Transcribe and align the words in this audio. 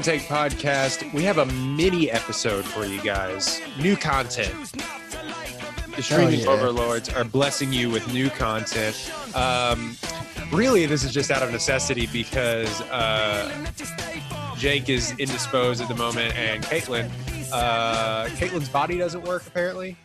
One 0.00 0.04
Take 0.06 0.22
Podcast. 0.22 1.12
We 1.12 1.24
have 1.24 1.36
a 1.36 1.44
mini 1.44 2.10
episode 2.10 2.64
for 2.64 2.86
you 2.86 3.02
guys. 3.02 3.60
New 3.78 3.96
content. 3.96 4.72
The 5.94 6.02
streaming 6.02 6.40
yeah. 6.40 6.48
overlords 6.48 7.10
are 7.10 7.22
blessing 7.22 7.70
you 7.70 7.90
with 7.90 8.10
new 8.10 8.30
content. 8.30 9.12
Um, 9.34 9.98
really, 10.50 10.86
this 10.86 11.04
is 11.04 11.12
just 11.12 11.30
out 11.30 11.42
of 11.42 11.52
necessity 11.52 12.08
because 12.14 12.80
uh, 12.84 13.52
Jake 14.56 14.88
is 14.88 15.10
indisposed 15.18 15.82
at 15.82 15.88
the 15.88 15.96
moment, 15.96 16.34
and 16.34 16.64
Caitlin, 16.64 17.10
uh, 17.52 18.24
Caitlin's 18.28 18.70
body 18.70 18.96
doesn't 18.96 19.24
work 19.24 19.46
apparently. 19.46 19.98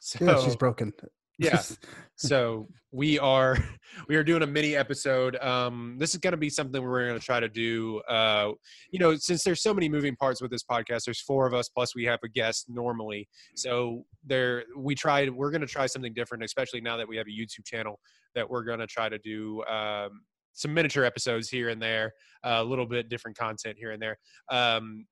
So, 0.00 0.24
Yeah, 0.24 0.42
she's 0.42 0.56
broken. 0.56 0.94
yeah. 1.36 1.60
so 2.16 2.68
we 2.96 3.18
are 3.18 3.58
we 4.08 4.16
are 4.16 4.24
doing 4.24 4.42
a 4.42 4.46
mini 4.46 4.74
episode 4.74 5.36
um 5.42 5.96
this 5.98 6.14
is 6.14 6.20
going 6.20 6.32
to 6.32 6.38
be 6.38 6.48
something 6.48 6.82
we're 6.82 7.06
going 7.06 7.18
to 7.18 7.24
try 7.24 7.38
to 7.38 7.48
do 7.48 8.00
uh 8.08 8.50
you 8.90 8.98
know 8.98 9.14
since 9.16 9.44
there's 9.44 9.62
so 9.62 9.74
many 9.74 9.86
moving 9.88 10.16
parts 10.16 10.40
with 10.40 10.50
this 10.50 10.64
podcast 10.64 11.04
there's 11.04 11.20
four 11.20 11.46
of 11.46 11.52
us 11.52 11.68
plus 11.68 11.94
we 11.94 12.04
have 12.04 12.18
a 12.24 12.28
guest 12.28 12.66
normally. 12.68 13.28
So 13.54 14.06
there 14.24 14.64
we 14.76 14.94
tried 14.94 15.30
we're 15.30 15.50
going 15.50 15.60
to 15.60 15.66
try 15.66 15.86
something 15.86 16.14
different 16.14 16.42
especially 16.42 16.80
now 16.80 16.96
that 16.96 17.06
we 17.06 17.16
have 17.18 17.26
a 17.26 17.30
youtube 17.30 17.64
channel 17.64 18.00
that 18.34 18.48
we're 18.48 18.64
going 18.64 18.78
to 18.78 18.86
try 18.86 19.08
to 19.10 19.18
do 19.18 19.62
um 19.64 20.22
some 20.54 20.72
miniature 20.72 21.04
episodes 21.04 21.50
here 21.50 21.68
and 21.68 21.82
there 21.82 22.14
a 22.44 22.64
little 22.64 22.86
bit 22.86 23.10
different 23.10 23.36
content 23.36 23.76
here 23.78 23.92
and 23.92 24.00
there. 24.00 24.18
Um 24.50 25.06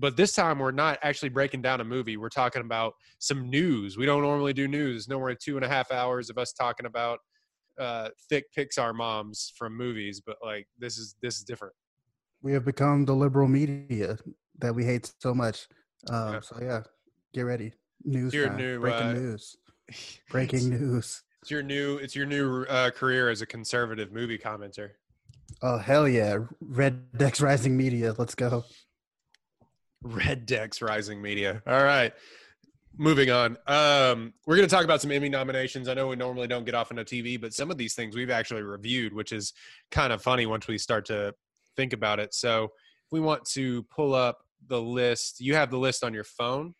but 0.00 0.16
this 0.16 0.32
time 0.32 0.60
we're 0.60 0.70
not 0.70 0.98
actually 1.02 1.28
breaking 1.28 1.60
down 1.60 1.80
a 1.80 1.84
movie 1.84 2.16
we're 2.16 2.28
talking 2.28 2.62
about 2.62 2.94
some 3.20 3.48
news. 3.48 3.96
We 3.96 4.06
don't 4.06 4.22
normally 4.22 4.52
do 4.52 4.66
news. 4.68 5.08
Nowhere 5.08 5.34
two 5.34 5.56
and 5.56 5.64
a 5.64 5.68
half 5.68 5.90
hours 5.92 6.30
of 6.30 6.38
us 6.38 6.52
talking 6.52 6.86
about 6.86 7.20
uh 7.78 8.08
thick 8.28 8.46
pixar 8.56 8.94
moms 8.94 9.52
from 9.56 9.76
movies 9.76 10.20
but 10.24 10.36
like 10.42 10.66
this 10.78 10.98
is 10.98 11.16
this 11.22 11.36
is 11.36 11.44
different 11.44 11.74
we 12.42 12.52
have 12.52 12.64
become 12.64 13.04
the 13.04 13.14
liberal 13.14 13.48
media 13.48 14.18
that 14.58 14.74
we 14.74 14.84
hate 14.84 15.12
so 15.20 15.34
much. 15.34 15.68
Um, 16.10 16.34
Yeah. 16.34 16.40
So 16.40 16.58
yeah, 16.60 16.82
get 17.34 17.42
ready. 17.42 17.72
News. 18.04 18.32
Your 18.32 18.50
new, 18.50 18.80
breaking 18.80 19.06
uh, 19.08 19.12
news. 19.12 19.56
Breaking 20.30 20.68
news. 20.68 21.22
it's 21.40 21.50
your 21.50 21.62
new 21.62 21.96
it's 21.96 22.14
your 22.14 22.26
new 22.26 22.64
uh, 22.64 22.90
career 22.90 23.30
as 23.30 23.40
a 23.40 23.46
conservative 23.46 24.12
movie 24.12 24.36
commenter 24.36 24.90
Oh 25.62 25.78
hell 25.78 26.06
yeah! 26.06 26.40
Red 26.60 27.16
Dex 27.16 27.40
Rising 27.40 27.74
Media. 27.74 28.14
Let's 28.18 28.34
go. 28.34 28.64
red 30.02 30.46
dex 30.46 30.80
rising 30.80 31.20
media 31.20 31.60
all 31.66 31.82
right 31.82 32.12
moving 32.96 33.30
on. 33.30 33.56
Um 33.66 34.32
we're 34.46 34.56
going 34.56 34.68
to 34.68 34.74
talk 34.74 34.84
about 34.84 35.00
some 35.00 35.10
emmy 35.12 35.28
nominations. 35.28 35.88
I 35.88 35.94
know 35.94 36.08
we 36.08 36.16
normally 36.16 36.48
don't 36.48 36.64
get 36.64 36.74
off 36.74 36.90
into 36.90 37.04
tv 37.04 37.40
but 37.40 37.52
some 37.54 37.70
of 37.70 37.76
these 37.76 37.94
things 37.94 38.16
we've 38.16 38.30
actually 38.30 38.62
reviewed 38.62 39.12
which 39.12 39.32
is 39.32 39.52
kind 39.90 40.12
of 40.12 40.22
funny 40.22 40.46
once 40.46 40.66
we 40.66 40.78
start 40.78 41.04
to 41.06 41.34
think 41.76 41.92
about 41.92 42.18
it. 42.18 42.34
So 42.34 42.64
if 42.64 43.12
we 43.12 43.20
want 43.20 43.44
to 43.50 43.82
pull 43.84 44.14
up 44.14 44.38
the 44.66 44.80
list 44.80 45.40
you 45.40 45.54
have 45.54 45.70
the 45.70 45.78
list 45.78 46.02
on 46.02 46.12
your 46.14 46.24
phone? 46.24 46.74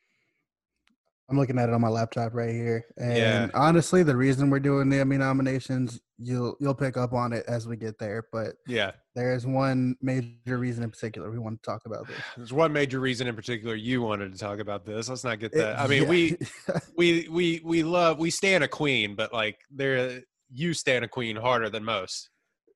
I'm 1.31 1.39
looking 1.39 1.59
at 1.59 1.69
it 1.69 1.75
on 1.75 1.83
my 1.83 1.89
laptop 1.89 2.33
right 2.33 2.55
here, 2.55 2.86
and 2.97 3.17
Yeah. 3.17 3.48
honestly, 3.53 4.03
the 4.03 4.17
reason 4.17 4.48
we're 4.48 4.61
doing 4.61 4.89
the 4.89 4.98
Emmy 4.98 5.18
nominations, 5.18 6.01
you'll 6.18 6.56
you'll 6.61 6.74
pick 6.74 6.96
up 6.96 7.12
on 7.12 7.33
it 7.33 7.45
as 7.46 7.67
we 7.68 7.77
get 7.77 7.98
there. 7.98 8.27
But 8.33 8.55
yeah 8.67 8.92
there 9.14 9.34
is 9.34 9.45
one 9.46 9.96
major 10.01 10.58
reason 10.58 10.84
in 10.84 10.90
particular 10.90 11.29
we 11.29 11.39
want 11.40 11.61
to 11.61 11.68
talk 11.68 11.83
about 11.86 12.06
this. 12.06 12.17
there's 12.36 12.52
one 12.52 12.73
major 12.73 13.01
reason 13.01 13.27
in 13.27 13.34
particular 13.34 13.74
you 13.74 14.01
wanted 14.01 14.33
to 14.33 14.39
talk 14.39 14.61
about 14.61 14.84
this 14.86 15.08
let's 15.08 15.24
not 15.24 15.40
get 15.40 15.52
It- 15.52 15.58
that 15.58 15.79
i 15.80 15.89
mean 15.89 16.05
yeah. 16.05 16.08
we 16.08 16.39
we 16.96 17.29
we 17.29 17.61
we 17.64 17.83
love 17.83 18.18
we 18.20 18.30
stand 18.30 18.62
a 18.62 18.68
queen 18.68 19.17
but 19.17 19.33
like 19.33 19.58
there 19.70 20.23
you 20.52 20.73
stand 20.73 21.05
a 21.05 21.08
queen 21.08 21.34
harder 21.34 21.68
than 21.68 21.84
most 21.84 22.30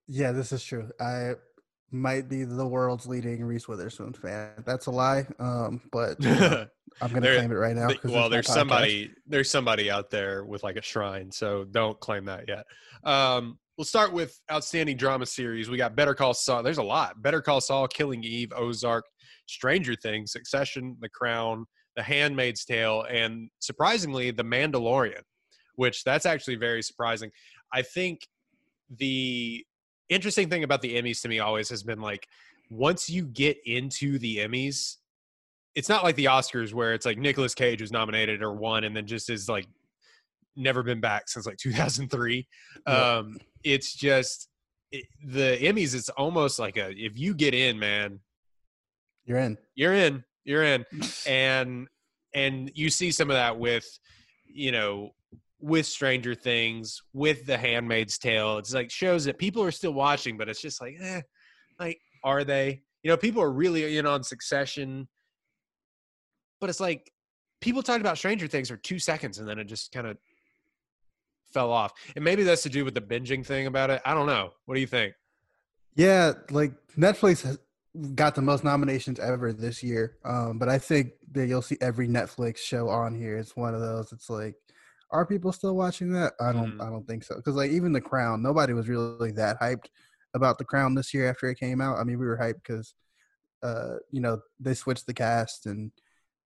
Yeah, 0.09 0.33
this 0.33 0.51
is 0.53 0.65
true. 0.65 0.91
I 1.01 1.35
might 1.93 2.29
be 2.29 2.45
the 2.45 2.67
world's 2.67 3.07
leading 3.07 3.45
Reese 3.45 3.69
Witherspoon 3.69 4.15
fan. 4.15 4.51
That's 4.65 4.87
a 4.87 4.91
lie, 4.91 5.27
um, 5.39 5.83
but 5.93 6.21
you 6.23 6.31
know, 6.31 6.67
I'm 7.03 7.11
going 7.11 7.23
to 7.23 7.37
claim 7.37 7.53
it 7.53 7.57
right 7.57 7.77
now. 7.77 7.89
Well, 8.05 8.29
there's 8.29 8.47
podcast. 8.47 8.55
somebody 8.55 9.11
there's 9.27 9.51
somebody 9.51 9.91
out 9.91 10.11
there 10.11 10.45
with 10.45 10.63
like 10.63 10.77
a 10.77 10.83
shrine, 10.83 11.31
so 11.31 11.65
don't 11.65 11.99
claim 12.01 12.25
that 12.25 12.45
yet. 12.49 12.65
Um, 13.05 13.59
we'll 13.77 13.85
start 13.85 14.13
with 14.13 14.39
outstanding 14.51 14.97
drama 14.97 15.27
series. 15.27 15.69
We 15.69 15.77
got 15.77 15.95
Better 15.95 16.15
Call 16.15 16.35
Saul. 16.35 16.63
There's 16.63 16.79
a 16.79 16.83
lot. 16.83 17.21
Better 17.23 17.43
Call 17.43 17.61
Saul, 17.61 17.87
Killing 17.89 18.25
Eve, 18.25 18.53
Ozark, 18.57 19.05
Stranger 19.47 19.95
Things, 19.95 20.33
Succession, 20.33 20.97
The 21.01 21.09
Crown, 21.11 21.67
The 21.97 22.03
Handmaid's 22.03 22.65
Tale, 22.65 23.05
and 23.11 23.51
surprisingly, 23.59 24.31
The 24.31 24.45
Mandalorian. 24.45 25.23
Which 25.77 26.05
that's 26.05 26.27
actually 26.27 26.57
very 26.57 26.83
surprising. 26.83 27.31
I 27.73 27.81
think 27.83 28.27
the 28.99 29.65
interesting 30.15 30.49
thing 30.49 30.65
about 30.65 30.83
the 30.83 30.97
Emmys 30.97 31.23
to 31.23 31.29
me 31.29 31.39
always 31.41 31.69
has 31.71 31.83
been 31.83 32.01
like 32.01 32.27
once 32.71 33.09
you 33.11 33.25
get 33.27 33.59
into 33.67 34.19
the 34.19 34.39
Emmys, 34.39 34.97
it's 35.75 35.89
not 35.89 36.05
like 36.05 36.17
the 36.17 36.27
Oscars 36.27 36.73
where 36.73 36.95
it's 36.95 37.07
like 37.07 37.19
Nicolas 37.19 37.55
Cage 37.55 37.81
was 37.81 37.93
nominated 37.93 38.43
or 38.43 38.53
won 38.53 38.85
and 38.85 38.97
then 38.97 39.07
just 39.07 39.31
is 39.31 39.49
like 39.49 39.67
never 40.57 40.83
been 40.83 41.01
back 41.01 41.29
since 41.29 41.47
like 41.47 41.57
2003. 41.59 42.47
Yeah. 42.87 42.93
Um, 42.93 43.39
it's 43.65 43.95
just 43.95 44.49
it, 44.91 45.05
the 45.25 45.59
Emmys. 45.61 45.95
It's 45.95 46.09
almost 46.11 46.59
like 46.59 46.77
a 46.77 46.91
if 46.91 47.19
you 47.19 47.35
get 47.35 47.55
in, 47.55 47.79
man, 47.79 48.21
You're 49.25 49.39
in. 49.39 49.59
you're 49.75 49.95
in, 49.95 50.25
you're 50.45 50.65
in, 50.65 50.85
and 51.27 51.89
and 52.35 52.71
you 52.75 52.91
see 52.91 53.11
some 53.11 53.31
of 53.31 53.35
that 53.37 53.59
with 53.59 53.87
you 54.47 54.73
know 54.73 55.13
with 55.63 55.87
Stranger 55.87 56.35
Things, 56.35 57.01
with 57.13 57.47
The 57.47 57.57
Handmaid's 57.57 58.19
Tale. 58.19 58.59
It's 58.59 58.75
like 58.75 58.91
shows 58.91 59.25
that 59.25 59.39
people 59.39 59.63
are 59.63 59.71
still 59.71 59.95
watching, 59.95 60.37
but 60.37 60.49
it's 60.49 60.61
just 60.61 60.81
like, 60.81 60.97
eh, 61.01 61.23
like 61.79 62.01
are 62.25 62.45
they? 62.45 62.83
You 63.03 63.11
know, 63.11 63.17
people 63.17 63.43
are 63.43 63.51
really 63.51 63.97
in 63.97 64.07
on 64.07 64.23
Succession, 64.23 65.09
but 66.61 66.69
it's 66.69 66.81
like 66.81 67.11
people 67.61 67.83
talked 67.83 68.01
about 68.01 68.19
Stranger 68.19 68.49
Things 68.49 68.69
for 68.69 68.77
two 68.77 68.99
seconds 68.99 69.39
and 69.39 69.49
then 69.49 69.59
it 69.59 69.65
just 69.65 69.93
kind 69.93 70.07
of 70.07 70.19
fell 71.53 71.71
off. 71.71 71.93
And 72.17 72.25
maybe 72.25 72.43
that's 72.43 72.63
to 72.63 72.69
do 72.69 72.85
with 72.85 72.95
the 72.95 73.01
binging 73.01 73.47
thing 73.47 73.67
about 73.67 73.91
it. 73.91 74.03
I 74.05 74.15
don't 74.15 74.27
know. 74.27 74.51
What 74.67 74.75
do 74.75 74.81
you 74.81 74.87
think? 74.87 75.15
Yeah, 75.95 76.33
like 76.51 76.73
Netflix 76.97 77.43
has 77.43 77.59
got 78.15 78.35
the 78.35 78.43
most 78.43 78.65
nominations 78.65 79.21
ever 79.21 79.53
this 79.53 79.83
year. 79.83 80.17
Um, 80.25 80.59
but 80.59 80.69
I 80.69 80.79
think 80.79 81.13
that 81.33 81.47
you'll 81.47 81.63
see 81.63 81.77
every 81.81 82.09
Netflix 82.09 82.59
show 82.59 82.89
on 82.89 83.15
here. 83.15 83.37
It's 83.37 83.57
one 83.57 83.75
of 83.75 83.81
those. 83.81 84.13
It's 84.13 84.31
like, 84.31 84.55
are 85.13 85.27
people 85.27 85.53
still 85.53 85.77
watching 85.77 86.13
that? 86.13 86.33
I 86.41 86.53
don't. 86.53 86.79
Mm. 86.79 86.87
I 86.87 86.91
don't 86.91 87.07
think 87.07 87.23
so. 87.23 87.37
Because 87.37 87.55
like 87.55 87.71
even 87.71 87.93
The 87.93 88.01
Crown, 88.01 88.43
nobody 88.43 88.73
was 88.73 88.89
really 88.89 89.31
that 89.33 89.61
hyped 89.61 89.87
about 90.35 90.59
The 90.59 90.65
Crown 90.65 90.95
this 90.95 91.13
year 91.13 91.29
after 91.29 91.49
it 91.49 91.61
came 91.61 91.81
out. 91.81 91.99
I 91.99 92.05
mean, 92.05 92.19
we 92.19 92.27
were 92.27 92.39
hyped 92.39 92.63
because, 92.67 92.95
uh, 93.63 93.97
you 94.11 94.21
know, 94.21 94.41
they 94.59 94.75
switched 94.75 95.07
the 95.07 95.15
cast 95.15 95.67
and, 95.67 95.93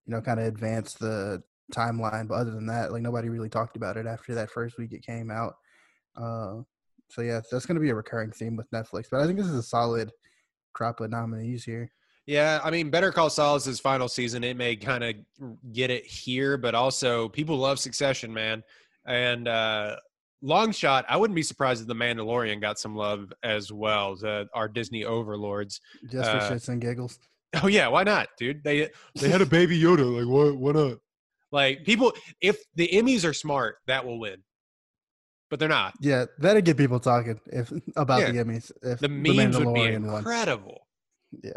you 0.04 0.12
know, 0.12 0.20
kind 0.20 0.40
of 0.40 0.46
advanced 0.46 0.98
the 0.98 1.42
timeline. 1.72 2.28
But 2.28 2.34
other 2.34 2.50
than 2.50 2.66
that, 2.66 2.92
like 2.92 3.02
nobody 3.02 3.28
really 3.28 3.48
talked 3.48 3.76
about 3.76 3.96
it 3.96 4.06
after 4.06 4.34
that 4.34 4.50
first 4.50 4.78
week 4.78 4.92
it 4.92 5.06
came 5.06 5.30
out. 5.30 5.54
Uh, 6.16 6.62
so 7.08 7.22
yeah, 7.22 7.40
that's 7.50 7.66
going 7.66 7.76
to 7.76 7.80
be 7.80 7.90
a 7.90 7.94
recurring 7.94 8.32
theme 8.32 8.56
with 8.56 8.70
Netflix. 8.70 9.06
But 9.10 9.20
I 9.20 9.26
think 9.26 9.38
this 9.38 9.46
is 9.46 9.54
a 9.54 9.62
solid 9.62 10.10
crop 10.72 11.00
of 11.00 11.10
nominees 11.10 11.64
here. 11.64 11.90
Yeah, 12.26 12.60
I 12.64 12.70
mean, 12.70 12.90
Better 12.90 13.12
Call 13.12 13.30
Saul 13.30 13.54
is 13.56 13.64
his 13.64 13.78
final 13.78 14.08
season. 14.08 14.42
It 14.42 14.56
may 14.56 14.74
kind 14.74 15.04
of 15.04 15.14
get 15.72 15.90
it 15.90 16.04
here, 16.04 16.56
but 16.56 16.74
also 16.74 17.28
people 17.28 17.56
love 17.56 17.78
Succession, 17.78 18.32
man. 18.34 18.64
And 19.06 19.46
uh, 19.46 19.96
long 20.42 20.72
shot, 20.72 21.04
I 21.08 21.16
wouldn't 21.16 21.36
be 21.36 21.42
surprised 21.44 21.82
if 21.82 21.86
The 21.86 21.94
Mandalorian 21.94 22.60
got 22.60 22.80
some 22.80 22.96
love 22.96 23.32
as 23.44 23.70
well. 23.72 24.16
The, 24.16 24.48
our 24.54 24.66
Disney 24.66 25.04
overlords. 25.04 25.80
Just 26.10 26.28
for 26.30 26.36
Uh, 26.38 26.50
shits 26.50 26.68
and 26.68 26.80
giggles. 26.80 27.18
Oh 27.62 27.68
yeah, 27.68 27.86
why 27.88 28.02
not, 28.02 28.28
dude? 28.36 28.62
They 28.64 28.90
they 29.14 29.28
had 29.30 29.40
a 29.40 29.46
baby 29.46 29.80
Yoda. 29.80 30.18
Like 30.18 30.28
what? 30.28 30.56
Why 30.58 30.72
not? 30.72 30.98
Like 31.52 31.84
people, 31.84 32.12
if 32.40 32.58
the 32.74 32.86
Emmys 32.92 33.24
are 33.24 33.32
smart, 33.32 33.76
that 33.86 34.04
will 34.04 34.18
win. 34.18 34.42
But 35.48 35.60
they're 35.60 35.68
not. 35.68 35.94
Yeah, 36.00 36.26
that'd 36.38 36.64
get 36.66 36.76
people 36.76 36.98
talking 37.00 37.40
if 37.46 37.72
about 37.94 38.20
Yeah. 38.20 38.32
the 38.32 38.38
Emmys. 38.44 38.72
If 38.82 38.98
The 38.98 39.08
memes 39.08 39.56
would 39.56 39.72
be 39.72 39.80
won. 39.96 40.16
incredible. 40.18 40.86
Yeah. 41.42 41.52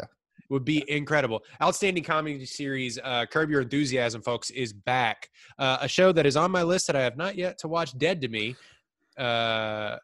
Would 0.50 0.64
be 0.64 0.84
incredible. 0.90 1.42
Outstanding 1.62 2.04
comedy 2.04 2.44
series, 2.44 2.98
uh, 3.02 3.24
Curb 3.26 3.50
Your 3.50 3.62
Enthusiasm, 3.62 4.20
folks, 4.20 4.50
is 4.50 4.72
back. 4.72 5.30
Uh, 5.58 5.78
a 5.80 5.88
show 5.88 6.12
that 6.12 6.26
is 6.26 6.36
on 6.36 6.50
my 6.50 6.62
list 6.62 6.86
that 6.88 6.96
I 6.96 7.02
have 7.02 7.16
not 7.16 7.36
yet 7.36 7.58
to 7.58 7.68
watch, 7.68 7.96
Dead 7.96 8.20
to 8.20 8.28
Me. 8.28 8.56
Uh, 9.16 9.96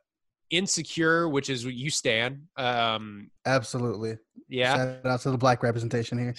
Insecure, 0.51 1.29
which 1.29 1.51
is 1.51 1.65
what 1.65 1.75
you 1.75 1.91
stand. 1.91 2.43
Um, 2.57 3.31
Absolutely. 3.47 4.17
yeah, 4.49 4.77
Shout 4.77 5.07
out 5.07 5.21
to 5.23 5.33
the 5.33 5.39
black 5.39 5.65
representation 5.65 6.19
here. 6.19 6.35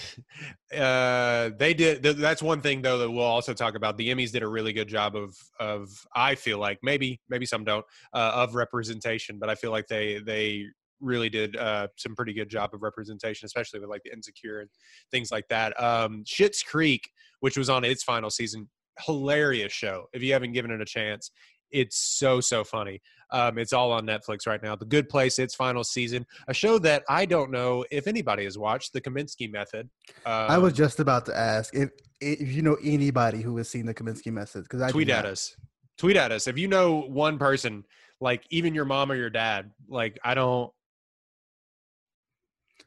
uh, 0.82 1.50
they 1.58 1.74
did. 1.74 2.04
Th- 2.04 2.16
that's 2.16 2.42
one 2.42 2.62
thing 2.62 2.82
though 2.82 3.00
that 3.00 3.12
we'll 3.12 3.26
also 3.26 3.54
talk 3.54 3.76
about. 3.76 3.98
The 3.98 4.10
Emmys 4.10 4.32
did 4.32 4.44
a 4.44 4.48
really 4.48 4.72
good 4.72 4.88
job 4.88 5.18
of 5.18 5.36
of. 5.60 5.90
I 6.16 6.36
feel 6.36 6.58
like 6.58 6.80
maybe 6.84 7.20
maybe 7.28 7.46
some 7.46 7.66
don't 7.66 7.86
uh, 8.14 8.32
of 8.36 8.56
representation, 8.56 9.40
but 9.40 9.50
I 9.50 9.56
feel 9.56 9.72
like 9.72 9.88
they 9.88 10.20
they 10.20 10.68
really 11.00 11.30
did 11.30 11.56
uh, 11.56 11.88
some 11.98 12.16
pretty 12.16 12.34
good 12.34 12.50
job 12.50 12.74
of 12.74 12.82
representation, 12.82 13.46
especially 13.46 13.80
with 13.80 13.90
like 13.90 14.02
the 14.04 14.12
insecure 14.12 14.62
and 14.62 14.70
things 15.12 15.32
like 15.32 15.48
that. 15.50 15.80
Um, 15.82 16.24
Schitt's 16.26 16.64
Creek, 16.64 17.10
which 17.40 17.58
was 17.58 17.70
on 17.70 17.84
its 17.84 18.04
final 18.04 18.30
season, 18.30 18.70
hilarious 19.06 19.74
show. 19.74 20.06
If 20.14 20.24
you 20.24 20.34
haven't 20.34 20.54
given 20.54 20.72
it 20.72 20.82
a 20.82 20.86
chance, 20.86 21.32
it's 21.72 21.98
so 21.98 22.40
so 22.42 22.64
funny. 22.64 23.02
Um, 23.32 23.58
it's 23.58 23.74
all 23.74 23.92
on 23.92 24.06
Netflix 24.06 24.48
right 24.48 24.62
now. 24.64 24.76
The 24.76 24.86
Good 24.86 25.10
Place, 25.10 25.38
its 25.38 25.54
final 25.54 25.84
season, 25.84 26.26
a 26.48 26.54
show 26.54 26.80
that 26.80 27.04
I 27.10 27.26
don't 27.26 27.52
know 27.52 27.84
if 27.92 28.08
anybody 28.08 28.46
has 28.46 28.58
watched, 28.58 28.94
The 28.94 29.02
Kominsky 29.02 29.52
Method. 29.52 29.90
Um, 30.26 30.50
I 30.50 30.58
was 30.58 30.74
just 30.74 31.00
about 31.00 31.26
to 31.26 31.38
ask 31.38 31.76
if 31.76 31.90
if 32.22 32.52
you 32.52 32.62
know 32.62 32.78
anybody 32.84 33.42
who 33.42 33.58
has 33.58 33.70
seen 33.70 33.86
the 33.86 33.94
Kominsky 33.94 34.32
method 34.32 34.64
because 34.64 34.82
I 34.82 34.92
tweet 34.92 35.10
at 35.10 35.26
us. 35.26 35.56
Tweet 35.98 36.16
at 36.16 36.32
us 36.32 36.48
if 36.48 36.58
you 36.58 36.68
know 36.68 37.02
one 37.02 37.38
person, 37.38 37.84
like 38.22 38.44
even 38.50 38.74
your 38.74 38.86
mom 38.86 39.12
or 39.12 39.16
your 39.16 39.30
dad. 39.30 39.72
Like 39.88 40.18
I 40.24 40.34
don't. 40.34 40.72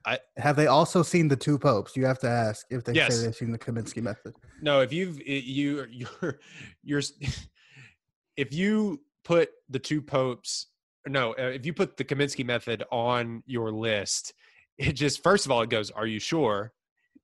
I, 0.06 0.18
have 0.36 0.56
they 0.56 0.66
also 0.66 1.02
seen 1.02 1.28
the 1.28 1.36
two 1.36 1.58
popes? 1.58 1.96
You 1.96 2.06
have 2.06 2.18
to 2.20 2.28
ask 2.28 2.66
if 2.70 2.84
they 2.84 2.94
Yes. 2.94 3.14
say 3.14 3.24
they've 3.24 3.34
seen 3.34 3.52
the 3.52 3.58
Kominsky 3.58 4.02
method. 4.02 4.34
No, 4.62 4.80
if 4.80 4.92
you've 4.92 5.20
you 5.26 5.86
you're 5.90 6.38
you're 6.82 7.02
if 8.36 8.52
you 8.54 9.00
put 9.24 9.50
the 9.68 9.78
two 9.78 10.00
popes 10.02 10.66
no, 11.06 11.32
uh, 11.32 11.44
if 11.54 11.64
you 11.64 11.72
put 11.72 11.96
the 11.96 12.04
Kominsky 12.04 12.44
method 12.44 12.84
on 12.92 13.42
your 13.46 13.72
list, 13.72 14.34
it 14.76 14.92
just 14.92 15.22
first 15.22 15.46
of 15.46 15.52
all 15.52 15.62
it 15.62 15.70
goes, 15.70 15.90
"Are 15.90 16.06
you 16.06 16.18
sure?" 16.18 16.72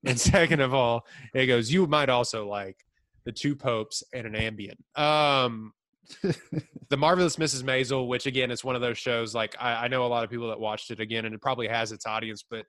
And 0.04 0.18
second 0.32 0.60
of 0.60 0.72
all, 0.72 1.06
it 1.34 1.46
goes, 1.46 1.70
"You 1.70 1.86
might 1.86 2.08
also 2.08 2.48
like 2.48 2.78
the 3.26 3.32
two 3.32 3.54
popes 3.54 4.02
and 4.14 4.26
an 4.26 4.32
Ambien." 4.32 4.76
Um, 4.98 5.72
the 6.88 6.96
marvelous 6.96 7.36
Mrs. 7.36 7.62
Maisel, 7.62 8.08
which 8.08 8.26
again 8.26 8.50
is 8.50 8.64
one 8.64 8.74
of 8.74 8.80
those 8.80 8.98
shows. 8.98 9.34
Like 9.34 9.54
I, 9.58 9.84
I 9.84 9.88
know 9.88 10.04
a 10.04 10.08
lot 10.08 10.24
of 10.24 10.30
people 10.30 10.48
that 10.48 10.60
watched 10.60 10.90
it 10.90 11.00
again, 11.00 11.24
and 11.24 11.34
it 11.34 11.40
probably 11.40 11.68
has 11.68 11.92
its 11.92 12.06
audience, 12.06 12.44
but 12.48 12.64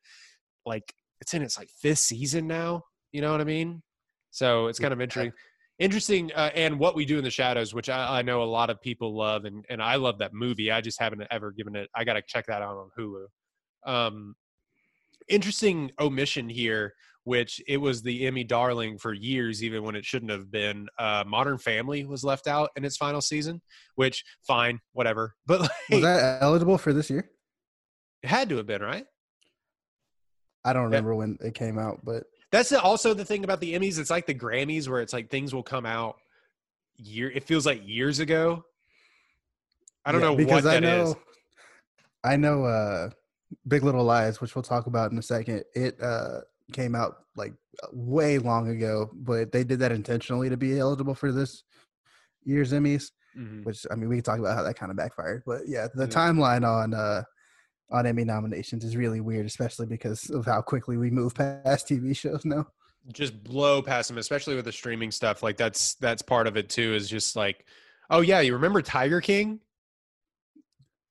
like 0.66 0.94
it's 1.22 1.34
in 1.34 1.42
its 1.42 1.58
like 1.58 1.70
fifth 1.82 2.00
season 2.00 2.48
now. 2.48 2.84
You 3.12 3.22
know 3.22 3.32
what 3.32 3.42
I 3.42 3.46
mean? 3.46 3.82
So 4.32 4.68
it's 4.68 4.80
kind 4.80 4.94
of 4.94 5.02
interesting. 5.02 5.34
Interesting, 5.80 6.32
uh, 6.34 6.50
and 6.56 6.80
what 6.80 6.96
we 6.96 7.06
do 7.06 7.20
in 7.20 7.24
the 7.24 7.30
shadows, 7.30 7.72
which 7.72 7.88
I, 7.88 8.20
I 8.20 8.22
know 8.24 8.42
a 8.42 8.46
lot 8.46 8.72
of 8.72 8.82
people 8.82 9.16
love, 9.16 9.46
and 9.46 9.64
and 9.70 9.82
I 9.82 9.96
love 9.96 10.18
that 10.20 10.34
movie. 10.34 10.72
I 10.72 10.82
just 10.82 11.00
haven't 11.00 11.22
ever 11.30 11.52
given 11.52 11.76
it. 11.76 11.88
I 11.96 12.04
got 12.04 12.14
to 12.14 12.24
check 12.28 12.48
that 12.48 12.64
out 12.64 12.78
on 12.78 12.90
Hulu. 12.98 13.26
Um, 13.86 14.36
interesting 15.30 15.92
omission 16.00 16.50
here, 16.50 16.94
which 17.28 17.62
it 17.68 17.76
was 17.76 18.02
the 18.02 18.26
Emmy 18.26 18.46
darling 18.46 18.98
for 18.98 19.12
years, 19.12 19.62
even 19.62 19.84
when 19.84 19.98
it 19.98 20.06
shouldn't 20.06 20.32
have 20.32 20.50
been. 20.50 20.88
Uh, 20.98 21.26
Modern 21.28 21.58
Family 21.58 22.06
was 22.06 22.24
left 22.24 22.48
out 22.48 22.70
in 22.78 22.86
its 22.86 22.96
final 22.96 23.20
season, 23.20 23.62
which 23.96 24.24
fine, 24.48 24.80
whatever. 24.94 25.36
But 25.46 25.60
like, 25.60 25.72
Was 25.92 26.02
that 26.04 26.42
eligible 26.42 26.78
for 26.78 26.94
this 26.94 27.10
year? 27.10 27.30
it 28.24 28.30
had 28.30 28.48
to 28.48 28.56
have 28.56 28.66
been 28.66 28.82
right. 28.82 29.06
I 30.64 30.72
don't 30.72 30.86
remember 30.86 31.16
when 31.16 31.38
it 31.42 31.54
came 31.54 31.78
out, 31.78 32.00
but 32.06 32.24
That's 32.54 32.72
also 32.72 33.14
the 33.14 33.26
thing 33.26 33.44
about 33.44 33.60
the 33.60 33.74
Emmys. 33.74 34.00
It's 34.00 34.10
like 34.10 34.26
the 34.26 34.34
Grammys, 34.34 34.88
where 34.88 35.02
it's 35.02 35.12
like 35.14 35.30
things 35.30 35.54
will 35.54 35.64
come 35.64 35.86
out 35.86 36.16
year. 36.96 37.30
It 37.30 37.44
feels 37.44 37.66
like 37.66 37.82
years 37.86 38.20
ago. 38.20 38.64
I 40.06 40.14
don't 40.14 40.22
Yeah, 40.22 40.28
know 40.30 40.36
because 40.38 40.64
what 40.64 40.76
I 40.76 40.80
that 40.80 40.84
is. 40.86 41.14
know, 41.14 41.20
I 42.24 42.38
know 42.38 42.64
uh 42.64 43.10
Big 43.68 43.84
Little 43.84 44.06
Lies, 44.06 44.40
which 44.40 44.56
we'll 44.56 44.64
talk 44.64 44.88
about 44.88 45.12
in 45.12 45.18
a 45.18 45.22
second. 45.22 45.64
It 45.76 46.02
uh 46.02 46.40
came 46.74 46.96
out 46.96 47.18
like 47.36 47.54
way 47.94 48.38
long 48.40 48.70
ago, 48.70 49.10
but 49.14 49.52
they 49.52 49.64
did 49.64 49.80
that 49.80 49.92
intentionally 49.92 50.50
to 50.50 50.58
be 50.58 50.80
eligible 50.80 51.16
for 51.16 51.32
this 51.32 51.64
year's 52.44 52.72
Emmys. 52.74 53.12
Mhm. 53.38 53.64
Which 53.66 53.86
I 53.92 53.96
mean, 53.96 54.10
we 54.10 54.16
can 54.18 54.24
talk 54.24 54.40
about 54.40 54.56
how 54.56 54.64
that 54.64 54.76
kind 54.78 54.90
of 54.92 54.98
backfired, 54.98 55.44
but 55.46 55.62
yeah, 55.68 55.88
the 55.94 56.06
Yeah. 56.06 56.10
timeline 56.10 56.66
on 56.68 56.94
uh 56.94 57.24
on 57.90 58.06
Emmy 58.06 58.26
nominations 58.26 58.84
is 58.84 58.98
really 58.98 59.22
weird, 59.22 59.46
especially 59.46 59.86
because 59.86 60.30
of 60.32 60.46
how 60.46 60.62
quickly 60.62 60.98
we 60.98 61.10
move 61.10 61.34
past 61.36 61.88
TV 61.88 62.14
shows 62.16 62.44
now. 62.44 62.68
Just 63.14 63.42
blow 63.44 63.82
past 63.82 64.10
them, 64.10 64.18
especially 64.18 64.56
with 64.56 64.66
the 64.66 64.72
streaming 64.74 65.12
stuff. 65.12 65.42
Like 65.44 65.56
that's 65.56 65.96
that's 65.96 66.22
part 66.22 66.48
of 66.48 66.58
it 66.58 66.68
too. 66.70 66.94
Is 66.96 67.08
just 67.10 67.36
like, 67.38 67.66
oh 68.10 68.22
yeah, 68.22 68.42
you 68.42 68.54
remember 68.54 68.82
Tiger 68.82 69.22
King? 69.22 69.60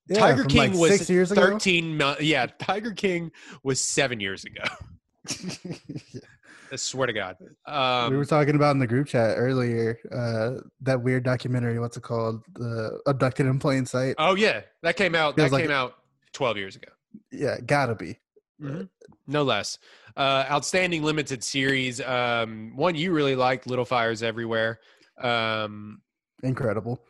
Yeah, 0.08 0.18
Tiger 0.20 0.44
King 0.44 0.72
like, 0.72 0.80
was 0.80 0.98
six 0.98 1.10
years 1.10 1.32
ago. 1.32 1.40
thirteen. 1.40 1.96
mo- 1.96 2.16
Yeah, 2.20 2.46
Tiger 2.58 2.92
King 2.92 3.32
was 3.62 3.80
seven 3.80 4.20
years 4.20 4.44
ago. 4.44 4.62
I 6.72 6.76
swear 6.76 7.06
to 7.06 7.12
God. 7.12 7.36
Um, 7.66 8.10
we 8.10 8.16
were 8.16 8.24
talking 8.24 8.56
about 8.56 8.72
in 8.72 8.78
the 8.80 8.86
group 8.86 9.06
chat 9.06 9.36
earlier 9.38 9.98
uh, 10.12 10.62
that 10.80 11.00
weird 11.00 11.22
documentary. 11.24 11.78
What's 11.78 11.96
it 11.96 12.02
called? 12.02 12.42
The 12.54 13.00
Abducted 13.06 13.46
in 13.46 13.58
Plain 13.58 13.86
Sight. 13.86 14.16
oh 14.18 14.34
yeah, 14.34 14.62
that 14.82 14.96
came 14.96 15.14
out. 15.14 15.36
That 15.36 15.52
like 15.52 15.62
came 15.62 15.70
it- 15.70 15.74
out 15.74 15.94
twelve 16.32 16.56
years 16.56 16.76
ago. 16.76 16.88
Yeah, 17.30 17.58
gotta 17.64 17.94
be. 17.94 18.18
Mhm. 18.60 18.88
No 19.26 19.42
less. 19.42 19.78
Uh, 20.16 20.44
outstanding 20.50 21.02
limited 21.02 21.44
series. 21.44 22.00
Um, 22.00 22.72
one 22.74 22.94
you 22.94 23.12
really 23.12 23.36
liked, 23.36 23.66
Little 23.66 23.84
Fires 23.84 24.22
Everywhere. 24.22 24.80
Um, 25.20 26.00
Incredible. 26.42 27.00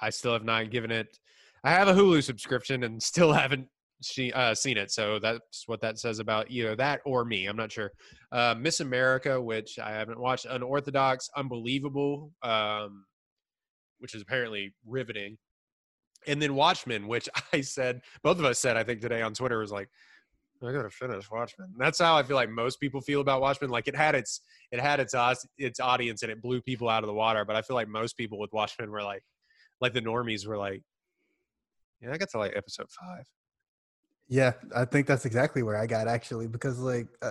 I 0.00 0.10
still 0.10 0.32
have 0.32 0.44
not 0.44 0.70
given 0.70 0.90
it. 0.90 1.18
I 1.64 1.70
have 1.70 1.88
a 1.88 1.92
Hulu 1.94 2.22
subscription 2.22 2.84
and 2.84 3.02
still 3.02 3.32
haven't 3.34 3.68
she, 4.02 4.32
uh, 4.32 4.54
seen 4.54 4.76
it. 4.76 4.90
So 4.90 5.18
that's 5.18 5.64
what 5.66 5.80
that 5.80 5.98
says 5.98 6.18
about 6.18 6.50
either 6.50 6.76
that 6.76 7.00
or 7.04 7.24
me. 7.24 7.46
I'm 7.46 7.56
not 7.56 7.72
sure. 7.72 7.92
Uh, 8.30 8.54
Miss 8.58 8.80
America, 8.80 9.40
which 9.40 9.78
I 9.78 9.90
haven't 9.90 10.20
watched. 10.20 10.46
Unorthodox, 10.46 11.28
Unbelievable, 11.36 12.32
um, 12.42 13.04
which 13.98 14.14
is 14.14 14.22
apparently 14.22 14.74
riveting. 14.86 15.36
And 16.26 16.40
then 16.40 16.54
Watchmen, 16.54 17.08
which 17.08 17.28
I 17.52 17.60
said, 17.60 18.02
both 18.22 18.38
of 18.38 18.44
us 18.44 18.58
said, 18.58 18.76
I 18.76 18.84
think 18.84 19.00
today 19.00 19.22
on 19.22 19.34
Twitter 19.34 19.58
was 19.58 19.72
like, 19.72 19.88
I 20.66 20.72
gotta 20.72 20.90
finish 20.90 21.30
Watchmen. 21.30 21.72
That's 21.78 22.00
how 22.00 22.16
I 22.16 22.24
feel 22.24 22.34
like 22.34 22.50
most 22.50 22.80
people 22.80 23.00
feel 23.00 23.20
about 23.20 23.40
Watchmen. 23.40 23.70
Like 23.70 23.86
it 23.86 23.94
had 23.94 24.16
its 24.16 24.40
it 24.72 24.80
had 24.80 24.98
its 24.98 25.14
its 25.56 25.78
audience 25.78 26.22
and 26.24 26.32
it 26.32 26.42
blew 26.42 26.60
people 26.60 26.88
out 26.88 27.04
of 27.04 27.06
the 27.06 27.14
water. 27.14 27.44
But 27.44 27.54
I 27.54 27.62
feel 27.62 27.76
like 27.76 27.86
most 27.86 28.16
people 28.16 28.40
with 28.40 28.52
Watchmen 28.52 28.90
were 28.90 29.04
like, 29.04 29.22
like 29.80 29.92
the 29.92 30.02
normies 30.02 30.48
were 30.48 30.58
like, 30.58 30.82
yeah, 32.00 32.12
I 32.12 32.18
got 32.18 32.30
to 32.30 32.38
like 32.38 32.56
episode 32.56 32.88
five. 32.90 33.24
Yeah, 34.28 34.52
I 34.76 34.84
think 34.84 35.06
that's 35.06 35.24
exactly 35.24 35.62
where 35.62 35.76
I 35.76 35.86
got 35.86 36.06
actually 36.08 36.48
because 36.48 36.78
like 36.78 37.08
uh, 37.22 37.30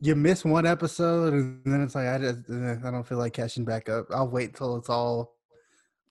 you 0.00 0.14
miss 0.14 0.44
one 0.44 0.64
episode 0.66 1.32
and 1.32 1.60
then 1.64 1.80
it's 1.82 1.94
like 1.94 2.06
I 2.08 2.18
just 2.18 2.38
eh, 2.50 2.76
I 2.84 2.90
don't 2.90 3.06
feel 3.06 3.18
like 3.18 3.32
catching 3.32 3.64
back 3.64 3.88
up. 3.88 4.06
I'll 4.14 4.28
wait 4.28 4.54
till 4.54 4.76
it's 4.76 4.88
all 4.88 5.34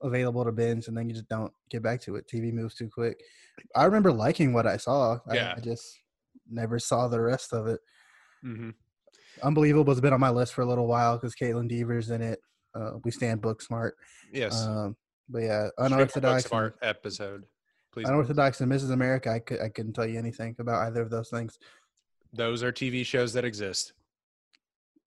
available 0.02 0.44
to 0.44 0.52
binge 0.52 0.88
and 0.90 0.98
then 0.98 1.08
you 1.08 1.14
just 1.16 1.30
don't 1.30 1.54
get 1.70 1.82
back 1.82 2.02
to 2.02 2.16
it. 2.18 2.28
TV 2.28 2.52
moves 2.52 2.76
too 2.76 2.90
quick. 2.94 3.18
I 3.76 3.86
remember 3.86 4.12
liking 4.12 4.52
what 4.52 4.68
I 4.68 4.76
saw. 4.78 5.20
I- 5.30 5.36
Yeah. 5.36 5.54
I, 5.56 5.62
just 5.62 5.98
never 6.50 6.80
saw 6.80 7.08
the 7.08 7.22
rest 7.22 7.54
of 7.54 7.68
it. 7.68 7.80
Mm-hmm. 8.46 8.72
Unbelievable 9.42 9.94
has 9.94 10.02
been 10.02 10.12
on 10.14 10.20
my 10.20 10.30
list 10.30 10.54
for 10.54 10.62
a 10.62 10.66
little 10.66 10.88
while 10.88 11.18
because 11.18 11.34
Kaitlyn 11.36 11.70
Dever's 11.70 12.10
in 12.10 12.22
it. 12.22 12.40
Uh, 12.76 12.94
we 13.06 13.12
stand 13.12 13.42
Booksmart. 13.42 13.92
Yes, 14.34 14.62
Um, 14.66 14.98
but 15.30 15.44
yeah, 15.44 15.70
unorthodox. 15.78 16.44
and- 16.44 16.52
Booksmart 16.52 16.74
episode. 16.82 17.46
Please, 17.94 18.08
Unorthodox 18.10 18.60
and 18.62 18.72
Mrs. 18.72 18.92
America. 18.92 19.30
I 19.30 19.40
could 19.40 19.62
I 19.62 19.70
couldn't 19.70 19.94
tell 19.94 20.08
you 20.08 20.18
anything 20.18 20.56
about 20.60 20.88
either 20.88 21.02
of 21.02 21.10
those 21.12 21.30
things. 21.30 21.60
those 22.34 22.64
are 22.64 22.72
TV 22.72 23.06
shows 23.06 23.34
that 23.34 23.46
exist. 23.46 23.94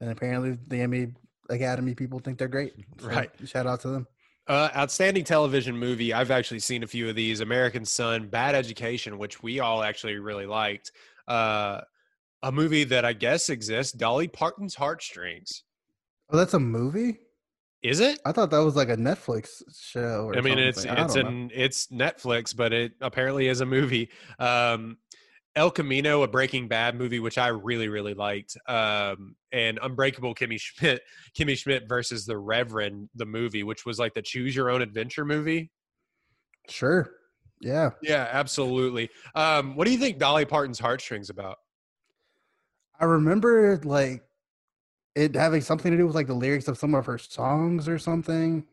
And 0.00 0.10
apparently, 0.10 0.56
the 0.68 0.80
Emmy 0.80 1.08
Academy 1.50 1.94
people 1.94 2.20
think 2.20 2.38
they're 2.38 2.48
great. 2.48 2.74
So 3.00 3.08
Right. 3.08 3.30
Shout 3.44 3.66
out 3.66 3.80
to 3.80 3.88
them. 3.88 4.06
Uh, 4.48 4.70
outstanding 4.76 5.24
television 5.24 5.76
movie. 5.76 6.12
I've 6.12 6.30
actually 6.30 6.60
seen 6.60 6.84
a 6.84 6.86
few 6.86 7.08
of 7.08 7.16
these. 7.16 7.40
American 7.40 7.84
Son, 7.84 8.28
Bad 8.28 8.54
Education, 8.54 9.18
which 9.18 9.42
we 9.42 9.58
all 9.58 9.82
actually 9.82 10.16
really 10.18 10.46
liked. 10.46 10.92
Uh, 11.26 11.80
a 12.44 12.52
movie 12.52 12.84
that 12.84 13.04
I 13.04 13.12
guess 13.12 13.48
exists. 13.48 13.92
Dolly 13.92 14.28
Parton's 14.28 14.76
Heartstrings. 14.76 15.64
Oh, 16.30 16.36
that's 16.36 16.54
a 16.54 16.60
movie. 16.60 17.18
Is 17.86 18.00
it? 18.00 18.20
I 18.24 18.32
thought 18.32 18.50
that 18.50 18.58
was 18.58 18.76
like 18.76 18.88
a 18.88 18.96
Netflix 18.96 19.62
show. 19.74 20.26
Or 20.26 20.36
I 20.36 20.40
mean, 20.40 20.58
it's. 20.58 20.84
I 20.84 21.04
it's 21.04 21.14
don't 21.14 21.22
know. 21.24 21.28
an 21.28 21.50
it's 21.54 21.86
Netflix, 21.88 22.54
but 22.56 22.72
it 22.72 22.92
apparently 23.00 23.48
is 23.48 23.60
a 23.60 23.66
movie. 23.66 24.10
Um, 24.38 24.98
El 25.54 25.70
Camino, 25.70 26.22
a 26.22 26.28
Breaking 26.28 26.68
Bad 26.68 26.96
movie, 26.96 27.18
which 27.20 27.38
I 27.38 27.48
really 27.48 27.88
really 27.88 28.14
liked, 28.14 28.56
um, 28.68 29.36
and 29.52 29.78
Unbreakable 29.82 30.34
Kimmy 30.34 30.60
Schmidt, 30.60 31.02
Kimmy 31.38 31.56
Schmidt 31.56 31.88
versus 31.88 32.26
the 32.26 32.36
Reverend, 32.36 33.08
the 33.14 33.24
movie, 33.26 33.62
which 33.62 33.86
was 33.86 33.98
like 33.98 34.14
the 34.14 34.22
Choose 34.22 34.54
Your 34.54 34.68
Own 34.70 34.82
Adventure 34.82 35.24
movie. 35.24 35.70
sure. 36.68 37.10
Yeah, 37.62 37.90
Yeah, 38.02 38.28
absolutely. 38.30 39.08
Um, 39.34 39.76
what 39.76 39.86
do 39.86 39.90
you 39.92 39.98
think 39.98 40.18
Dolly 40.18 40.44
Parton's 40.44 40.78
Heartstrings 40.78 41.30
about? 41.30 41.56
I 43.00 43.06
remember 43.06 43.80
like 43.82 44.22
it 45.16 45.34
having 45.34 45.62
something 45.62 45.90
to 45.90 45.96
do 45.96 46.06
with 46.06 46.14
like 46.14 46.26
the 46.26 46.34
lyrics 46.34 46.68
of 46.68 46.78
some 46.78 46.94
of 46.94 47.06
her 47.06 47.18
songs 47.18 47.88
or 47.88 47.98
something. 47.98 48.64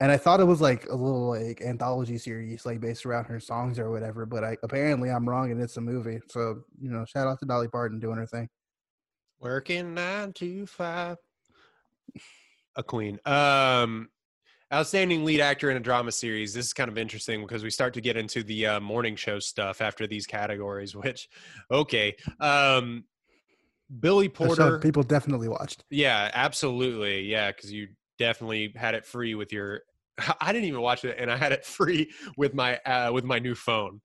and 0.00 0.12
I 0.12 0.16
thought 0.16 0.40
it 0.40 0.44
was 0.44 0.60
like 0.60 0.86
a 0.86 0.94
little 0.94 1.30
like 1.30 1.60
anthology 1.60 2.18
series, 2.18 2.64
like 2.64 2.80
based 2.80 3.04
around 3.04 3.24
her 3.24 3.40
songs 3.40 3.78
or 3.78 3.90
whatever. 3.90 4.24
But 4.26 4.44
I 4.44 4.56
apparently 4.62 5.10
I'm 5.10 5.28
wrong, 5.28 5.50
and 5.50 5.60
it's 5.60 5.76
a 5.76 5.80
movie. 5.80 6.20
So 6.28 6.62
you 6.80 6.90
know, 6.90 7.04
shout 7.04 7.26
out 7.26 7.40
to 7.40 7.46
Dolly 7.46 7.68
Parton 7.68 7.98
doing 7.98 8.16
her 8.16 8.26
thing. 8.26 8.48
Working 9.40 9.94
nine 9.94 10.32
to 10.34 10.66
five. 10.66 11.16
A 12.76 12.82
queen. 12.82 13.18
Um, 13.26 14.08
outstanding 14.72 15.24
lead 15.24 15.40
actor 15.40 15.70
in 15.70 15.76
a 15.76 15.80
drama 15.80 16.12
series. 16.12 16.54
This 16.54 16.66
is 16.66 16.72
kind 16.72 16.90
of 16.90 16.98
interesting 16.98 17.40
because 17.40 17.62
we 17.64 17.70
start 17.70 17.94
to 17.94 18.00
get 18.00 18.16
into 18.16 18.42
the 18.42 18.66
uh, 18.66 18.80
morning 18.80 19.16
show 19.16 19.38
stuff 19.38 19.80
after 19.80 20.06
these 20.06 20.26
categories. 20.26 20.94
Which, 20.96 21.28
okay, 21.70 22.14
um, 22.40 23.04
Billy 24.00 24.28
Porter. 24.28 24.78
people 24.78 25.02
definitely 25.02 25.48
watched. 25.48 25.84
Yeah, 25.90 26.30
absolutely. 26.34 27.22
Yeah, 27.22 27.52
because 27.52 27.72
you 27.72 27.88
definitely 28.18 28.72
had 28.74 28.94
it 28.94 29.06
free 29.06 29.34
with 29.34 29.52
your. 29.52 29.82
I 30.40 30.52
didn't 30.52 30.68
even 30.68 30.80
watch 30.80 31.04
it, 31.04 31.16
and 31.18 31.30
I 31.30 31.36
had 31.36 31.52
it 31.52 31.64
free 31.64 32.10
with 32.36 32.54
my 32.54 32.76
uh, 32.78 33.10
with 33.12 33.24
my 33.24 33.38
new 33.38 33.54
phone. 33.54 34.00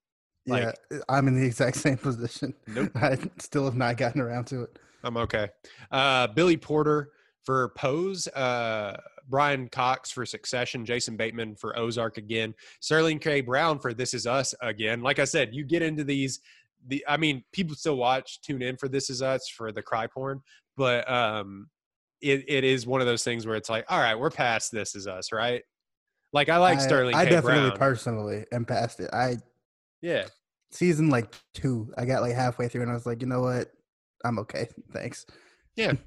Like- 0.47 0.75
yeah, 0.91 1.00
I'm 1.09 1.27
in 1.27 1.39
the 1.39 1.45
exact 1.45 1.77
same 1.77 1.97
position. 1.97 2.53
Nope. 2.67 2.91
I 2.95 3.17
still 3.39 3.65
have 3.65 3.75
not 3.75 3.97
gotten 3.97 4.21
around 4.21 4.45
to 4.47 4.63
it. 4.63 4.79
I'm 5.03 5.17
okay. 5.17 5.50
Uh, 5.91 6.27
Billy 6.27 6.57
Porter 6.57 7.09
for 7.43 7.69
Pose, 7.69 8.27
uh, 8.27 9.00
Brian 9.29 9.67
Cox 9.67 10.11
for 10.11 10.25
Succession, 10.25 10.85
Jason 10.85 11.17
Bateman 11.17 11.55
for 11.55 11.77
Ozark 11.77 12.17
again, 12.17 12.53
Sterling 12.81 13.17
K. 13.19 13.41
Brown 13.41 13.79
for 13.79 13.93
This 13.93 14.13
Is 14.13 14.27
Us 14.27 14.53
again. 14.61 15.01
Like 15.01 15.19
I 15.19 15.23
said, 15.25 15.53
you 15.53 15.63
get 15.63 15.81
into 15.81 16.03
these. 16.03 16.39
The 16.88 17.03
I 17.07 17.17
mean, 17.17 17.43
people 17.53 17.75
still 17.75 17.95
watch, 17.97 18.41
tune 18.41 18.61
in 18.61 18.77
for 18.77 18.88
This 18.88 19.09
Is 19.09 19.21
Us 19.21 19.47
for 19.50 19.71
the 19.71 19.81
cry 19.81 20.07
porn, 20.07 20.41
but 20.77 21.09
um, 21.11 21.67
it 22.21 22.43
it 22.47 22.63
is 22.63 22.85
one 22.88 23.01
of 23.01 23.07
those 23.07 23.23
things 23.23 23.45
where 23.45 23.55
it's 23.55 23.69
like, 23.69 23.85
all 23.89 24.00
right, 24.00 24.15
we're 24.15 24.31
past 24.31 24.71
This 24.71 24.95
Is 24.95 25.07
Us, 25.07 25.31
right? 25.31 25.63
Like 26.33 26.50
I 26.50 26.57
like 26.57 26.79
I- 26.79 26.81
Sterling 26.81 27.15
I 27.15 27.25
K. 27.25 27.31
definitely 27.31 27.69
Brown. 27.69 27.77
personally 27.79 28.45
am 28.51 28.65
past 28.65 29.00
it. 29.00 29.09
I 29.13 29.38
yeah, 30.01 30.25
season 30.71 31.09
like 31.09 31.33
two, 31.53 31.91
I 31.97 32.05
got 32.05 32.21
like 32.21 32.33
halfway 32.33 32.67
through, 32.67 32.81
and 32.83 32.91
I 32.91 32.93
was 32.95 33.05
like, 33.05 33.21
you 33.21 33.27
know 33.27 33.41
what, 33.41 33.67
I'm 34.25 34.39
okay, 34.39 34.67
thanks. 34.93 35.25
Yeah. 35.75 35.93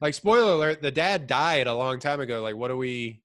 Like 0.00 0.12
spoiler 0.12 0.52
alert 0.52 0.82
the 0.82 0.90
dad 0.90 1.26
died 1.26 1.66
a 1.66 1.72
long 1.74 1.98
time 1.98 2.20
ago 2.20 2.42
like 2.42 2.56
what 2.56 2.70
are 2.70 2.76
we 2.76 3.22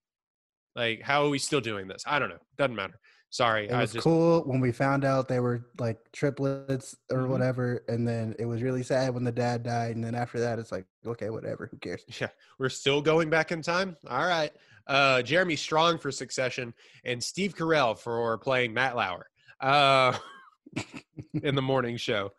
like 0.78 1.02
how 1.02 1.26
are 1.26 1.30
we 1.30 1.38
still 1.40 1.60
doing 1.60 1.88
this 1.90 2.04
i 2.06 2.20
don't 2.20 2.30
know 2.30 2.38
doesn't 2.58 2.76
matter 2.76 2.98
sorry 3.30 3.66
It 3.68 3.72
i 3.74 3.82
was 3.82 3.94
just 3.94 4.04
cool 4.04 4.42
when 4.44 4.60
we 4.60 4.72
found 4.72 5.06
out 5.06 5.28
they 5.28 5.40
were 5.40 5.66
like 5.80 6.00
triplets 6.12 6.96
or 7.12 7.20
Mhm. 7.24 7.30
whatever, 7.30 7.84
and 7.88 8.08
then 8.08 8.36
it 8.40 8.46
was 8.46 8.62
really 8.64 8.84
sad 8.84 9.14
when 9.14 9.24
the 9.24 9.32
dad 9.32 9.64
died, 9.64 9.96
and 9.96 10.04
then 10.04 10.16
after 10.16 10.40
that, 10.40 10.58
it's 10.60 10.72
like, 10.72 10.86
okay, 11.06 11.30
whatever, 11.30 11.68
who 11.72 11.78
cares? 11.78 12.04
yeah 12.20 12.30
we're 12.58 12.70
still 12.70 13.02
going 13.02 13.30
back 13.30 13.52
in 13.52 13.62
time? 13.62 13.96
All 14.08 14.26
right. 14.26 14.52
Uh 14.88 15.22
jeremy 15.22 15.56
strong 15.56 16.00
for 16.00 16.12
succession 16.12 16.74
and 17.06 17.24
steve 17.24 17.54
carell 17.56 17.98
for 17.98 18.38
playing 18.40 18.74
matt 18.74 18.96
lauer 18.96 19.28
uh 19.62 20.18
in 21.44 21.54
the 21.56 21.62
morning 21.74 21.98
show. 21.98 22.32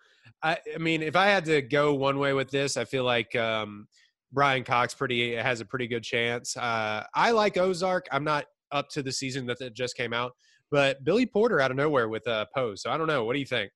I, 0.43 0.59
I 0.75 0.79
mean 0.79 1.03
if 1.03 1.15
i 1.17 1.27
had 1.27 1.45
to 1.45 1.63
go 1.63 1.95
one 1.95 2.19
way 2.19 2.33
with 2.33 2.51
this 2.51 2.77
i 2.77 2.85
feel 2.85 3.05
like 3.05 3.37
um 3.37 3.87
brian 4.33 4.65
cox 4.65 4.95
pretty 4.95 5.35
has 5.37 5.61
a 5.61 5.65
pretty 5.65 5.87
good 5.87 6.03
chance. 6.03 6.57
Uh 6.57 7.05
i 7.15 7.31
like 7.31 7.57
ozark. 7.57 8.07
I'm 8.11 8.25
not 8.25 8.47
up 8.73 8.89
to 8.91 9.03
the 9.03 9.13
season 9.13 9.47
that 9.47 9.61
it 9.61 9.75
just 9.75 9.97
came 9.97 10.13
out 10.13 10.33
but 10.71 11.03
billy 11.05 11.27
porter 11.27 11.61
out 11.61 11.71
of 11.71 11.77
nowhere 11.77 12.09
with 12.09 12.27
uh 12.29 12.47
pose 12.55 12.83
so 12.83 12.91
i 12.91 12.97
don't 12.97 13.07
know 13.07 13.25
what 13.25 13.35
do 13.35 13.39
you 13.41 13.47
think 13.47 13.71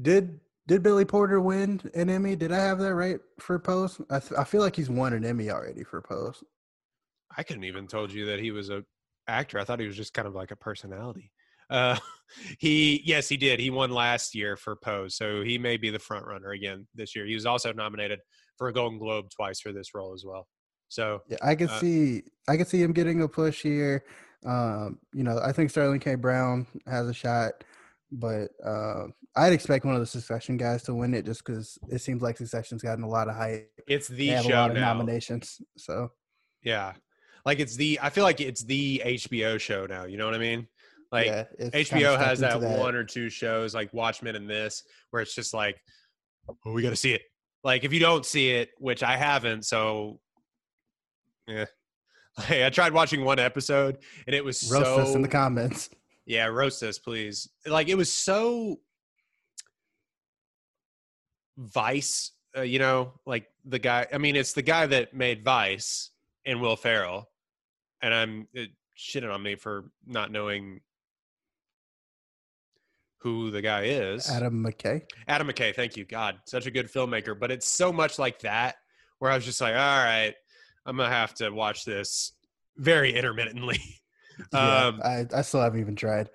Did 0.00 0.40
did 0.66 0.82
Billy 0.82 1.04
Porter 1.04 1.40
win 1.40 1.80
an 1.94 2.08
Emmy? 2.08 2.36
Did 2.36 2.50
I 2.50 2.56
have 2.58 2.78
that 2.78 2.94
right 2.94 3.18
for 3.38 3.58
Pose? 3.58 4.00
I, 4.10 4.18
th- 4.18 4.32
I 4.38 4.44
feel 4.44 4.62
like 4.62 4.74
he's 4.76 4.88
won 4.88 5.12
an 5.12 5.24
Emmy 5.24 5.50
already 5.50 5.84
for 5.84 6.00
Pose. 6.00 6.42
I 7.36 7.42
couldn't 7.42 7.64
even 7.64 7.86
told 7.86 8.10
you 8.12 8.26
that 8.26 8.40
he 8.40 8.50
was 8.50 8.70
a 8.70 8.82
actor. 9.28 9.58
I 9.58 9.64
thought 9.64 9.80
he 9.80 9.86
was 9.86 9.96
just 9.96 10.14
kind 10.14 10.26
of 10.26 10.34
like 10.34 10.52
a 10.52 10.56
personality. 10.56 11.30
Uh, 11.68 11.98
he 12.58 13.02
yes, 13.04 13.28
he 13.28 13.36
did. 13.36 13.60
He 13.60 13.70
won 13.70 13.90
last 13.90 14.34
year 14.34 14.56
for 14.56 14.74
Pose, 14.76 15.16
so 15.16 15.42
he 15.42 15.58
may 15.58 15.76
be 15.76 15.90
the 15.90 15.98
front 15.98 16.26
runner 16.26 16.50
again 16.52 16.86
this 16.94 17.14
year. 17.14 17.26
He 17.26 17.34
was 17.34 17.46
also 17.46 17.72
nominated 17.72 18.20
for 18.56 18.68
a 18.68 18.72
Golden 18.72 18.98
Globe 18.98 19.26
twice 19.34 19.60
for 19.60 19.72
this 19.72 19.94
role 19.94 20.14
as 20.14 20.24
well. 20.24 20.48
So 20.88 21.22
Yeah, 21.28 21.38
I 21.42 21.54
can 21.56 21.68
Uh, 21.68 21.80
see 21.80 22.22
I 22.48 22.56
can 22.56 22.66
see 22.66 22.82
him 22.82 22.92
getting 22.92 23.20
a 23.22 23.28
push 23.28 23.62
here. 23.62 24.04
Um, 24.44 24.98
you 25.12 25.24
know, 25.24 25.40
I 25.42 25.52
think 25.52 25.70
Sterling 25.70 26.00
K. 26.00 26.14
Brown 26.16 26.66
has 26.86 27.08
a 27.08 27.14
shot, 27.14 27.64
but 28.12 28.48
uh, 28.64 29.04
I'd 29.36 29.52
expect 29.52 29.84
one 29.84 29.94
of 29.94 30.00
the 30.00 30.06
Succession 30.06 30.56
guys 30.56 30.82
to 30.84 30.94
win 30.94 31.14
it 31.14 31.24
just 31.24 31.44
because 31.44 31.78
it 31.88 32.00
seems 32.00 32.22
like 32.22 32.36
Succession's 32.36 32.82
gotten 32.82 33.04
a 33.04 33.08
lot 33.08 33.28
of 33.28 33.34
hype. 33.34 33.70
it's 33.86 34.08
the 34.08 34.36
show 34.42 34.68
now. 34.68 34.74
nominations. 34.74 35.60
So 35.76 36.10
Yeah, 36.62 36.92
like 37.44 37.60
it's 37.60 37.76
the. 37.76 37.98
I 38.02 38.10
feel 38.10 38.24
like 38.24 38.40
it's 38.40 38.64
the 38.64 39.02
HBO 39.04 39.58
show 39.58 39.86
now. 39.86 40.04
You 40.04 40.18
know 40.18 40.26
what 40.26 40.34
I 40.34 40.38
mean? 40.38 40.68
Like 41.10 41.26
yeah, 41.26 41.44
HBO 41.60 42.18
has 42.18 42.40
that, 42.40 42.56
into 42.56 42.68
one 42.78 42.94
or 42.94 43.04
two 43.04 43.30
shows 43.30 43.74
like 43.74 43.92
Watchmen 43.94 44.34
and 44.34 44.50
this 44.50 44.82
where 45.10 45.22
it's 45.22 45.34
just 45.34 45.54
like, 45.54 45.80
oh, 46.48 46.72
we 46.72 46.82
got 46.82 46.90
to 46.90 46.96
see 46.96 47.12
it. 47.12 47.22
Like 47.62 47.84
if 47.84 47.92
you 47.92 48.00
don't 48.00 48.26
see 48.26 48.50
it, 48.50 48.70
which 48.78 49.02
I 49.02 49.16
haven't, 49.16 49.64
so 49.64 50.18
yeah. 51.46 51.66
Like, 52.36 52.62
I 52.62 52.70
tried 52.70 52.92
watching 52.92 53.24
one 53.24 53.38
episode 53.38 53.98
and 54.26 54.34
it 54.34 54.44
was 54.44 54.58
so 54.58 54.74
roast 54.74 54.86
so 54.86 54.98
us 54.98 55.14
in 55.14 55.22
the 55.22 55.28
comments. 55.28 55.88
yeah, 56.26 56.46
roast 56.46 56.82
us, 56.82 56.98
please. 56.98 57.48
Like 57.64 57.88
it 57.88 57.94
was 57.94 58.10
so 58.10 58.80
Vice, 61.56 62.32
uh, 62.56 62.62
you 62.62 62.78
know, 62.80 63.12
like 63.26 63.46
the 63.64 63.78
guy. 63.78 64.06
I 64.12 64.18
mean, 64.18 64.34
it's 64.34 64.52
the 64.52 64.62
guy 64.62 64.86
that 64.86 65.14
made 65.14 65.44
Vice 65.44 66.10
and 66.44 66.60
Will 66.60 66.76
Ferrell, 66.76 67.30
and 68.02 68.12
I'm 68.12 68.48
it 68.52 68.70
shitting 68.98 69.32
on 69.32 69.42
me 69.42 69.54
for 69.54 69.90
not 70.06 70.32
knowing 70.32 70.80
who 73.18 73.50
the 73.50 73.62
guy 73.62 73.84
is. 73.84 74.28
Adam 74.28 74.62
McKay. 74.62 75.02
Adam 75.28 75.48
McKay, 75.48 75.74
thank 75.74 75.96
you. 75.96 76.04
God, 76.04 76.38
such 76.44 76.66
a 76.66 76.70
good 76.70 76.92
filmmaker. 76.92 77.38
But 77.38 77.50
it's 77.50 77.66
so 77.66 77.92
much 77.92 78.18
like 78.18 78.40
that 78.40 78.76
where 79.18 79.30
I 79.30 79.34
was 79.34 79.44
just 79.44 79.60
like, 79.60 79.74
all 79.74 80.04
right, 80.04 80.34
I'm 80.86 80.96
gonna 80.96 81.08
have 81.08 81.34
to 81.34 81.50
watch 81.50 81.84
this 81.84 82.32
very 82.76 83.14
intermittently. 83.14 83.80
Yeah, 84.52 84.86
um, 84.86 85.00
I, 85.04 85.26
I 85.32 85.42
still 85.42 85.60
haven't 85.60 85.78
even 85.78 85.94
tried. 85.94 86.28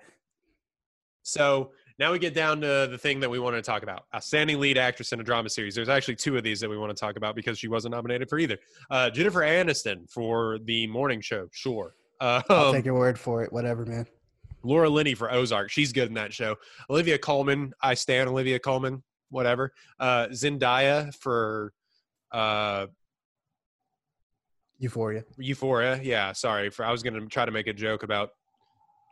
So 1.22 1.72
now 1.98 2.12
we 2.12 2.18
get 2.18 2.32
down 2.32 2.62
to 2.62 2.88
the 2.90 2.96
thing 2.96 3.20
that 3.20 3.28
we 3.28 3.38
want 3.38 3.56
to 3.56 3.60
talk 3.62 3.82
about: 3.82 4.04
outstanding 4.14 4.58
lead 4.58 4.78
actress 4.78 5.12
in 5.12 5.20
a 5.20 5.22
drama 5.22 5.50
series. 5.50 5.74
There's 5.74 5.90
actually 5.90 6.16
two 6.16 6.38
of 6.38 6.42
these 6.42 6.60
that 6.60 6.70
we 6.70 6.78
want 6.78 6.96
to 6.96 6.98
talk 6.98 7.16
about 7.16 7.36
because 7.36 7.58
she 7.58 7.68
wasn't 7.68 7.92
nominated 7.92 8.30
for 8.30 8.38
either. 8.38 8.56
Uh, 8.90 9.10
Jennifer 9.10 9.40
Aniston 9.40 10.10
for 10.10 10.58
the 10.64 10.86
morning 10.86 11.20
show, 11.20 11.46
sure. 11.52 11.94
Uh, 12.22 12.40
I'll 12.48 12.72
take 12.72 12.86
your 12.86 12.94
word 12.94 13.18
for 13.18 13.42
it. 13.42 13.52
Whatever, 13.52 13.84
man. 13.84 14.06
Laura 14.62 14.88
Linney 14.88 15.14
for 15.14 15.30
Ozark, 15.30 15.70
she's 15.70 15.92
good 15.92 16.08
in 16.08 16.14
that 16.14 16.32
show. 16.32 16.56
Olivia 16.88 17.18
Colman, 17.18 17.72
I 17.82 17.92
stand 17.92 18.30
Olivia 18.30 18.58
Colman, 18.58 19.02
whatever. 19.28 19.72
Uh, 19.98 20.28
Zendaya 20.28 21.14
for 21.16 21.72
uh, 22.32 22.86
Euphoria. 24.80 25.24
Euphoria. 25.36 26.00
Yeah, 26.02 26.32
sorry 26.32 26.70
for 26.70 26.84
I 26.84 26.90
was 26.90 27.02
gonna 27.02 27.26
try 27.26 27.44
to 27.44 27.52
make 27.52 27.66
a 27.66 27.72
joke 27.72 28.02
about 28.02 28.30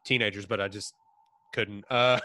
teenagers, 0.05 0.47
but 0.47 0.61
I 0.61 0.69
just 0.69 0.95
couldn't. 1.53 1.85
Uh, 1.91 2.19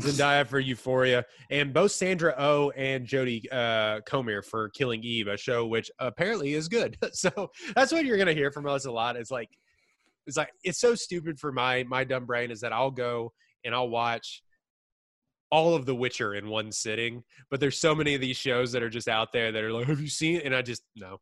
Zendaya 0.00 0.46
for 0.46 0.60
Euphoria, 0.60 1.24
and 1.50 1.72
both 1.72 1.92
Sandra 1.92 2.34
O 2.36 2.66
oh 2.66 2.70
and 2.70 3.06
Jodie 3.06 3.42
uh, 3.50 4.00
Comer 4.02 4.42
for 4.42 4.68
Killing 4.70 5.02
Eve, 5.02 5.28
a 5.28 5.36
show 5.36 5.66
which 5.66 5.90
apparently 5.98 6.54
is 6.54 6.68
good. 6.68 6.96
so 7.12 7.50
that's 7.74 7.90
what 7.90 8.04
you're 8.04 8.18
gonna 8.18 8.34
hear 8.34 8.50
from 8.50 8.66
us 8.66 8.84
a 8.84 8.92
lot. 8.92 9.16
It's 9.16 9.30
like 9.30 9.48
it's 10.26 10.36
like 10.36 10.50
it's 10.62 10.80
so 10.80 10.94
stupid 10.94 11.38
for 11.38 11.52
my 11.52 11.84
my 11.84 12.04
dumb 12.04 12.26
brain 12.26 12.50
is 12.50 12.60
that 12.60 12.72
I'll 12.72 12.90
go 12.90 13.32
and 13.64 13.74
I'll 13.74 13.88
watch 13.88 14.42
all 15.50 15.74
of 15.74 15.86
The 15.86 15.94
Witcher 15.94 16.34
in 16.34 16.48
one 16.48 16.72
sitting, 16.72 17.22
but 17.50 17.60
there's 17.60 17.78
so 17.78 17.94
many 17.94 18.14
of 18.14 18.20
these 18.20 18.36
shows 18.36 18.72
that 18.72 18.82
are 18.82 18.90
just 18.90 19.08
out 19.08 19.32
there 19.32 19.52
that 19.52 19.62
are 19.62 19.72
like, 19.72 19.86
have 19.86 20.00
you 20.00 20.08
seen? 20.08 20.36
it? 20.36 20.44
And 20.44 20.54
I 20.54 20.62
just 20.62 20.82
no. 20.96 21.20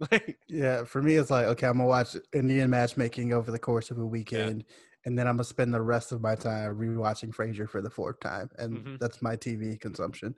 Like 0.12 0.38
Yeah, 0.48 0.84
for 0.84 1.02
me, 1.02 1.16
it's 1.16 1.30
like 1.30 1.46
okay, 1.46 1.66
I'm 1.66 1.78
gonna 1.78 1.88
watch 1.88 2.16
Indian 2.32 2.70
matchmaking 2.70 3.32
over 3.32 3.50
the 3.50 3.58
course 3.58 3.90
of 3.90 3.98
a 3.98 4.06
weekend, 4.06 4.64
and 5.04 5.18
then 5.18 5.26
I'm 5.26 5.34
gonna 5.36 5.44
spend 5.44 5.74
the 5.74 5.80
rest 5.82 6.12
of 6.12 6.20
my 6.20 6.34
time 6.36 6.76
rewatching 6.76 7.34
Frasier 7.34 7.68
for 7.68 7.82
the 7.82 7.90
fourth 7.90 8.20
time, 8.20 8.48
and 8.58 8.76
Mhm. 8.78 8.98
that's 9.00 9.20
my 9.22 9.34
TV 9.36 9.76
consumption. 9.80 10.36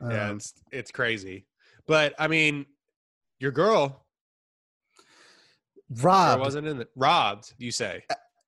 Yeah, 0.00 0.30
Um, 0.30 0.36
it's 0.36 0.54
it's 0.70 0.90
crazy. 0.92 1.46
But 1.86 2.14
I 2.18 2.28
mean, 2.28 2.66
your 3.40 3.50
girl 3.50 4.06
robbed, 6.00 6.40
wasn't 6.40 6.66
in 6.68 6.80
it. 6.80 6.90
Robbed, 6.94 7.54
you 7.58 7.72
say? 7.72 8.04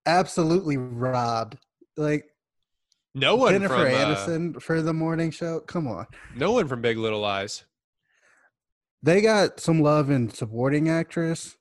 absolutely 0.07 0.77
robbed. 0.77 1.57
Like 1.97 2.29
No 3.15 3.37
one 3.37 3.55
Jennifer 3.55 3.75
from 3.75 4.57
uh, 4.57 4.61
for 4.61 4.83
the 4.83 4.93
morning 4.93 5.31
show. 5.31 5.61
Come 5.61 5.89
on, 5.89 6.07
no 6.37 6.53
one 6.53 6.69
from 6.69 6.81
Big 6.81 6.97
Little 6.99 7.21
Lies. 7.21 7.65
They 9.05 9.21
got 9.21 9.61
some 9.61 9.81
love 9.83 10.09
in 10.11 10.31
supporting 10.31 10.89
actress. 10.89 11.57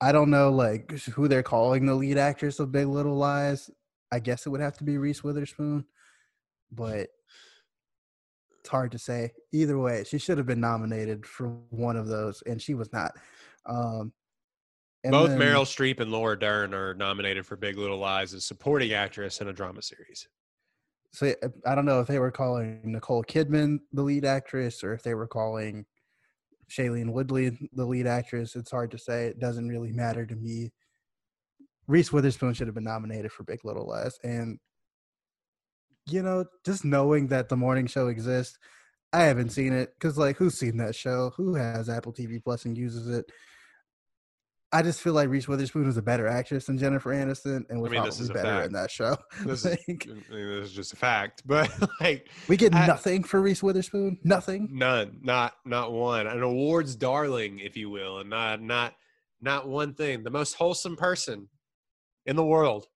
I 0.00 0.12
don't 0.12 0.30
know 0.30 0.50
like 0.50 0.90
who 0.90 1.28
they're 1.28 1.42
calling 1.42 1.84
the 1.86 1.94
lead 1.94 2.16
actress 2.16 2.58
of 2.58 2.72
Big 2.72 2.86
Little 2.86 3.16
Lies. 3.16 3.70
I 4.10 4.18
guess 4.18 4.46
it 4.46 4.48
would 4.48 4.60
have 4.62 4.76
to 4.78 4.84
be 4.84 4.96
Reese 4.98 5.22
Witherspoon, 5.22 5.84
but 6.72 7.08
it's 8.58 8.68
hard 8.68 8.92
to 8.92 8.98
say. 8.98 9.32
Either 9.52 9.78
way, 9.78 10.04
she 10.04 10.18
should 10.18 10.38
have 10.38 10.46
been 10.46 10.60
nominated 10.60 11.26
for 11.26 11.48
one 11.70 11.96
of 11.96 12.08
those, 12.08 12.42
and 12.46 12.60
she 12.60 12.74
was 12.74 12.92
not. 12.92 13.12
Um, 13.66 14.12
And 15.04 15.10
Both 15.12 15.30
then- 15.30 15.38
Meryl 15.40 15.66
Streep 15.66 15.98
and 15.98 16.12
Laura 16.12 16.38
Dern 16.38 16.72
are 16.72 16.94
nominated 16.94 17.44
for 17.44 17.56
Big 17.56 17.76
Little 17.76 17.98
Lies 17.98 18.32
as 18.34 18.44
supporting 18.44 18.92
actress 18.92 19.40
in 19.40 19.48
a 19.48 19.52
drama 19.52 19.82
series. 19.82 20.28
So 21.12 21.34
I 21.66 21.74
don't 21.74 21.84
know 21.84 22.00
if 22.00 22.06
they 22.06 22.20
were 22.20 22.30
calling 22.30 22.80
Nicole 22.84 23.24
Kidman 23.24 23.80
the 23.92 24.02
lead 24.02 24.24
actress 24.24 24.82
or 24.84 24.94
if 24.94 25.02
they 25.02 25.14
were 25.14 25.26
calling 25.26 25.84
Shailene 26.72 27.12
Woodley 27.12 27.58
the 27.72 27.84
lead 27.84 28.06
actress. 28.06 28.56
It's 28.56 28.70
hard 28.70 28.90
to 28.92 28.98
say. 28.98 29.26
It 29.26 29.38
doesn't 29.38 29.68
really 29.68 29.92
matter 29.92 30.24
to 30.26 30.34
me. 30.34 30.72
Reese 31.86 32.12
Witherspoon 32.12 32.54
should 32.54 32.68
have 32.68 32.74
been 32.74 32.84
nominated 32.84 33.32
for 33.32 33.42
Big 33.44 33.64
Little 33.64 33.88
Lies, 33.88 34.18
and 34.22 34.58
you 36.06 36.22
know, 36.22 36.44
just 36.64 36.84
knowing 36.84 37.28
that 37.28 37.48
the 37.48 37.56
morning 37.56 37.86
show 37.86 38.08
exists, 38.08 38.58
I 39.12 39.24
haven't 39.24 39.50
seen 39.50 39.72
it 39.72 39.92
because, 39.98 40.16
like, 40.16 40.36
who's 40.36 40.58
seen 40.58 40.78
that 40.78 40.94
show? 40.94 41.32
Who 41.36 41.54
has 41.54 41.88
Apple 41.88 42.12
TV 42.12 42.42
Plus 42.42 42.64
and 42.64 42.76
uses 42.76 43.08
it? 43.08 43.30
I 44.74 44.80
just 44.82 45.02
feel 45.02 45.12
like 45.12 45.28
Reese 45.28 45.46
Witherspoon 45.46 45.86
was 45.86 45.98
a 45.98 46.02
better 46.02 46.26
actress 46.26 46.64
than 46.64 46.78
Jennifer 46.78 47.10
Aniston, 47.12 47.64
and 47.68 47.80
was 47.82 47.90
mean, 47.90 48.02
this 48.04 48.16
probably 48.16 48.24
is 48.24 48.28
better 48.30 48.48
fact. 48.54 48.66
in 48.66 48.72
that 48.72 48.90
show. 48.90 49.16
This 49.44 49.64
is, 49.66 49.76
I 49.76 49.78
mean, 49.86 50.00
this 50.30 50.66
is 50.68 50.72
just 50.72 50.92
a 50.94 50.96
fact, 50.96 51.42
but 51.46 51.70
like 52.00 52.28
we 52.48 52.56
get 52.56 52.74
I- 52.74 52.86
nothing 52.86 53.22
for 53.24 53.40
Reese 53.42 53.62
Witherspoon. 53.62 54.18
Nothing. 54.24 54.68
none, 54.72 55.18
not 55.22 55.54
not 55.66 55.92
one, 55.92 56.26
an 56.26 56.42
awards 56.42 56.96
darling, 56.96 57.58
if 57.58 57.76
you 57.76 57.90
will, 57.90 58.18
and 58.20 58.30
not 58.30 58.62
not 58.62 58.94
not 59.40 59.68
one 59.68 59.92
thing. 59.94 60.22
The 60.22 60.30
most 60.30 60.54
wholesome 60.54 60.96
person 60.96 61.48
in 62.26 62.36
the 62.36 62.44
world, 62.44 62.86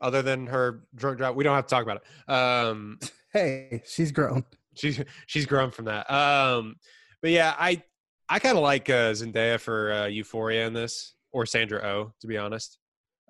other 0.00 0.22
than 0.22 0.46
her 0.46 0.84
drunk 0.94 1.18
drive. 1.18 1.34
We 1.34 1.44
don't 1.44 1.54
have 1.54 1.66
to 1.66 1.70
talk 1.70 1.82
about 1.82 2.02
it. 2.02 2.32
Um, 2.32 2.98
Hey, 3.32 3.82
she's 3.86 4.12
grown. 4.12 4.44
she's 4.74 5.02
she's 5.26 5.44
grown 5.44 5.70
from 5.70 5.86
that. 5.86 6.10
Um, 6.10 6.76
but 7.20 7.32
yeah, 7.32 7.54
I 7.58 7.82
I 8.28 8.38
kind 8.38 8.56
of 8.56 8.62
like 8.62 8.90
uh, 8.90 9.12
Zendaya 9.12 9.60
for 9.60 9.92
uh, 9.92 10.06
Euphoria 10.06 10.66
in 10.66 10.72
this, 10.72 11.14
or 11.32 11.46
Sandra 11.46 11.80
Oh, 11.84 12.12
to 12.20 12.26
be 12.26 12.36
honest. 12.36 12.78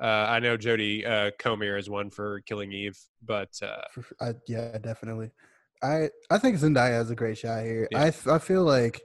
Uh, 0.01 0.27
I 0.29 0.41
know 0.41 0.59
Jodie 0.59 1.07
uh, 1.07 1.31
Comer 1.39 1.77
is 1.77 1.89
one 1.89 2.11
for 2.11 2.41
Killing 2.41 2.73
Eve, 2.73 2.99
but 3.25 3.51
uh, 3.63 3.83
I, 4.21 4.35
yeah, 4.47 4.77
definitely. 4.79 5.31
I 5.83 6.11
I 6.31 6.39
think 6.39 6.59
Zendaya 6.59 6.93
has 6.93 7.11
a 7.11 7.15
great 7.15 7.39
shot 7.39 7.65
here. 7.65 7.89
Yeah. 7.91 8.11
I 8.29 8.35
I 8.35 8.39
feel 8.39 8.63
like 8.63 9.01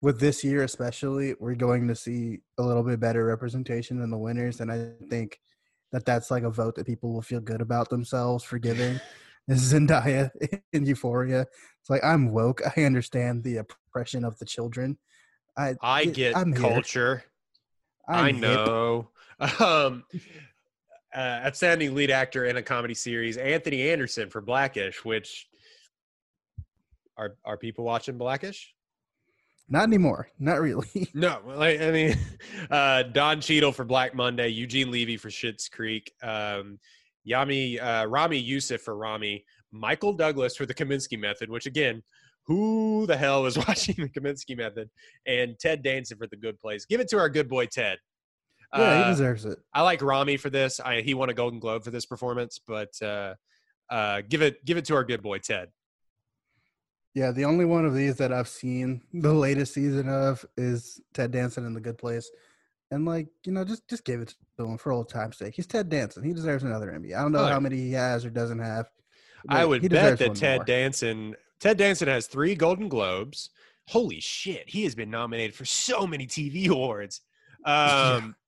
with 0.00 0.20
this 0.20 0.44
year 0.44 0.62
especially, 0.62 1.34
we're 1.40 1.54
going 1.54 1.88
to 1.88 1.94
see 1.94 2.38
a 2.58 2.62
little 2.62 2.82
bit 2.82 3.00
better 3.00 3.24
representation 3.24 4.00
in 4.02 4.10
the 4.10 4.18
winners, 4.18 4.60
and 4.60 4.70
I 4.70 4.92
think 5.08 5.38
that 5.92 6.04
that's 6.04 6.30
like 6.30 6.42
a 6.42 6.50
vote 6.50 6.74
that 6.76 6.86
people 6.86 7.12
will 7.12 7.22
feel 7.22 7.40
good 7.40 7.60
about 7.60 7.90
themselves 7.90 8.44
for 8.44 8.58
giving. 8.58 9.00
Zendaya 9.50 10.30
in 10.72 10.86
Euphoria. 10.86 11.46
It's 11.80 11.90
like 11.90 12.04
I'm 12.04 12.32
woke. 12.32 12.60
I 12.76 12.84
understand 12.84 13.44
the 13.44 13.58
oppression 13.58 14.24
of 14.24 14.38
the 14.38 14.44
children. 14.44 14.98
I 15.56 15.74
I 15.82 16.04
get 16.04 16.36
I'm 16.36 16.52
culture. 16.52 17.24
I 18.08 18.32
know. 18.32 19.10
Um, 19.60 20.02
uh, 21.14 21.42
outstanding 21.46 21.94
lead 21.94 22.10
actor 22.10 22.46
in 22.46 22.56
a 22.56 22.62
comedy 22.62 22.94
series, 22.94 23.36
Anthony 23.36 23.88
Anderson 23.88 24.30
for 24.30 24.40
Blackish. 24.40 25.04
Which 25.04 25.46
are 27.16 27.36
are 27.44 27.56
people 27.56 27.84
watching 27.84 28.18
Blackish? 28.18 28.74
Not 29.68 29.84
anymore. 29.84 30.30
Not 30.38 30.60
really. 30.60 31.08
No, 31.14 31.40
like 31.46 31.80
I 31.80 31.90
mean, 31.90 32.18
uh, 32.70 33.04
Don 33.04 33.40
Cheadle 33.40 33.72
for 33.72 33.84
Black 33.84 34.14
Monday, 34.14 34.48
Eugene 34.48 34.90
Levy 34.90 35.16
for 35.16 35.28
Schitt's 35.28 35.68
Creek, 35.68 36.12
um, 36.22 36.78
Yami 37.28 37.82
uh, 37.82 38.06
Ramy 38.06 38.38
Youssef 38.38 38.82
for 38.82 38.96
Ramy, 38.96 39.44
Michael 39.72 40.12
Douglas 40.12 40.56
for 40.56 40.66
The 40.66 40.74
Kominsky 40.74 41.18
Method, 41.18 41.50
which 41.50 41.66
again, 41.66 42.02
who 42.46 43.04
the 43.06 43.16
hell 43.16 43.44
is 43.46 43.58
watching 43.68 43.96
The 43.96 44.08
Kominsky 44.08 44.56
Method? 44.56 44.88
And 45.26 45.58
Ted 45.58 45.82
Danson 45.82 46.16
for 46.18 46.26
The 46.26 46.36
Good 46.36 46.58
Place. 46.58 46.86
Give 46.86 47.00
it 47.00 47.08
to 47.08 47.18
our 47.18 47.28
good 47.28 47.48
boy 47.48 47.66
Ted. 47.66 47.98
Yeah, 48.74 48.80
Uh, 48.82 49.04
he 49.04 49.10
deserves 49.10 49.44
it. 49.44 49.58
I 49.74 49.82
like 49.82 50.02
Ramy 50.02 50.36
for 50.36 50.50
this. 50.50 50.80
I, 50.80 51.00
he 51.02 51.14
won 51.14 51.28
a 51.30 51.34
Golden 51.34 51.58
Globe 51.60 51.84
for 51.84 51.90
this 51.90 52.06
performance, 52.06 52.58
but 52.66 52.90
uh, 53.02 53.34
uh, 53.90 54.22
give 54.28 54.42
it 54.42 54.64
give 54.64 54.76
it 54.76 54.84
to 54.86 54.94
our 54.94 55.04
good 55.04 55.22
boy 55.22 55.38
Ted. 55.38 55.68
Yeah, 57.14 57.32
the 57.32 57.46
only 57.46 57.64
one 57.64 57.84
of 57.84 57.94
these 57.94 58.16
that 58.16 58.32
I've 58.32 58.48
seen 58.48 59.02
the 59.12 59.32
latest 59.32 59.74
season 59.74 60.08
of 60.08 60.44
is 60.56 61.00
Ted 61.14 61.32
Danson 61.32 61.64
in 61.66 61.72
The 61.74 61.80
Good 61.80 61.98
Place. 61.98 62.30
And 62.90 63.04
like, 63.04 63.28
you 63.44 63.52
know, 63.52 63.64
just 63.64 63.86
just 63.88 64.04
give 64.04 64.20
it 64.20 64.34
to 64.56 64.64
him 64.64 64.78
for 64.78 64.92
old 64.92 65.08
time's 65.10 65.36
sake. 65.36 65.54
He's 65.54 65.66
Ted 65.66 65.88
Danson. 65.88 66.22
He 66.24 66.32
deserves 66.32 66.64
another 66.64 66.90
Emmy. 66.90 67.14
I 67.14 67.20
don't 67.22 67.32
know 67.32 67.44
Oh, 67.44 67.48
how 67.48 67.60
many 67.60 67.76
he 67.76 67.92
has 67.92 68.24
or 68.24 68.30
doesn't 68.30 68.58
have. 68.60 68.86
I 69.48 69.64
would 69.64 69.82
bet 69.88 70.18
that 70.18 70.34
Ted 70.34 70.58
more. 70.60 70.64
Danson 70.64 71.34
Ted 71.60 71.76
Danson 71.76 72.08
has 72.08 72.26
three 72.26 72.54
Golden 72.54 72.88
Globes. 72.88 73.50
Holy 73.88 74.20
shit, 74.20 74.68
he 74.68 74.84
has 74.84 74.94
been 74.94 75.10
nominated 75.10 75.54
for 75.54 75.64
so 75.64 76.06
many 76.06 76.26
TV 76.26 76.68
awards. 76.70 77.20
Um, 77.64 78.34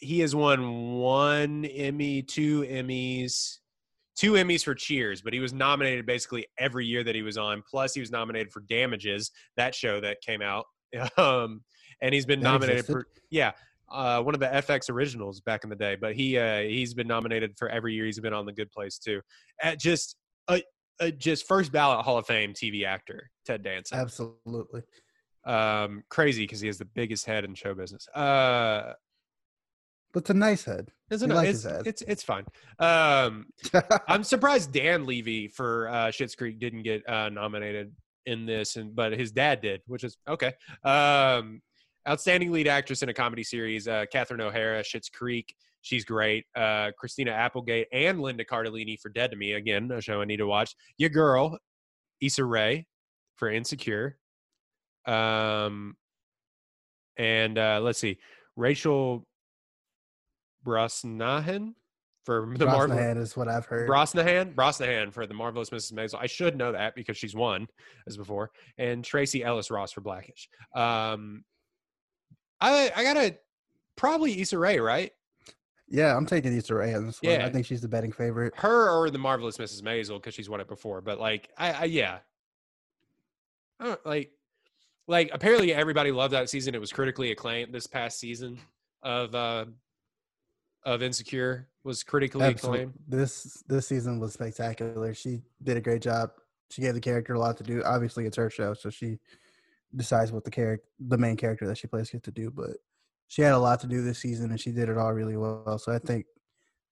He 0.00 0.20
has 0.20 0.34
won 0.34 0.92
one 0.98 1.64
Emmy, 1.64 2.20
two 2.20 2.60
Emmys, 2.62 3.58
two 4.16 4.32
Emmys 4.32 4.62
for 4.62 4.74
Cheers, 4.74 5.22
but 5.22 5.32
he 5.32 5.40
was 5.40 5.54
nominated 5.54 6.04
basically 6.04 6.46
every 6.58 6.84
year 6.84 7.02
that 7.04 7.14
he 7.14 7.22
was 7.22 7.38
on. 7.38 7.62
Plus, 7.68 7.94
he 7.94 8.00
was 8.00 8.10
nominated 8.10 8.52
for 8.52 8.60
Damages, 8.68 9.30
that 9.56 9.74
show 9.74 10.00
that 10.00 10.20
came 10.20 10.42
out. 10.42 10.66
Um, 11.16 11.62
and 12.00 12.14
he's 12.14 12.26
been 12.26 12.40
That 12.40 12.50
nominated 12.50 12.80
existed? 12.80 12.92
for 12.92 13.06
yeah, 13.30 13.52
uh, 13.90 14.22
one 14.22 14.34
of 14.34 14.40
the 14.40 14.46
FX 14.46 14.90
originals 14.90 15.40
back 15.40 15.64
in 15.64 15.70
the 15.70 15.76
day. 15.76 15.96
But 16.00 16.14
he 16.14 16.38
uh, 16.38 16.60
he's 16.62 16.94
been 16.94 17.06
nominated 17.08 17.56
for 17.58 17.68
every 17.68 17.94
year 17.94 18.04
he's 18.06 18.20
been 18.20 18.32
on 18.32 18.46
The 18.46 18.52
Good 18.52 18.70
Place 18.72 18.98
too. 18.98 19.20
At 19.62 19.78
just 19.78 20.16
a, 20.48 20.62
a 21.00 21.10
just 21.12 21.46
first 21.46 21.72
ballot 21.72 22.04
Hall 22.04 22.18
of 22.18 22.26
Fame 22.26 22.52
TV 22.52 22.84
actor 22.86 23.30
Ted 23.46 23.62
Danson. 23.62 23.98
Absolutely. 23.98 24.82
Um, 25.46 26.02
crazy 26.08 26.44
because 26.44 26.60
he 26.60 26.66
has 26.68 26.78
the 26.78 26.86
biggest 26.86 27.26
head 27.26 27.44
in 27.44 27.54
show 27.54 27.74
business. 27.74 28.08
Uh, 28.08 28.94
But 30.14 30.20
it's 30.20 30.30
a 30.30 30.34
nice 30.34 30.64
head. 30.64 30.90
isn't 31.10 31.30
it? 31.30 31.34
like 31.34 31.48
it's, 31.48 31.64
head. 31.64 31.86
it's 31.86 32.02
it's 32.02 32.22
fine. 32.22 32.46
Um, 32.78 33.46
I'm 34.08 34.24
surprised 34.24 34.72
Dan 34.72 35.04
Levy 35.06 35.48
for 35.48 35.88
uh, 35.88 36.06
Schitt's 36.08 36.34
Creek 36.34 36.58
didn't 36.58 36.82
get 36.84 37.06
uh, 37.08 37.28
nominated 37.28 37.92
in 38.26 38.46
this, 38.46 38.76
and 38.76 38.94
but 38.96 39.12
his 39.12 39.32
dad 39.32 39.60
did, 39.60 39.82
which 39.86 40.02
is 40.02 40.16
okay. 40.26 40.54
Um, 40.82 41.60
outstanding 42.08 42.52
lead 42.52 42.68
actress 42.68 43.02
in 43.02 43.08
a 43.08 43.14
comedy 43.14 43.42
series, 43.42 43.88
uh, 43.88 44.04
Catherine 44.12 44.40
O'Hara, 44.40 44.82
Schitt's 44.82 45.08
Creek. 45.08 45.54
She's 45.82 46.04
great. 46.04 46.44
Uh, 46.56 46.92
Christina 46.98 47.30
Applegate 47.30 47.88
and 47.92 48.20
Linda 48.20 48.44
Cardellini 48.44 48.98
for 48.98 49.10
Dead 49.10 49.30
to 49.30 49.36
Me. 49.36 49.52
Again, 49.52 49.90
a 49.90 50.00
show 50.00 50.20
I 50.20 50.24
need 50.24 50.38
to 50.38 50.46
watch. 50.46 50.74
Your 50.96 51.10
girl, 51.10 51.58
Issa 52.20 52.44
Rae 52.44 52.86
for 53.36 53.50
Insecure. 53.50 54.16
Um, 55.06 55.96
and 57.16 57.58
uh, 57.58 57.80
let's 57.82 57.98
see, 57.98 58.18
Rachel 58.56 59.26
Brosnahan 60.64 61.74
for 62.24 62.52
the 62.56 62.66
Marvel. 62.66 62.96
Brosnahan 62.96 63.18
is 63.18 63.36
what 63.36 63.48
I've 63.48 63.66
heard. 63.66 63.88
Brosnahan, 63.88 64.54
Brosnahan 64.54 65.12
for 65.12 65.26
the 65.26 65.34
marvelous 65.34 65.70
Mrs. 65.70 65.92
Maisel. 65.92 66.18
I 66.20 66.26
should 66.26 66.56
know 66.56 66.72
that 66.72 66.94
because 66.94 67.16
she's 67.16 67.34
won 67.34 67.66
as 68.06 68.16
before, 68.16 68.50
and 68.78 69.04
Tracee 69.04 69.44
Ellis 69.44 69.70
Ross 69.70 69.92
for 69.92 70.00
Blackish. 70.00 70.48
Um, 70.74 71.44
I 72.72 72.92
I 72.94 73.02
gotta 73.02 73.36
probably 73.96 74.40
Issa 74.40 74.58
Rae, 74.58 74.78
right? 74.78 75.12
yeah, 75.88 76.16
I'm 76.16 76.26
taking 76.26 76.56
Issa 76.56 76.74
Rae 76.74 76.94
on 76.94 77.06
this 77.06 77.22
one. 77.22 77.32
Yeah. 77.32 77.46
I 77.46 77.50
think 77.50 77.66
she's 77.66 77.80
the 77.80 77.88
betting 77.88 78.12
favorite. 78.12 78.54
Her 78.56 78.90
or 78.90 79.10
the 79.10 79.18
marvelous 79.18 79.58
Mrs. 79.58 79.82
Maisel 79.82 80.16
because 80.16 80.34
she's 80.34 80.48
won 80.48 80.60
it 80.60 80.68
before. 80.68 81.00
But 81.00 81.20
like, 81.20 81.50
I, 81.58 81.72
I 81.72 81.84
yeah, 81.84 82.18
I 83.78 83.84
don't, 83.84 84.06
like 84.06 84.32
like 85.06 85.30
apparently 85.32 85.72
everybody 85.74 86.10
loved 86.10 86.32
that 86.32 86.48
season. 86.48 86.74
It 86.74 86.80
was 86.80 86.92
critically 86.92 87.30
acclaimed. 87.30 87.72
This 87.72 87.86
past 87.86 88.18
season 88.18 88.58
of 89.02 89.34
uh 89.34 89.66
of 90.84 91.02
Insecure 91.02 91.68
was 91.82 92.02
critically 92.02 92.42
Absolutely. 92.42 92.80
acclaimed. 92.80 92.98
This 93.06 93.62
this 93.68 93.86
season 93.86 94.18
was 94.20 94.32
spectacular. 94.32 95.14
She 95.14 95.42
did 95.62 95.76
a 95.76 95.80
great 95.80 96.02
job. 96.02 96.30
She 96.70 96.82
gave 96.82 96.94
the 96.94 97.00
character 97.00 97.34
a 97.34 97.38
lot 97.38 97.56
to 97.58 97.62
do. 97.62 97.82
Obviously, 97.84 98.26
it's 98.26 98.36
her 98.36 98.50
show, 98.50 98.74
so 98.74 98.90
she 98.90 99.18
decides 99.96 100.32
what 100.32 100.44
the 100.44 100.50
character, 100.50 100.86
the 100.98 101.18
main 101.18 101.36
character 101.36 101.66
that 101.66 101.78
she 101.78 101.86
plays, 101.86 102.10
gets 102.10 102.24
to 102.24 102.30
do. 102.30 102.50
But 102.50 102.76
she 103.28 103.42
had 103.42 103.52
a 103.52 103.58
lot 103.58 103.80
to 103.80 103.86
do 103.86 104.02
this 104.02 104.18
season, 104.18 104.50
and 104.50 104.60
she 104.60 104.70
did 104.70 104.88
it 104.88 104.98
all 104.98 105.12
really 105.12 105.36
well. 105.36 105.78
So 105.78 105.92
I 105.92 105.98
think 105.98 106.26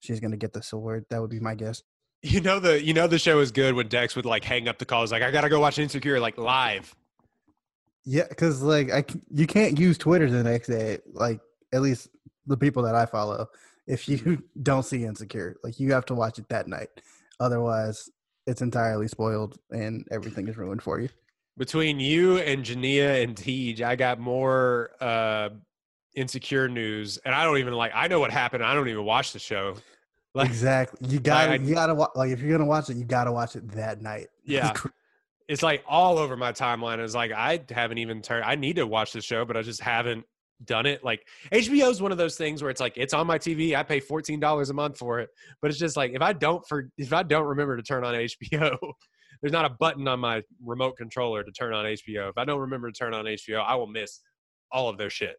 she's 0.01 0.21
going 0.21 0.31
to 0.31 0.37
get 0.37 0.53
the 0.53 0.67
award. 0.73 1.07
That 1.11 1.21
would 1.21 1.31
be 1.31 1.41
my 1.41 1.55
guess. 1.55 1.83
You 2.25 2.41
know 2.41 2.61
the 2.61 2.81
you 2.81 2.95
know 2.95 3.09
the 3.09 3.19
show 3.19 3.41
is 3.41 3.51
good 3.51 3.75
when 3.75 3.88
Dex 3.88 4.15
would 4.15 4.25
like 4.25 4.45
hang 4.45 4.69
up 4.69 4.79
the 4.79 4.85
calls 4.85 5.11
like 5.11 5.23
I 5.23 5.33
gotta 5.33 5.49
go 5.49 5.59
watch 5.59 5.81
Insecure 5.81 6.21
like 6.21 6.38
live. 6.38 6.95
Yeah, 8.05 8.27
because 8.29 8.62
like 8.62 8.93
I 8.93 9.05
you 9.33 9.49
can't 9.49 9.77
use 9.77 9.99
Twitter 9.99 10.31
the 10.31 10.45
next 10.45 10.69
day. 10.69 10.99
Like 11.12 11.41
at 11.73 11.83
least 11.83 12.09
the 12.47 12.57
people 12.57 12.85
that 12.85 12.95
I 12.95 13.07
follow, 13.07 13.49
if 13.88 14.09
you 14.09 14.19
mm-hmm. 14.19 14.35
don't 14.62 14.85
see 14.85 15.05
Insecure, 15.05 15.57
like 15.65 15.81
you 15.81 15.93
have 15.93 16.07
to 16.07 16.15
watch 16.15 16.38
it 16.38 16.49
that 16.49 16.69
night. 16.69 16.91
Otherwise, 17.41 18.09
it's 18.47 18.62
entirely 18.62 19.09
spoiled 19.09 19.59
and 19.73 20.07
everything 20.12 20.47
is 20.47 20.57
ruined 20.57 20.83
for 20.83 21.01
you. 21.01 21.09
Between 21.59 22.01
you 22.01 22.38
and 22.38 22.65
Jania 22.65 23.23
and 23.23 23.37
Tej, 23.37 23.85
I 23.85 23.97
got 23.97 24.19
more 24.19 24.91
uh 25.01 25.51
insecure 26.15 26.69
news, 26.69 27.19
and 27.19 27.35
I 27.35 27.45
don't 27.45 27.59
even 27.59 27.75
like. 27.75 27.93
I 27.95 28.09
know 28.09 28.21
what 28.21 28.31
happened. 28.31 28.65
I 28.65 28.75
don't 28.75 28.88
even 28.88 29.05
watch 29.05 29.33
the 29.33 29.38
show. 29.38 29.77
Like, 30.35 30.49
exactly. 30.49 31.09
You 31.11 31.21
gotta 31.21 31.59
you 31.59 31.75
gotta 31.75 31.95
watch 31.95 32.11
like 32.15 32.31
if 32.31 32.41
you're 32.41 32.57
gonna 32.57 32.69
watch 32.69 32.88
it, 32.88 32.97
you 32.97 33.05
gotta 33.05 33.33
watch 33.33 33.57
it 33.57 33.69
that 33.73 34.01
night. 34.01 34.29
Yeah. 34.45 34.73
it's 35.47 35.62
like 35.62 35.85
all 35.87 36.19
over 36.19 36.37
my 36.37 36.53
timeline. 36.53 36.99
It's 36.99 37.15
like 37.15 37.31
I 37.33 37.61
haven't 37.71 37.99
even 37.99 38.23
turned. 38.23 38.45
I 38.45 38.57
need 38.57 38.77
to 38.77 38.87
watch 38.87 39.12
the 39.12 39.21
show, 39.21 39.45
but 39.45 39.57
I 39.57 39.62
just 39.62 39.81
haven't 39.81 40.25
done 40.65 40.87
it. 40.87 41.05
Like 41.05 41.27
HBO 41.53 41.91
is 41.91 42.03
one 42.03 42.12
of 42.12 42.19
those 42.19 42.37
things 42.37 42.62
where 42.62 42.71
it's 42.71 42.81
like 42.81 42.95
it's 42.97 43.15
on 43.15 43.27
my 43.27 43.38
TV. 43.38 43.77
I 43.77 43.83
pay 43.83 44.01
fourteen 44.01 44.41
dollars 44.41 44.71
a 44.71 44.75
month 44.75 44.99
for 44.99 45.21
it, 45.21 45.31
but 45.61 45.71
it's 45.71 45.79
just 45.79 45.97
like 45.97 46.12
if 46.12 46.23
I 46.23 46.33
don't 46.33 46.67
for 46.67 46.88
if 46.97 47.12
I 47.12 47.23
don't 47.23 47.47
remember 47.47 47.77
to 47.77 47.83
turn 47.83 48.05
on 48.05 48.15
HBO, 48.15 48.77
there's 49.43 49.53
not 49.53 49.65
a 49.65 49.71
button 49.71 50.09
on 50.09 50.21
my 50.21 50.43
remote 50.65 50.97
controller 50.97 51.45
to 51.45 51.53
turn 51.53 51.75
on 51.75 51.85
HBO. 51.85 52.31
If 52.31 52.39
I 52.39 52.45
don't 52.45 52.61
remember 52.61 52.91
to 52.91 52.97
turn 52.99 53.13
on 53.13 53.27
HBO, 53.27 53.61
I 53.63 53.75
will 53.75 53.87
miss 53.89 54.21
all 54.71 54.89
of 54.89 54.97
their 54.97 55.11
shit. 55.11 55.37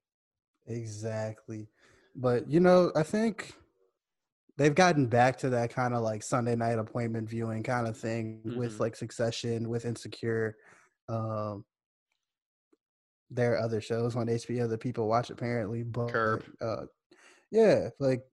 Exactly. 0.67 1.67
But 2.15 2.47
you 2.49 2.59
know, 2.59 2.91
I 2.95 3.03
think 3.03 3.53
they've 4.57 4.75
gotten 4.75 5.07
back 5.07 5.37
to 5.39 5.49
that 5.49 5.71
kind 5.71 5.93
of 5.93 6.03
like 6.03 6.21
Sunday 6.21 6.55
night 6.55 6.77
appointment 6.79 7.27
viewing 7.29 7.63
kind 7.63 7.87
of 7.87 7.97
thing 7.97 8.41
with 8.43 8.73
Mhm. 8.73 8.79
like 8.79 8.95
Succession, 8.95 9.69
with 9.69 9.85
Insecure. 9.85 10.57
Um 11.09 11.65
there 13.29 13.53
are 13.53 13.59
other 13.59 13.81
shows 13.81 14.15
on 14.15 14.27
HBO 14.27 14.67
that 14.67 14.79
people 14.79 15.07
watch 15.07 15.29
apparently, 15.31 15.83
but 15.83 16.07
Curb. 16.11 16.43
uh 16.61 16.85
yeah, 17.51 17.89
like 17.99 18.23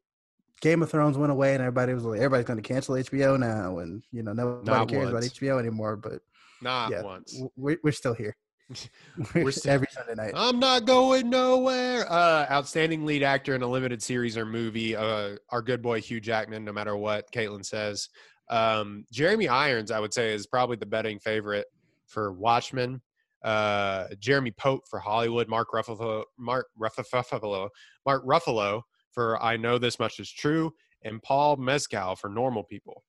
Game 0.61 0.83
of 0.83 0.91
Thrones 0.91 1.17
went 1.17 1.33
away 1.33 1.55
and 1.55 1.61
everybody 1.63 1.95
was 1.95 2.05
like 2.05 2.19
everybody's 2.19 2.47
going 2.47 2.63
to 2.63 2.67
cancel 2.69 2.95
HBO 2.97 3.39
now 3.39 3.79
and 3.79 4.03
you 4.13 4.23
know 4.23 4.33
nobody 4.33 4.71
Not 4.71 4.89
cares 4.89 5.13
once. 5.13 5.27
about 5.27 5.35
HBO 5.41 5.59
anymore, 5.59 5.97
but 5.97 6.21
Not 6.61 6.91
yeah, 6.91 7.03
once. 7.03 7.41
we're, 7.57 7.79
we're 7.83 7.93
still 7.93 8.15
here. 8.15 8.37
We're 9.35 9.51
still- 9.51 9.73
every 9.73 9.89
Sunday 9.91 10.15
night. 10.15 10.33
I'm 10.37 10.61
not 10.61 10.85
going 10.85 11.29
nowhere. 11.29 12.07
Uh, 12.09 12.47
outstanding 12.51 13.05
lead 13.05 13.23
actor 13.25 13.57
in 13.57 13.63
a 13.63 13.67
limited 13.67 14.01
series 14.01 14.37
or 14.37 14.47
movie. 14.47 14.95
Uh, 14.95 15.37
our 15.49 15.61
good 15.61 15.83
boy 15.83 16.01
Hugh 16.01 16.21
Jackman, 16.21 16.65
no 16.65 16.73
matter 16.73 16.97
what 16.97 17.31
Caitlin 17.33 17.65
says. 17.65 18.09
Um, 18.49 19.05
Jeremy 19.11 19.49
Irons, 19.49 19.91
I 19.91 19.99
would 19.99 20.15
say, 20.15 20.33
is 20.33 20.47
probably 20.47 20.77
the 20.77 20.87
betting 20.87 21.19
favorite 21.19 21.67
for 22.07 22.33
Watchmen. 22.33 23.01
Uh, 23.43 24.07
Jeremy 24.21 24.53
Pope 24.53 24.83
for 24.89 25.01
Hollywood. 25.01 25.49
Mark 25.49 25.69
Ruffalo. 25.73 26.25
Mark 26.39 26.69
Ruffalo. 26.81 27.69
Mark 28.07 28.25
Ruffalo 28.27 28.83
for 29.13 29.43
I 29.43 29.57
Know 29.57 29.79
This 29.79 29.99
Much 29.99 30.21
Is 30.21 30.31
True, 30.31 30.73
and 31.03 31.23
Paul 31.23 31.57
Mescal 31.57 32.17
for 32.17 32.29
Normal 32.29 32.63
People. 32.65 33.05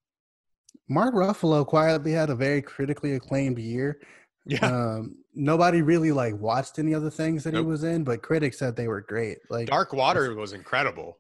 Mark 0.87 1.13
Ruffalo 1.13 1.65
quietly 1.65 2.11
had 2.11 2.29
a 2.29 2.35
very 2.35 2.61
critically 2.61 3.13
acclaimed 3.13 3.59
year. 3.59 3.99
Um, 4.61 5.17
nobody 5.35 5.81
really 5.81 6.11
like 6.11 6.35
watched 6.39 6.79
any 6.79 6.95
other 6.95 7.11
things 7.11 7.43
that 7.43 7.53
Nope. 7.53 7.65
he 7.65 7.67
was 7.69 7.83
in, 7.83 8.03
but 8.03 8.23
critics 8.23 8.57
said 8.57 8.75
they 8.75 8.87
were 8.87 9.01
great. 9.01 9.37
Like 9.49 9.67
Dark 9.67 9.93
Water 9.93 10.33
was 10.33 10.53
incredible. 10.53 11.17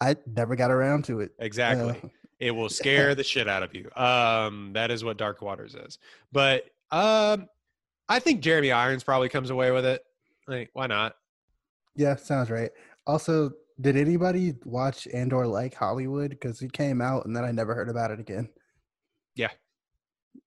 I 0.00 0.16
never 0.26 0.56
got 0.56 0.70
around 0.70 1.04
to 1.04 1.20
it. 1.20 1.32
Exactly. 1.38 1.90
Uh, 2.02 2.08
It 2.40 2.52
will 2.52 2.70
scare 2.70 3.14
the 3.14 3.22
shit 3.22 3.46
out 3.48 3.62
of 3.62 3.74
you. 3.74 3.90
Um, 3.94 4.72
that 4.72 4.90
is 4.90 5.04
what 5.04 5.18
Dark 5.18 5.42
Waters 5.42 5.74
is. 5.74 5.98
But 6.32 6.64
um, 6.90 7.46
I 8.08 8.18
think 8.18 8.40
Jeremy 8.40 8.72
Irons 8.72 9.04
probably 9.04 9.28
comes 9.28 9.50
away 9.50 9.70
with 9.72 9.84
it. 9.84 10.02
Like, 10.48 10.70
why 10.72 10.86
not? 10.86 11.14
yeah, 11.96 12.16
sounds 12.16 12.50
right. 12.50 12.70
Also, 13.06 13.52
did 13.80 13.96
anybody 13.96 14.54
watch 14.64 15.06
and 15.12 15.32
or 15.32 15.46
like 15.46 15.74
Hollywood? 15.74 16.30
Because 16.30 16.62
it 16.62 16.72
came 16.72 17.00
out 17.00 17.24
and 17.26 17.34
then 17.34 17.44
I 17.44 17.52
never 17.52 17.74
heard 17.74 17.88
about 17.88 18.10
it 18.10 18.20
again. 18.20 18.48
Yeah. 19.34 19.50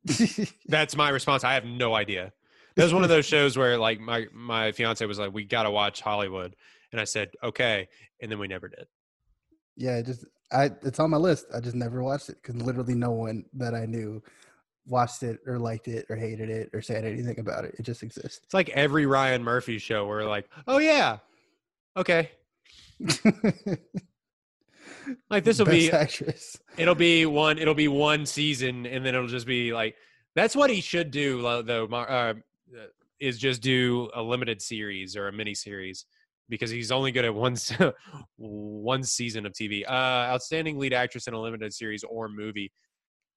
That's 0.68 0.96
my 0.96 1.10
response. 1.10 1.44
I 1.44 1.54
have 1.56 1.66
no 1.66 1.96
idea. 1.96 2.32
That 2.76 2.84
was 2.84 2.94
one 2.94 3.04
of 3.04 3.10
those 3.10 3.26
shows 3.34 3.58
where 3.58 3.78
like 3.78 4.00
my 4.00 4.28
my 4.34 4.72
fiance 4.72 5.06
was 5.06 5.20
like, 5.20 5.34
"We 5.34 5.44
got 5.46 5.64
to 5.64 5.72
watch 5.72 6.02
Hollywood," 6.02 6.56
and 6.92 7.02
I 7.02 7.04
said, 7.06 7.32
"Okay," 7.44 7.88
and 8.22 8.32
then 8.32 8.40
we 8.40 8.48
never 8.48 8.68
did. 8.70 8.88
yeah, 9.76 10.02
just 10.02 10.26
I 10.52 10.72
it's 10.84 11.00
on 11.00 11.10
my 11.10 11.18
list. 11.18 11.46
I 11.54 11.60
just 11.60 11.76
never 11.76 12.04
watched 12.04 12.30
it 12.30 12.38
because 12.42 12.62
literally 12.62 12.96
no 12.96 13.12
one 13.12 13.46
that 13.54 13.74
I 13.76 13.86
knew 13.86 14.22
watched 14.86 15.24
it 15.24 15.40
or 15.48 15.60
liked 15.60 15.88
it 15.88 16.06
or 16.10 16.16
hated 16.16 16.50
it 16.50 16.70
or 16.74 16.82
said 16.82 17.06
anything 17.06 17.40
about 17.40 17.66
it. 17.66 17.76
It 17.80 17.84
just 17.84 18.04
exists. 18.04 18.42
It's 18.44 18.54
like 18.54 18.70
every 18.70 19.06
Ryan 19.06 19.44
Murphy 19.44 19.78
show 19.80 20.06
where 20.08 20.26
like, 20.26 20.50
"Oh 20.68 20.78
yeah, 20.80 21.18
okay." 21.98 22.32
Like 25.30 25.44
this 25.44 25.60
will 25.60 25.66
be 25.82 25.92
actress. 25.92 26.58
it'll 26.78 26.96
be 26.96 27.26
one 27.26 27.58
it'll 27.58 27.74
be 27.74 27.88
one 27.88 28.26
season 28.26 28.86
and 28.86 29.06
then 29.06 29.16
it'll 29.16 29.28
just 29.28 29.48
be 29.48 29.74
like 29.74 29.96
that's 30.36 30.56
what 30.56 30.70
he 30.70 30.82
should 30.82 31.12
do 31.12 31.42
though 31.64 31.88
uh, 31.92 31.96
uh, 31.96 32.34
is 33.20 33.38
just 33.38 33.62
do 33.62 34.10
a 34.14 34.22
limited 34.22 34.62
series 34.62 35.16
or 35.16 35.28
a 35.28 35.32
mini 35.32 35.54
series 35.54 36.06
because 36.50 36.70
he's 36.70 36.92
only 36.92 37.12
good 37.12 37.26
at 37.26 37.34
one 37.34 37.56
one 38.38 39.04
season 39.04 39.46
of 39.46 39.54
TV. 39.54 39.84
Uh, 39.88 40.32
outstanding 40.32 40.78
lead 40.78 40.94
actress 40.94 41.28
in 41.28 41.34
a 41.34 41.40
limited 41.40 41.74
series 41.74 42.04
or 42.04 42.28
movie, 42.28 42.72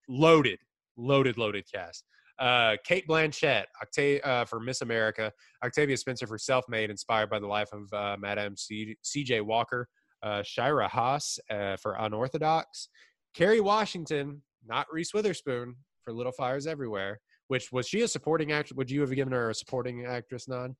loaded, 0.07 0.59
loaded, 0.97 1.37
loaded 1.37 1.65
cast. 1.71 2.03
Uh, 2.39 2.75
Cate 2.83 3.07
Blanchett 3.07 3.65
Octa- 3.83 4.25
uh, 4.25 4.45
for 4.45 4.59
Miss 4.59 4.81
America, 4.81 5.31
Octavia 5.63 5.97
Spencer 5.97 6.27
for 6.27 6.37
Self 6.37 6.65
Made, 6.69 6.89
inspired 6.89 7.29
by 7.29 7.39
the 7.39 7.47
life 7.47 7.69
of 7.73 7.91
uh, 7.93 8.15
Madame 8.19 8.55
C- 8.55 8.95
C.J. 9.01 9.41
Walker, 9.41 9.87
uh, 10.23 10.43
Shira 10.43 10.87
Haas 10.87 11.39
uh, 11.49 11.77
for 11.77 11.95
Unorthodox, 11.99 12.89
Kerry 13.33 13.59
Washington, 13.59 14.41
not 14.65 14.85
Reese 14.91 15.13
Witherspoon 15.13 15.75
for 16.03 16.13
Little 16.13 16.31
Fires 16.31 16.67
Everywhere. 16.67 17.19
Which 17.49 17.71
was 17.71 17.87
she 17.87 18.01
a 18.01 18.07
supporting 18.07 18.51
actress? 18.51 18.75
Would 18.75 18.91
you 18.91 19.01
have 19.01 19.15
given 19.15 19.31
her 19.31 19.49
a 19.49 19.55
supporting 19.55 20.05
actress 20.05 20.47
nod? 20.49 20.75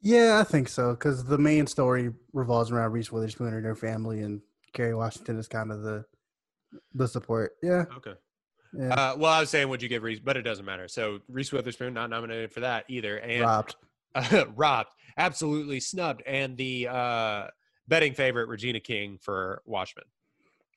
Yeah, 0.00 0.38
I 0.40 0.44
think 0.44 0.68
so. 0.68 0.92
Because 0.92 1.24
the 1.24 1.38
main 1.38 1.66
story 1.66 2.12
revolves 2.32 2.70
around 2.70 2.92
Reese 2.92 3.10
Witherspoon 3.10 3.52
and 3.52 3.64
her 3.64 3.74
family, 3.74 4.20
and 4.22 4.40
Kerry 4.72 4.94
Washington 4.94 5.38
is 5.38 5.48
kind 5.48 5.72
of 5.72 5.82
the 5.82 6.04
the 6.94 7.08
support. 7.08 7.52
Yeah, 7.62 7.84
Okay. 7.96 8.14
Yeah. 8.78 8.94
Uh, 8.94 9.16
well, 9.16 9.32
I 9.32 9.40
was 9.40 9.50
saying, 9.50 9.68
would 9.68 9.82
you 9.82 9.88
give 9.88 10.02
Reese? 10.02 10.20
But 10.20 10.36
it 10.36 10.42
doesn't 10.42 10.64
matter. 10.64 10.88
So 10.88 11.20
Reese 11.28 11.52
Witherspoon 11.52 11.94
not 11.94 12.10
nominated 12.10 12.52
for 12.52 12.60
that 12.60 12.84
either, 12.88 13.18
and 13.18 13.42
robbed. 13.42 13.76
robbed, 14.54 14.90
absolutely 15.16 15.80
snubbed, 15.80 16.22
and 16.26 16.56
the 16.56 16.88
uh, 16.88 17.46
betting 17.88 18.14
favorite 18.14 18.48
Regina 18.48 18.80
King 18.80 19.18
for 19.20 19.62
Watchmen. 19.64 20.04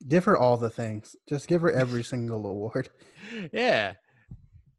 Give 0.08 0.24
her 0.26 0.38
all 0.38 0.58
the 0.58 0.70
things. 0.70 1.16
Just 1.28 1.48
give 1.48 1.62
her 1.62 1.72
every 1.72 2.04
single 2.04 2.46
award. 2.46 2.90
yeah, 3.52 3.94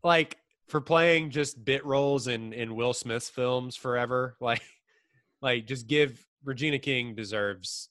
like 0.02 0.38
for 0.68 0.80
playing 0.80 1.30
just 1.30 1.62
bit 1.64 1.84
roles 1.84 2.26
in 2.26 2.52
in 2.52 2.74
Will 2.74 2.94
Smith's 2.94 3.28
films 3.28 3.76
forever. 3.76 4.36
Like, 4.40 4.62
like 5.42 5.66
just 5.66 5.86
give 5.86 6.24
Regina 6.44 6.78
King 6.78 7.14
deserves 7.14 7.88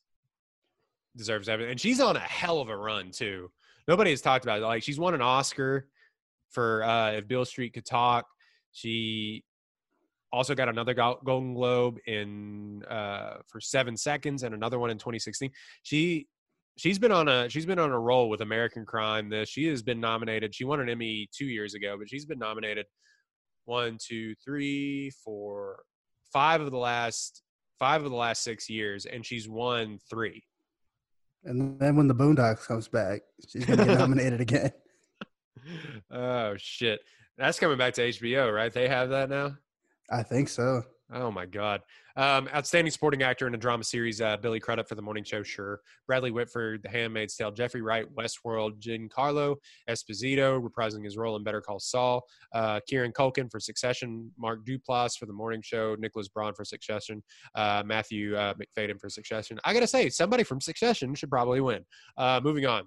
deserves 1.16 1.50
everything, 1.50 1.72
and 1.72 1.82
she's 1.82 2.00
on 2.00 2.16
a 2.16 2.20
hell 2.20 2.62
of 2.62 2.70
a 2.70 2.78
run 2.78 3.12
too. 3.12 3.52
Nobody 3.90 4.12
has 4.12 4.22
talked 4.22 4.46
about 4.46 4.60
it. 4.60 4.66
Like 4.66 4.84
she's 4.84 5.00
won 5.00 5.16
an 5.16 5.22
Oscar 5.24 5.88
for 6.52 6.84
uh, 6.84 7.14
If 7.14 7.28
Beale 7.28 7.44
Street 7.44 7.74
Could 7.74 7.88
Talk. 7.88 8.28
She 8.72 9.44
also 10.32 10.54
got 10.54 10.70
another 10.70 10.94
Golden 10.94 11.56
Globe 11.56 11.98
in 12.06 12.84
uh, 12.84 13.38
for 13.48 13.60
Seven 13.60 13.98
Seconds 13.98 14.44
and 14.44 14.54
another 14.54 14.78
one 14.78 14.92
in 14.92 15.00
2016. 15.00 15.50
She 15.82 16.28
she's 16.78 17.00
been 17.00 17.12
on 17.12 17.28
a 17.28 17.50
she's 17.50 17.66
been 17.66 17.80
on 17.80 17.90
a 17.90 18.00
roll 18.00 18.30
with 18.30 18.42
American 18.42 18.86
Crime. 18.86 19.28
This 19.28 19.50
she 19.50 19.66
has 19.66 19.82
been 19.82 20.00
nominated. 20.00 20.54
She 20.54 20.66
won 20.66 20.80
an 20.82 20.88
Emmy 20.88 21.28
two 21.36 21.48
years 21.48 21.74
ago, 21.74 21.96
but 21.98 22.08
she's 22.08 22.28
been 22.28 22.38
nominated 22.38 22.86
one, 23.66 23.98
two, 24.00 24.36
three, 24.46 25.10
four, 25.26 25.82
five 26.32 26.62
of 26.62 26.70
the 26.70 26.78
last 26.78 27.42
five 27.80 28.04
of 28.06 28.12
the 28.12 28.18
last 28.18 28.44
six 28.44 28.70
years, 28.70 29.08
and 29.08 29.26
she's 29.26 29.50
won 29.50 29.98
three. 30.12 30.44
And 31.44 31.80
then 31.80 31.96
when 31.96 32.08
the 32.08 32.16
Boondocks 32.16 32.68
comes 32.68 32.88
back, 32.88 33.22
she's 33.48 33.66
gonna 33.66 33.86
get 33.86 33.98
nominated 34.00 34.42
again. 34.42 34.72
oh 36.12 36.56
shit, 36.58 37.00
that's 37.38 37.60
coming 37.60 37.78
back 37.78 37.94
to 37.96 38.02
HBO, 38.02 38.54
right? 38.54 38.74
They 38.74 38.88
have 38.88 39.10
that 39.10 39.30
now. 39.30 39.56
I 40.10 40.24
think 40.24 40.50
so. 40.50 40.84
Oh 41.12 41.32
my 41.32 41.48
God. 41.48 41.82
Um, 42.18 42.48
outstanding 42.54 42.92
supporting 42.92 43.24
actor 43.24 43.48
in 43.48 43.56
a 43.56 43.58
drama 43.58 43.84
series, 43.84 44.22
uh, 44.22 44.38
Billy 44.38 44.60
Crudup 44.60 44.88
for 44.88 44.94
The 44.94 45.02
Morning 45.02 45.24
Show, 45.24 45.42
sure. 45.42 45.80
Bradley 46.06 46.30
Whitford, 46.30 46.84
The 46.84 46.90
Handmaid's 46.90 47.36
Tale, 47.36 47.52
Jeffrey 47.52 47.82
Wright, 47.82 48.06
Westworld, 48.16 48.80
Giancarlo 48.80 49.56
Esposito, 49.90 50.62
reprising 50.62 51.04
his 51.04 51.18
role 51.18 51.36
in 51.36 51.44
Better 51.44 51.62
Call 51.62 51.80
Saul, 51.80 52.22
uh, 52.54 52.80
Kieran 52.88 53.12
Culkin 53.12 53.50
for 53.50 53.60
Succession, 53.60 54.32
Mark 54.38 54.66
Duplass 54.66 55.18
for 55.18 55.26
The 55.26 55.34
Morning 55.34 55.62
Show, 55.64 55.96
Nicholas 55.98 56.28
Braun 56.28 56.54
for 56.54 56.64
Succession, 56.64 57.24
uh, 57.56 57.82
Matthew 57.86 58.36
uh, 58.36 58.54
Macfadyen 58.54 59.00
for 59.00 59.10
Succession. 59.10 59.60
I 59.64 59.74
got 59.74 59.80
to 59.80 59.88
say, 59.88 60.10
somebody 60.10 60.44
from 60.44 60.62
Succession 60.62 61.16
should 61.16 61.30
probably 61.30 61.62
win. 61.62 61.86
Uh, 62.18 62.40
moving 62.44 62.68
on. 62.68 62.84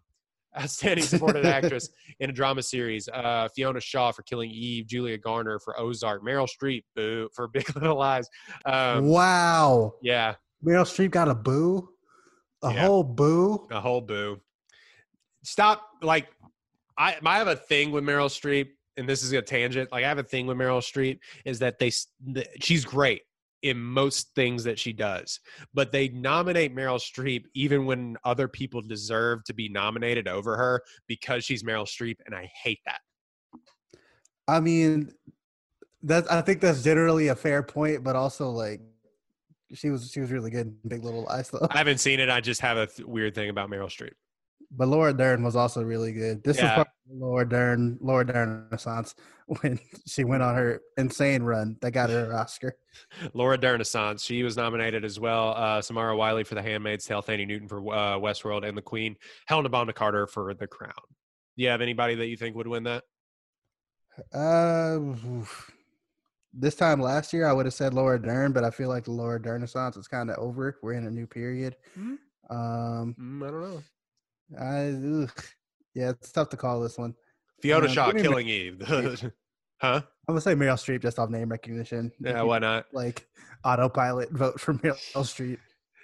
Outstanding 0.59 1.05
supported 1.07 1.47
actress 1.59 1.89
in 2.21 2.29
a 2.29 2.33
drama 2.33 2.63
series. 2.63 3.09
Uh, 3.09 3.49
Fiona 3.55 3.81
Shaw 3.81 4.13
for 4.13 4.23
Killing 4.23 4.51
Eve, 4.51 4.87
Julia 4.87 5.17
Garner 5.17 5.59
for 5.59 5.79
Ozark, 5.81 6.23
Meryl 6.23 6.47
Streep 6.49 6.85
boo 6.95 7.29
for 7.35 7.49
Big 7.53 7.75
Little 7.75 7.97
Lies. 7.97 8.29
Um, 8.67 9.07
wow. 9.07 9.95
yeah, 10.03 10.35
Meryl 10.65 10.85
Streep 10.85 11.11
got 11.11 11.29
a 11.29 11.35
boo. 11.35 11.89
A 12.63 12.73
Yeah. 12.73 12.81
whole 12.87 13.03
boo. 13.03 13.67
a 13.71 13.81
whole 13.81 14.01
boo. 14.03 14.41
Stop. 15.43 15.83
Like, 16.03 16.29
I 16.99 17.17
I 17.25 17.39
have 17.39 17.49
a 17.49 17.57
thing 17.57 17.91
with 17.91 18.05
Meryl 18.05 18.29
Streep, 18.29 18.69
and 18.97 19.09
this 19.09 19.23
is 19.23 19.33
a 19.33 19.43
tangent. 19.43 19.91
Like, 19.91 20.05
I 20.05 20.09
have 20.09 20.19
a 20.19 20.23
thing 20.23 20.47
with 20.47 20.57
Meryl 20.57 20.79
Streep 20.81 21.19
is 21.45 21.59
that 21.61 21.79
they 21.79 21.91
she's 22.61 22.85
great 22.85 23.23
in 23.63 23.81
most 23.81 24.35
things 24.35 24.65
that 24.65 24.79
she 24.79 24.93
does, 24.93 25.41
but 25.73 25.93
they 25.93 26.09
nominate 26.09 26.75
Meryl 26.75 26.99
Streep 26.99 27.45
even 27.55 27.87
when 27.87 28.17
other 28.25 28.49
people 28.49 28.81
deserve 28.81 29.45
to 29.45 29.55
be 29.55 29.69
nominated 29.69 30.29
over 30.29 30.57
her 30.57 30.83
because 31.07 31.45
she's 31.45 31.63
Meryl 31.63 31.87
Streep, 31.87 32.17
and 32.27 32.35
I 32.35 32.51
hate 32.63 32.81
that. 32.87 33.01
I 34.49 34.61
mean, 34.61 35.13
that 36.03 36.31
I 36.31 36.41
think 36.41 36.61
that's 36.61 36.83
generally 36.83 37.29
a 37.29 37.37
fair 37.37 37.63
point, 37.63 38.03
but 38.03 38.17
also 38.17 38.51
like 38.51 38.81
she 39.73 39.91
was 39.91 40.11
she 40.11 40.21
was 40.21 40.31
really 40.31 40.51
good 40.51 40.67
in 40.67 40.89
Big 40.89 41.05
Little 41.05 41.23
Lies 41.25 41.51
though. 41.51 41.67
I 41.71 41.79
haven't 41.79 41.99
seen 41.99 42.21
it. 42.21 42.29
I 42.29 42.41
just 42.41 42.61
have 42.61 42.77
a 42.77 42.87
th- 42.87 43.07
weird 43.07 43.35
thing 43.35 43.51
about 43.51 43.71
Meryl 43.71 43.87
Streep. 43.87 44.13
But 44.75 44.89
Laura 44.89 45.13
Dern 45.13 45.43
was 45.43 45.55
also 45.55 45.83
really 45.83 46.13
good. 46.13 46.43
This 46.43 46.57
Yeah. 46.57 46.79
was 46.79 46.87
Laura 47.11 47.47
Dern 47.47 47.99
Laura 48.01 48.25
Dern 48.27 48.65
Renaissance 48.71 49.15
when 49.61 49.79
she 50.07 50.25
went 50.25 50.43
on 50.43 50.55
her 50.55 50.81
insane 50.97 51.43
run 51.43 51.77
that 51.83 51.91
got 51.91 52.09
her 52.09 52.27
her 52.27 52.35
Oscar. 52.35 52.75
Laura 53.35 53.59
Dern 53.59 53.81
Assance, 53.83 54.23
she 54.25 54.43
was 54.43 54.57
nominated 54.57 55.05
as 55.05 55.21
well. 55.21 55.51
Uh, 55.51 55.81
Samira 55.83 56.17
Wiley 56.17 56.43
for 56.45 56.55
The 56.55 56.63
Handmaid's 56.63 57.05
Tale, 57.05 57.23
Thandie 57.23 57.47
Newton 57.47 57.69
for 57.69 57.81
uh, 57.93 58.17
Westworld, 58.19 58.67
and 58.67 58.77
The 58.77 58.83
Queen. 58.83 59.17
Helena 59.47 59.69
Bonham 59.69 59.93
Carter 59.95 60.27
for 60.27 60.55
The 60.55 60.67
Crown. 60.67 60.93
Do 61.57 61.63
you 61.65 61.69
have 61.69 61.83
anybody 61.83 62.15
that 62.15 62.29
you 62.29 62.37
think 62.39 62.57
would 62.57 62.67
win 62.67 62.85
that? 62.85 63.05
Uh, 64.35 64.99
oof. 65.01 65.71
this 66.55 66.75
time 66.75 67.01
last 67.01 67.33
year 67.33 67.47
I 67.47 67.53
would 67.53 67.67
have 67.67 67.75
said 67.75 67.93
Laura 67.95 68.21
Dern, 68.21 68.53
but 68.53 68.65
I 68.65 68.71
feel 68.71 68.89
like 68.89 69.05
the 69.05 69.13
Laura 69.13 69.41
Dern 69.41 69.55
Renaissance 69.55 69.97
is 69.97 70.09
kind 70.09 70.31
of 70.31 70.37
over. 70.39 70.79
We're 70.83 70.95
in 70.95 71.07
a 71.07 71.11
new 71.11 71.27
period. 71.27 71.77
Mhm. 71.99 72.17
Um, 72.51 73.15
Mm, 73.19 73.47
I 73.47 73.51
don't 73.51 73.61
know. 73.61 73.83
I 74.61 75.23
ugh. 75.23 75.33
yeah, 75.95 76.11
it's 76.11 76.33
tough 76.33 76.49
to 76.51 76.57
call 76.57 76.81
this 76.81 76.99
one. 76.99 77.15
Fiona 77.61 77.87
Uh, 77.87 77.89
Shaw, 77.91 78.11
Killing 78.13 78.49
Eve. 78.49 78.81
huh? 79.81 80.01
I'm 80.03 80.03
gonna 80.29 80.41
say 80.41 80.55
Meryl 80.55 80.75
Streep 80.75 81.03
just 81.03 81.19
off 81.19 81.31
name 81.31 81.49
recognition. 81.49 82.13
Yeah, 82.21 82.43
why 82.43 82.59
not? 82.59 82.87
like 82.93 83.27
autopilot 83.65 84.31
vote 84.33 84.61
for 84.61 84.75
Meryl 84.75 84.97
Streep. 85.17 85.59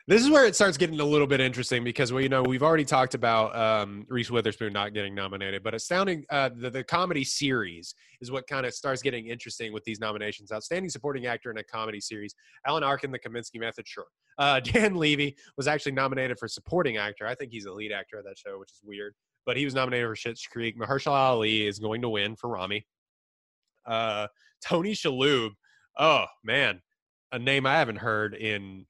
This 0.08 0.22
is 0.22 0.30
where 0.30 0.46
it 0.46 0.56
starts 0.56 0.78
getting 0.78 0.98
a 1.00 1.04
little 1.04 1.26
bit 1.26 1.38
interesting 1.38 1.84
because 1.84 2.14
we 2.14 2.22
you 2.22 2.30
know 2.30 2.42
we've 2.42 2.62
already 2.62 2.86
talked 2.86 3.12
about 3.12 3.54
um, 3.54 4.06
Reese 4.08 4.30
Witherspoon 4.30 4.72
not 4.72 4.94
getting 4.94 5.14
nominated, 5.14 5.62
but 5.62 5.74
astounding 5.74 6.24
uh, 6.30 6.48
the 6.48 6.70
the 6.70 6.82
comedy 6.82 7.24
series 7.24 7.94
is 8.22 8.30
what 8.30 8.46
kind 8.46 8.64
of 8.64 8.72
starts 8.72 9.02
getting 9.02 9.26
interesting 9.26 9.70
with 9.70 9.84
these 9.84 10.00
nominations. 10.00 10.50
Outstanding 10.50 10.88
supporting 10.88 11.26
actor 11.26 11.50
in 11.50 11.58
a 11.58 11.62
comedy 11.62 12.00
series: 12.00 12.34
Alan 12.66 12.82
Arkin, 12.82 13.10
The 13.10 13.18
Kominsky 13.18 13.60
Method, 13.60 13.86
sure. 13.86 14.06
Uh, 14.38 14.60
Dan 14.64 14.96
Levy 14.96 15.36
was 15.58 15.68
actually 15.68 15.92
nominated 15.92 16.38
for 16.38 16.48
supporting 16.48 16.96
actor. 16.96 17.26
I 17.26 17.34
think 17.34 17.52
he's 17.52 17.64
the 17.64 17.72
lead 17.74 17.92
actor 17.92 18.16
of 18.16 18.24
that 18.24 18.38
show, 18.38 18.58
which 18.58 18.70
is 18.70 18.80
weird, 18.82 19.12
but 19.44 19.58
he 19.58 19.66
was 19.66 19.74
nominated 19.74 20.08
for 20.08 20.16
Schitt's 20.16 20.46
Creek. 20.46 20.80
Mahershala 20.80 21.18
Ali 21.18 21.66
is 21.66 21.78
going 21.78 22.00
to 22.00 22.08
win 22.08 22.34
for 22.34 22.48
Ramy. 22.48 22.86
Uh, 23.84 24.28
Tony 24.64 24.92
Shalhoub, 24.92 25.50
oh 25.98 26.24
man, 26.42 26.80
a 27.30 27.38
name 27.38 27.66
I 27.66 27.78
haven't 27.78 27.96
heard 27.96 28.32
in 28.34 28.86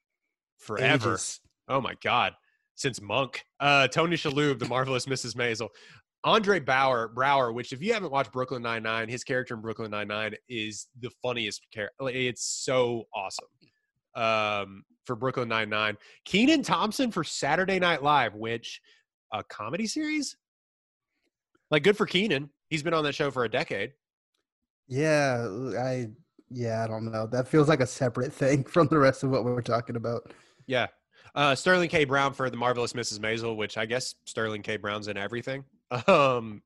forever. 0.58 1.12
Ages. 1.12 1.40
Oh 1.68 1.80
my 1.80 1.94
God. 2.02 2.32
Since 2.74 3.00
Monk. 3.00 3.44
Uh 3.60 3.88
Tony 3.88 4.16
Shalhoub, 4.16 4.58
the 4.58 4.68
marvelous 4.68 5.06
Mrs. 5.06 5.34
Maisel. 5.34 5.68
Andre 6.24 6.58
Bauer, 6.58 7.12
Braugher, 7.14 7.54
which 7.54 7.72
if 7.72 7.80
you 7.80 7.92
haven't 7.92 8.10
watched 8.10 8.32
Brooklyn 8.32 8.60
Nine-Nine, 8.60 9.08
his 9.08 9.22
character 9.22 9.54
in 9.54 9.60
Brooklyn 9.60 9.90
Nine-Nine 9.90 10.34
is 10.48 10.88
the 11.00 11.10
funniest 11.22 11.64
character. 11.72 12.08
It's 12.08 12.44
so 12.44 13.04
awesome. 13.14 13.46
Um, 14.16 14.82
for 15.04 15.14
Brooklyn 15.14 15.48
Nine-Nine. 15.48 15.96
Kenan 16.24 16.62
Thompson 16.62 17.12
for 17.12 17.22
Saturday 17.22 17.78
Night 17.78 18.02
Live, 18.02 18.34
which 18.34 18.80
a 19.32 19.44
comedy 19.44 19.86
series? 19.86 20.36
Like 21.70 21.82
good 21.82 21.96
for 21.96 22.06
Kenan. 22.06 22.50
He's 22.68 22.82
been 22.82 22.94
on 22.94 23.04
that 23.04 23.14
show 23.14 23.30
for 23.30 23.44
a 23.44 23.48
decade. 23.48 23.92
Yeah, 24.88 25.48
I 25.78 26.08
yeah, 26.50 26.82
I 26.82 26.86
don't 26.86 27.10
know. 27.10 27.26
That 27.26 27.46
feels 27.46 27.68
like 27.68 27.80
a 27.80 27.86
separate 27.86 28.32
thing 28.32 28.64
from 28.68 28.88
the 28.88 28.98
rest 28.98 29.22
of 29.22 29.30
what 29.30 29.44
we're 29.44 29.60
talking 29.60 29.96
about. 29.96 30.32
Yeah. 30.68 30.86
Uh, 31.34 31.54
Sterling 31.56 31.88
K. 31.88 32.04
Brown 32.04 32.32
for 32.32 32.48
the 32.50 32.56
marvelous 32.56 32.92
Mrs. 32.92 33.18
Maisel, 33.18 33.56
which 33.56 33.76
I 33.76 33.86
guess 33.86 34.14
Sterling 34.24 34.62
K. 34.62 34.76
Brown's 34.76 35.08
in 35.08 35.16
everything. 35.16 35.64
Um, 36.06 36.62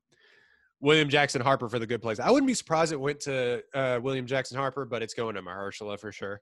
William 0.81 1.07
Jackson 1.07 1.39
Harper 1.41 1.69
for 1.69 1.79
the 1.79 1.87
Good 1.87 2.01
Place. 2.01 2.19
I 2.19 2.29
wouldn't 2.29 2.45
be 2.47 2.53
surprised 2.53 2.91
it 2.91 2.99
went 2.99 3.21
to 3.21 3.63
uh, 3.73 4.01
William 4.03 4.25
Jackson 4.27 4.57
Harper, 4.57 4.83
but 4.83 5.01
it's 5.01 5.13
going 5.13 5.35
to 5.35 5.41
Mahershala 5.41 5.97
for 5.97 6.11
sure. 6.11 6.41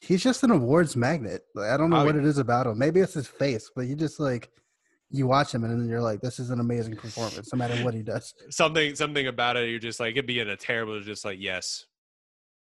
He's 0.00 0.22
just 0.22 0.42
an 0.42 0.50
awards 0.52 0.96
magnet. 0.96 1.42
Like, 1.54 1.68
I 1.68 1.76
don't 1.76 1.90
know 1.90 2.00
Oh, 2.00 2.04
what 2.06 2.16
it 2.16 2.24
is 2.24 2.38
about 2.38 2.66
him. 2.66 2.78
Maybe 2.78 3.00
it's 3.00 3.12
his 3.12 3.26
face, 3.26 3.70
but 3.76 3.88
you 3.88 3.94
just 3.94 4.18
like 4.20 4.48
you 5.10 5.26
watch 5.26 5.52
him 5.52 5.64
and 5.64 5.78
then 5.82 5.86
you're 5.86 6.00
like, 6.00 6.22
this 6.22 6.38
is 6.38 6.48
an 6.48 6.60
amazing 6.60 6.96
performance, 6.96 7.52
no 7.52 7.58
matter 7.58 7.76
what 7.84 7.92
he 7.92 8.02
does. 8.02 8.32
Something, 8.48 8.94
something 8.94 9.26
about 9.26 9.58
it. 9.58 9.68
You're 9.68 9.78
just 9.78 10.00
like 10.00 10.12
it'd 10.12 10.24
be 10.26 10.40
in 10.40 10.48
a 10.48 10.56
terrible. 10.56 10.98
Just 11.02 11.26
like 11.26 11.38
yes, 11.40 11.84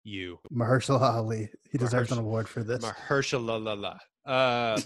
you 0.09 0.39
Mahershala 0.53 1.01
Ali, 1.01 1.51
he 1.71 1.79
deserves 1.79 2.11
an 2.13 2.19
award 2.19 2.49
for 2.49 2.63
this. 2.63 2.85
Mahershala. 2.85 3.63
La 3.65 3.75
la 3.75 4.75
um, 4.75 4.83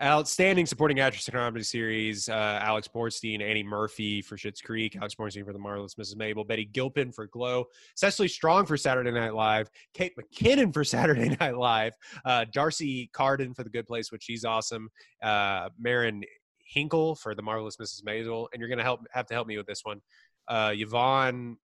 Outstanding 0.00 0.64
supporting 0.64 1.00
actress 1.00 1.26
in 1.26 1.34
a 1.34 1.38
comedy 1.38 1.64
series: 1.64 2.28
uh, 2.28 2.60
Alex 2.62 2.86
Borstein, 2.86 3.42
Annie 3.42 3.64
Murphy 3.64 4.22
for 4.22 4.36
Schitt's 4.36 4.60
Creek, 4.60 4.94
Alex 4.94 5.16
Borstein 5.16 5.44
for 5.44 5.52
The 5.52 5.58
Marvelous 5.58 5.96
Mrs. 5.96 6.16
Mabel, 6.16 6.44
Betty 6.44 6.66
Gilpin 6.66 7.10
for 7.10 7.26
Glow, 7.26 7.64
Cecily 7.96 8.28
Strong 8.28 8.66
for 8.66 8.76
Saturday 8.76 9.10
Night 9.10 9.34
Live, 9.34 9.68
Kate 9.94 10.12
McKinnon 10.16 10.72
for 10.72 10.84
Saturday 10.84 11.36
Night 11.40 11.56
Live, 11.56 11.94
uh, 12.24 12.44
D'Arcy 12.52 13.10
Carden 13.12 13.54
for 13.54 13.64
The 13.64 13.70
Good 13.70 13.88
Place, 13.88 14.12
which 14.12 14.22
she's 14.22 14.44
awesome, 14.44 14.88
uh, 15.20 15.68
Marin 15.80 16.22
Hinkle 16.64 17.16
for 17.16 17.34
The 17.34 17.42
Marvelous 17.42 17.76
Mrs. 17.78 18.04
Maisel, 18.04 18.46
and 18.52 18.60
you're 18.60 18.68
gonna 18.68 18.84
help 18.84 19.00
have 19.10 19.26
to 19.26 19.34
help 19.34 19.48
me 19.48 19.56
with 19.56 19.66
this 19.66 19.80
one. 19.82 20.00
Uh, 20.46 20.70
Yvonne 20.76 21.56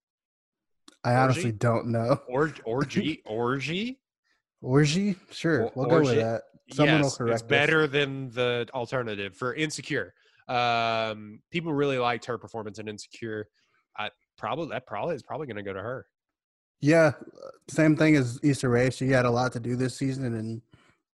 I 1.05 1.15
honestly 1.15 1.51
don't 1.51 1.87
know. 1.87 2.19
or 2.27 2.51
Orgy 2.65 3.21
Orgy. 3.25 3.99
Orgy? 4.61 5.15
Sure, 5.31 5.63
Or- 5.65 5.71
we'll 5.75 5.85
go 5.87 6.01
with 6.01 6.15
that. 6.15 6.41
Someone 6.73 6.97
will 6.97 7.03
yes, 7.05 7.17
correct 7.17 7.33
it's 7.33 7.43
us. 7.43 7.47
better 7.47 7.85
than 7.85 8.31
the 8.31 8.67
alternative 8.73 9.35
for 9.37 9.53
Insecure. 9.53 10.15
Um, 10.47 11.41
people 11.51 11.73
really 11.73 11.99
liked 11.99 12.25
her 12.25 12.39
performance 12.39 12.79
in 12.79 12.87
Insecure. 12.87 13.47
I 13.97 14.09
probably 14.37 14.69
that 14.69 14.87
probably 14.87 15.15
is 15.15 15.21
probably 15.23 15.45
going 15.45 15.57
to 15.57 15.63
go 15.63 15.73
to 15.73 15.79
her. 15.81 16.07
Yeah, 16.81 17.11
same 17.67 17.95
thing 17.95 18.15
as 18.15 18.39
Issa 18.43 18.67
Rae. 18.67 18.89
She 18.89 19.09
had 19.09 19.25
a 19.25 19.29
lot 19.31 19.53
to 19.53 19.59
do 19.59 19.75
this 19.75 19.95
season 19.95 20.25
and 20.25 20.61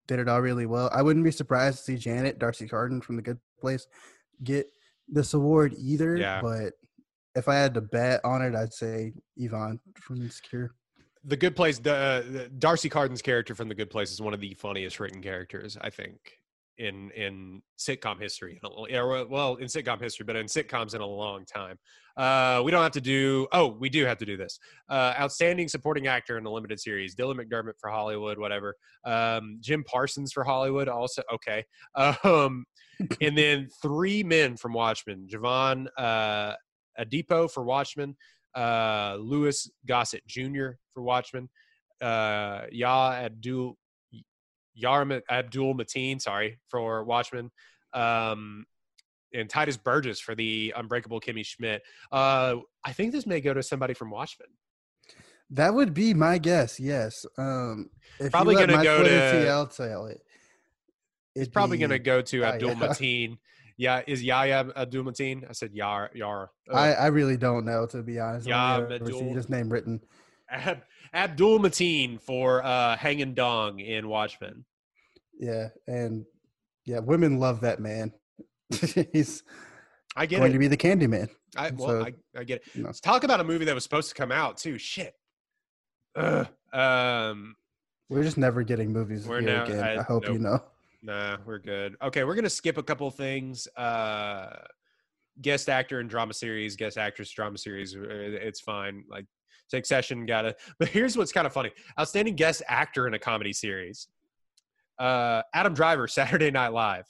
did 0.08 0.19
it 0.19 0.27
all 0.30 0.41
really 0.41 0.65
well. 0.65 0.89
I 0.93 1.01
wouldn't 1.01 1.23
be 1.25 1.32
surprised 1.32 1.77
to 1.80 1.84
see 1.84 1.95
Janet 1.97 2.39
D'Arcy 2.39 2.67
Carden 2.67 3.01
from 3.01 3.17
The 3.17 3.21
Good 3.21 3.39
Place 3.60 3.88
get 4.43 4.67
this 5.08 5.34
award 5.34 5.75
either. 5.77 6.15
Yeah. 6.17 6.41
But 6.41 6.73
if 7.36 7.48
I 7.48 7.56
had 7.56 7.74
to 7.76 7.82
bet 7.82 8.22
on 8.24 8.41
it, 8.41 8.56
I'd 8.56 8.74
say 8.74 9.13
Yvonne 9.38 9.80
from 9.96 10.22
Insecure. 10.22 10.72
The 11.24 11.38
Good 11.38 11.56
Place, 11.56 11.78
the, 11.78 11.94
uh, 11.94 12.48
D'Arcy 12.58 12.89
Carden's 12.89 13.22
character 13.22 13.54
from 13.54 13.70
The 13.70 13.76
Good 13.76 13.91
Place 13.91 14.12
is 14.12 14.22
one 14.22 14.34
of 14.34 14.41
the 14.41 14.54
funniest 14.56 15.00
written 15.00 15.22
characters 15.22 15.78
I 15.80 15.91
think 15.91 16.39
in 16.82 17.12
in 17.12 17.62
sitcom 17.80 18.20
history. 18.20 18.60
Well, 18.63 19.28
well, 19.30 19.56
in 19.56 19.67
sitcom 19.67 20.02
history, 20.02 20.26
but 20.26 20.36
in 20.36 20.48
sitcoms 20.48 20.96
in 20.96 21.02
a 21.02 21.06
long 21.06 21.46
time. 21.46 21.78
Uh, 22.17 22.62
we 22.65 22.72
don't 22.72 22.84
have 22.84 22.91
to 22.94 23.02
do. 23.02 23.48
Oh, 23.52 23.67
we 23.67 23.89
do 23.89 24.04
have 24.06 24.17
to 24.17 24.26
do 24.26 24.36
this. 24.36 24.60
Uh, 24.89 25.13
outstanding 25.17 25.67
supporting 25.67 26.08
actor 26.08 26.38
in 26.38 26.46
a 26.46 26.50
limited 26.50 26.80
series: 26.80 27.15
Dylan 27.15 27.39
McDermott 27.39 27.80
for 27.80 27.89
Hollywood, 27.89 28.38
whatever. 28.38 28.76
Um, 29.06 29.58
Jim 29.62 29.84
Parsons 29.84 30.34
for 30.34 30.44
Hollywood, 30.44 30.89
also 30.89 31.22
okay. 31.34 31.63
Um, 32.24 32.65
and 33.20 33.38
then 33.38 33.67
three 33.82 34.24
men 34.24 34.58
from 34.58 34.74
Watchmen: 34.74 35.28
Jovan 35.28 35.88
uh, 35.98 36.54
Adepo 37.01 37.49
for 37.51 37.63
Watchmen, 37.63 38.15
uh, 38.55 39.17
Louis 39.19 39.69
Gossett 39.85 40.25
Jr. 40.27 40.71
for 40.93 41.01
Watchmen, 41.03 41.49
uh, 42.01 42.63
Ya 42.71 43.11
Abdul 43.13 43.77
Yarm 44.81 45.21
Abdul 45.29 45.75
Mateen, 45.75 46.21
sorry, 46.21 46.59
for 46.69 47.03
Watchmen, 47.03 47.51
um, 47.93 48.65
and 49.33 49.49
Tituss 49.49 49.81
Burgess 49.81 50.19
for 50.19 50.35
the 50.35 50.73
Unbreakable 50.75 51.19
Kimmy 51.21 51.45
Schmidt. 51.45 51.81
Uh, 52.11 52.57
I 52.85 52.93
think 52.93 53.11
this 53.11 53.25
may 53.25 53.41
go 53.41 53.53
to 53.53 53.63
somebody 53.63 53.93
from 53.93 54.09
Watchmen. 54.11 54.47
That 55.49 55.73
would 55.73 55.93
be 55.93 56.13
my 56.13 56.37
guess. 56.37 56.79
Yes. 56.79 57.25
Um, 57.37 57.89
Probably 58.31 58.55
gonna 58.55 58.77
my 58.77 58.83
go 58.83 59.03
to- 59.03 59.09
TL 59.09 59.75
tell 59.75 60.05
it. 60.05 60.21
It's 61.35 61.49
probably 61.49 61.77
going 61.77 61.91
to 61.91 61.99
go 61.99 62.21
to 62.21 62.43
Abdul 62.43 62.75
Mateen. 62.75 63.37
Yeah, 63.77 64.01
is 64.07 64.23
Yahya 64.23 64.71
Abdul 64.75 65.03
Mateen? 65.03 65.49
I 65.49 65.53
said 65.53 65.71
Yar 65.73 66.12
Yar. 66.13 66.51
uh, 66.71 66.75
I, 66.75 66.91
I 66.91 67.07
really 67.07 67.38
don't 67.38 67.65
know 67.65 67.86
to 67.88 68.03
be 68.03 68.19
honest. 68.19 68.47
Yeah, 68.47 68.77
only 68.77 68.95
ever 68.95 69.05
seen 69.05 69.15
Abdul- 69.15 69.34
his 69.36 69.49
name 69.49 69.69
written. 69.69 70.01
Ab- 70.49 70.84
Abdul 71.13 71.60
Mateen 71.60 72.21
for 72.21 72.63
uh, 72.63 72.95
Hanging 72.97 73.34
Dong 73.34 73.79
in 73.79 74.07
Watchmen. 74.07 74.65
Yeah, 75.39 75.69
and 75.88 76.25
yeah, 76.86 76.99
women 76.99 77.39
love 77.39 77.62
that 77.62 77.79
man. 77.79 78.13
He's 79.13 79.43
I 80.15 80.25
get 80.25 80.39
going 80.39 80.51
it. 80.51 80.53
to 80.53 80.60
be 80.60 80.67
the 80.67 80.77
Candyman. 80.77 81.29
I, 81.57 81.71
well, 81.71 81.88
So, 81.88 82.05
I, 82.05 82.13
I 82.39 82.43
get 82.43 82.57
it. 82.62 82.63
you 82.75 82.84
know. 82.84 82.88
Let's 82.88 82.99
talk 83.01 83.23
about 83.23 83.39
a 83.39 83.43
movie 83.43 83.65
that 83.65 83.75
was 83.75 83.84
supposed 83.84 84.10
to 84.10 84.15
come 84.15 84.31
out 84.31 84.57
too. 84.57 84.77
Shit. 84.77 85.13
Ugh. 86.15 86.47
Um. 86.73 87.55
We're 88.10 88.23
just 88.23 88.38
never 88.38 88.63
getting 88.63 88.91
movies 88.91 89.25
here 89.25 89.41
now- 89.41 89.63
again. 89.63 89.79
I- 89.84 89.97
I, 89.99 90.03
hope 90.03 90.27
you 90.27 90.38
know. 90.38 90.62
Nah, 91.03 91.37
we're 91.45 91.59
good. 91.59 91.95
Okay, 92.01 92.23
we're 92.23 92.35
gonna 92.35 92.49
skip 92.49 92.77
a 92.77 92.83
couple 92.83 93.09
things. 93.11 93.67
Uh, 93.75 94.55
guest 95.41 95.69
actor 95.69 95.99
in 95.99 96.07
drama 96.07 96.33
series, 96.33 96.75
guest 96.75 96.97
actress 96.97 97.31
drama 97.31 97.57
series. 97.57 97.95
uh, 97.95 98.01
It's 98.07 98.59
fine. 98.59 99.03
Like 99.09 99.25
Succession, 99.67 100.25
got 100.25 100.43
to 100.43 100.55
But 100.79 100.89
here's 100.89 101.17
what's 101.17 101.31
kind 101.31 101.47
of 101.47 101.53
funny: 101.53 101.71
outstanding 101.99 102.35
guest 102.35 102.61
actor 102.67 103.07
in 103.07 103.13
a 103.13 103.19
comedy 103.19 103.53
series. 103.53 104.07
Uh, 104.99 105.41
Adam 105.53 105.73
Driver, 105.73 106.07
Saturday 106.07 106.51
Night 106.51 106.69
Live. 106.73 107.05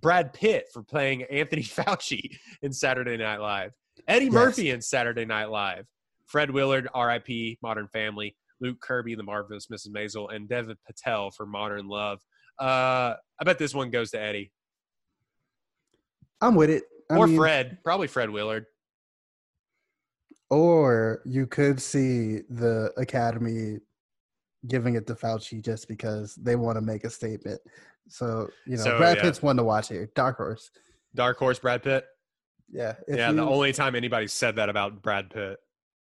Brad 0.00 0.32
Pitt 0.32 0.66
for 0.72 0.82
playing 0.82 1.24
Anthony 1.24 1.62
Fauci 1.64 2.36
in 2.62 2.72
Saturday 2.72 3.16
Night 3.16 3.38
Live. 3.38 3.72
Eddie 4.06 4.26
Yes. 4.26 4.34
Murphy 4.34 4.70
in 4.70 4.80
Saturday 4.80 5.24
Night 5.24 5.50
Live, 5.50 5.86
Fred 6.26 6.50
Willard, 6.50 6.88
R.I.P. 6.94 7.58
Modern 7.62 7.88
Family, 7.88 8.36
Luke 8.60 8.80
Kirby, 8.80 9.16
The 9.16 9.22
Marvelous 9.24 9.66
Mrs. 9.66 9.88
Maisel, 9.90 10.32
and 10.34 10.48
Devin 10.48 10.76
Patel 10.86 11.30
for 11.32 11.46
Modern 11.46 11.88
Love. 11.88 12.20
Uh, 12.58 13.14
I 13.40 13.44
bet 13.44 13.58
this 13.58 13.74
one 13.74 13.90
goes 13.90 14.10
to 14.12 14.20
Eddie 14.20 14.50
I'm 16.40 16.54
with 16.54 16.70
it. 16.70 16.84
I 17.10 17.16
or 17.16 17.26
mean, 17.26 17.36
Fred, 17.36 17.78
probably 17.84 18.06
Fred 18.06 18.30
Willard. 18.30 18.66
Or 20.50 21.20
you 21.26 21.46
could 21.46 21.80
see 21.80 22.40
the 22.48 22.92
Academy 22.96 23.78
giving 24.66 24.94
it 24.94 25.06
to 25.06 25.14
Fauci 25.14 25.62
just 25.62 25.88
because 25.88 26.34
they 26.36 26.56
want 26.56 26.76
to 26.76 26.80
make 26.80 27.04
a 27.04 27.10
statement. 27.10 27.60
So 28.08 28.48
you 28.66 28.76
know, 28.76 28.82
So, 28.84 28.98
Brad 28.98 29.16
yeah. 29.18 29.22
Pitt's 29.24 29.42
one 29.42 29.56
to 29.56 29.64
watch 29.64 29.88
here. 29.88 30.10
Dark 30.14 30.36
horse. 30.38 30.70
Dark 31.14 31.38
Horse 31.38 31.58
Brad 31.58 31.82
Pitt. 31.82 32.06
Yeah. 32.70 32.94
Yeah, 33.08 33.30
you 33.30 33.36
the 33.36 33.42
only 33.42 33.72
time 33.72 33.94
anybody 33.94 34.26
said 34.26 34.56
that 34.56 34.68
about 34.68 35.02
Brad 35.02 35.30
Pitt. 35.30 35.58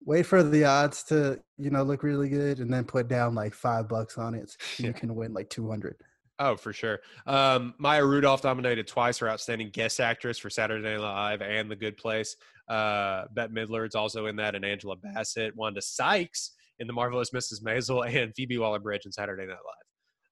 wait 0.04 0.24
for 0.26 0.42
the 0.42 0.64
odds 0.64 1.02
to 1.04 1.40
you 1.58 1.70
know 1.70 1.82
look 1.82 2.02
really 2.02 2.28
good, 2.28 2.58
and 2.58 2.72
then 2.72 2.84
put 2.84 3.06
down 3.08 3.34
like 3.34 3.54
five 3.54 3.88
bucks 3.88 4.18
on 4.18 4.34
it, 4.34 4.50
so 4.50 4.56
Yeah. 4.82 4.88
you 4.88 4.92
can 4.92 5.14
win 5.14 5.32
like 5.32 5.48
two 5.50 5.68
hundred. 5.68 5.96
Oh, 6.38 6.56
for 6.56 6.72
sure. 6.72 7.00
Um, 7.26 7.74
Maya 7.78 8.04
Rudolph 8.04 8.42
nominated 8.42 8.88
twice 8.88 9.18
for 9.18 9.28
Outstanding 9.28 9.70
Guest 9.70 10.00
Actress 10.00 10.36
for 10.38 10.50
Saturday 10.50 10.82
Night 10.82 11.00
Live 11.00 11.42
and 11.42 11.70
The 11.70 11.76
Good 11.76 11.96
Place. 11.96 12.34
Uh, 12.68 13.24
Bette 13.32 13.52
Midler's 13.52 13.94
also 13.94 14.26
in 14.26 14.36
that, 14.36 14.54
and 14.56 14.64
Angela 14.64 14.96
Bassett. 14.96 15.54
Wanda 15.54 15.80
Sykes 15.80 16.52
in 16.80 16.86
The 16.88 16.92
Marvelous 16.92 17.30
Mrs. 17.30 17.62
Maisel, 17.62 18.04
and 18.22 18.34
Phoebe 18.34 18.58
Waller-Bridge 18.58 19.06
in 19.06 19.12
Saturday 19.12 19.46
Night 19.46 19.56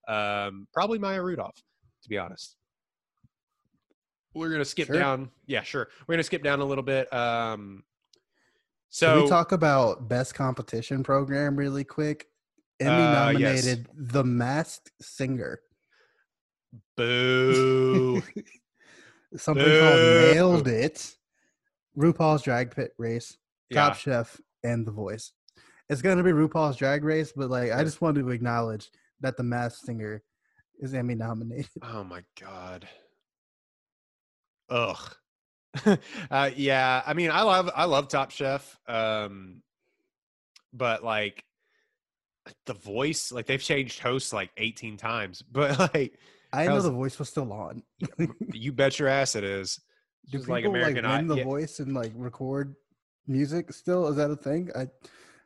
Live. 0.08 0.48
Um, 0.48 0.66
probably 0.74 0.98
Maya 0.98 1.22
Rudolph, 1.22 1.54
to 2.02 2.08
be 2.08 2.18
honest. 2.18 2.56
We're 4.34 4.50
gonna 4.50 4.64
skip 4.64 4.86
Sure. 4.86 4.96
down. 4.98 5.30
Yeah, 5.46 5.62
sure. 5.62 5.88
We're 6.08 6.14
gonna 6.14 6.22
skip 6.24 6.42
down 6.42 6.60
a 6.60 6.64
little 6.64 6.82
bit. 6.82 7.12
Um, 7.12 7.84
So 8.88 9.16
so 9.18 9.22
we 9.24 9.28
talk 9.28 9.52
about 9.52 10.08
best 10.08 10.34
competition 10.34 11.02
program 11.02 11.54
really 11.54 11.84
quick. 11.84 12.26
Emmy 12.80 12.90
Uh, 12.90 13.30
yes. 13.30 13.64
nominated 13.66 13.88
The 13.94 14.24
Masked 14.24 14.90
Singer. 15.00 15.60
Boo. 16.96 18.22
Something 19.36 19.64
Boo. 19.64 19.80
called 19.80 20.34
Nailed 20.34 20.68
It. 20.68 21.14
RuPaul's 21.96 22.42
Drag 22.42 22.74
Pit 22.74 22.92
Race. 22.98 23.36
yeah. 23.70 23.88
Top 23.88 23.96
Chef, 23.96 24.40
and 24.62 24.86
The 24.86 24.92
Voice. 24.92 25.32
It's 25.88 26.02
gonna 26.02 26.22
be 26.22 26.30
RuPaul's 26.30 26.76
Drag 26.76 27.04
Race, 27.04 27.32
but 27.34 27.50
like 27.50 27.72
I 27.72 27.82
just 27.84 28.00
wanted 28.00 28.22
to 28.22 28.30
acknowledge 28.30 28.90
that 29.20 29.36
the 29.36 29.42
Masked 29.42 29.84
Singer 29.84 30.22
is 30.80 30.94
Emmy 30.94 31.14
nominated. 31.14 31.70
Oh 31.82 32.04
my 32.04 32.22
god. 32.40 32.88
Ugh. 34.70 35.16
uh, 36.30 36.50
yeah, 36.56 37.02
I 37.06 37.14
mean, 37.14 37.30
I 37.30 37.42
love 37.42 37.70
I 37.74 37.84
love 37.84 38.08
Top 38.08 38.30
Chef, 38.30 38.78
um, 38.86 39.62
but 40.72 41.02
like 41.02 41.44
the 42.66 42.74
voice, 42.74 43.32
like 43.32 43.46
they've 43.46 43.62
changed 43.62 44.00
hosts 44.00 44.32
like 44.32 44.50
eighteen 44.56 44.96
times, 44.96 45.42
but 45.50 45.78
like 45.94 46.18
I 46.52 46.64
know 46.66 46.72
How's- 46.72 46.84
The 46.84 46.90
Voice 46.90 47.18
was 47.18 47.28
still 47.28 47.52
on. 47.52 47.82
you 48.52 48.72
bet 48.72 48.98
your 48.98 49.08
ass 49.08 49.34
it 49.36 49.44
is. 49.44 49.80
Do 50.30 50.38
people 50.38 50.54
like 50.54 50.64
like, 50.64 50.94
win 50.94 51.04
I- 51.04 51.22
The 51.22 51.36
yeah. 51.36 51.44
Voice 51.44 51.78
and 51.80 51.94
like 51.94 52.12
record 52.14 52.74
music 53.26 53.72
still? 53.72 54.08
Is 54.08 54.16
that 54.16 54.30
a 54.30 54.36
thing? 54.36 54.70
I, 54.76 54.88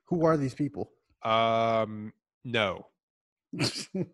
who 0.06 0.24
are 0.26 0.36
these 0.36 0.54
people? 0.54 0.90
Um, 1.22 2.12
no, 2.44 2.86
to 3.60 4.06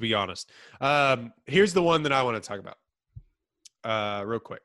be 0.00 0.14
honest. 0.14 0.50
Um, 0.80 1.32
here's 1.46 1.72
the 1.72 1.82
one 1.82 2.02
that 2.04 2.12
I 2.12 2.22
want 2.22 2.42
to 2.42 2.46
talk 2.46 2.58
about. 2.58 2.76
Uh, 3.84 4.24
real 4.24 4.40
quick. 4.40 4.62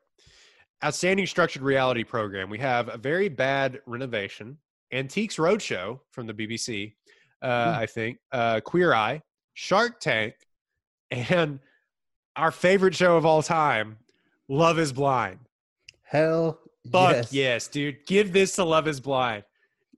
Outstanding 0.84 1.26
structured 1.26 1.62
reality 1.62 2.04
program. 2.04 2.50
We 2.50 2.58
have 2.58 2.88
a 2.92 2.98
very 2.98 3.28
bad 3.28 3.80
renovation, 3.86 4.58
Antiques 4.92 5.36
Roadshow 5.36 6.00
from 6.10 6.26
the 6.26 6.34
BBC, 6.34 6.94
uh, 7.42 7.74
Hmm. 7.74 7.80
I 7.80 7.86
think, 7.86 8.18
uh, 8.32 8.60
Queer 8.60 8.92
Eye, 8.94 9.22
Shark 9.54 10.00
Tank, 10.00 10.34
and 11.14 11.60
our 12.36 12.50
favorite 12.50 12.94
show 12.94 13.16
of 13.16 13.24
all 13.26 13.42
time, 13.42 13.98
Love 14.48 14.78
is 14.78 14.92
Blind. 14.92 15.38
Hell 16.02 16.58
Fuck 16.90 17.12
yes. 17.12 17.32
yes, 17.32 17.68
dude. 17.68 18.04
Give 18.06 18.32
this 18.32 18.56
to 18.56 18.64
Love 18.64 18.86
is 18.88 19.00
Blind. 19.00 19.44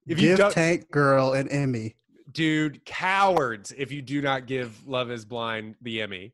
If 0.06 0.20
you 0.20 0.28
Give 0.28 0.38
don't, 0.38 0.52
Tank 0.52 0.90
Girl 0.90 1.32
an 1.32 1.48
Emmy. 1.48 1.96
dude, 2.32 2.84
cowards 2.84 3.72
if 3.76 3.90
you 3.90 4.02
do 4.02 4.22
not 4.22 4.46
give 4.46 4.86
Love 4.86 5.10
is 5.10 5.24
Blind 5.24 5.74
the 5.82 6.00
Emmy. 6.02 6.32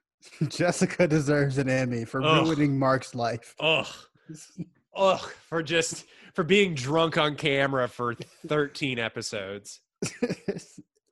Jessica 0.48 1.06
deserves 1.08 1.58
an 1.58 1.68
Emmy 1.70 2.04
for 2.04 2.22
Ugh. 2.22 2.46
ruining 2.46 2.78
Mark's 2.78 3.14
life. 3.14 3.54
Ugh. 3.60 3.86
Ugh. 4.96 5.30
For 5.48 5.62
just 5.62 6.04
for 6.34 6.44
being 6.44 6.74
drunk 6.74 7.16
on 7.16 7.34
camera 7.36 7.88
for 7.88 8.14
13 8.46 8.98
episodes. 8.98 9.80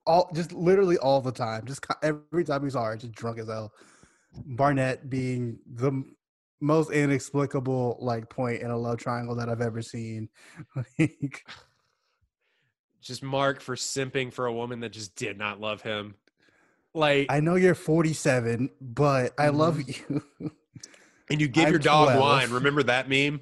all 0.05 0.29
just 0.33 0.51
literally 0.51 0.97
all 0.97 1.21
the 1.21 1.31
time. 1.31 1.65
Just 1.65 1.85
every 2.01 2.43
time 2.43 2.61
we 2.61 2.69
saw 2.69 2.83
her, 2.85 2.97
just 2.97 3.13
drunk 3.13 3.39
as 3.39 3.47
hell. 3.47 3.73
Barnett 4.45 5.09
being 5.09 5.59
the 5.75 6.03
most 6.61 6.91
inexplicable 6.91 7.97
like 8.01 8.29
point 8.29 8.61
in 8.61 8.71
a 8.71 8.77
love 8.77 8.97
triangle 8.97 9.35
that 9.35 9.49
I've 9.49 9.61
ever 9.61 9.81
seen. 9.81 10.29
Like, 10.99 11.45
Just 13.01 13.21
Mark 13.23 13.59
for 13.61 13.75
simping 13.75 14.31
for 14.33 14.45
a 14.45 14.53
woman 14.53 14.79
that 14.79 14.89
just 14.93 15.15
did 15.15 15.37
not 15.37 15.59
love 15.59 15.81
him. 15.81 16.15
Like 16.93 17.27
I 17.29 17.39
know 17.39 17.55
you're 17.55 17.75
47, 17.75 18.69
but 18.81 19.33
I 19.37 19.49
love 19.49 19.77
Mm-hmm. 19.77 20.17
you. 20.39 20.51
and 21.29 21.41
you 21.41 21.47
give 21.49 21.65
I'm 21.65 21.71
your 21.71 21.79
dog 21.79 22.09
12. 22.13 22.19
wine. 22.21 22.51
Remember 22.51 22.83
that 22.83 23.09
meme? 23.09 23.41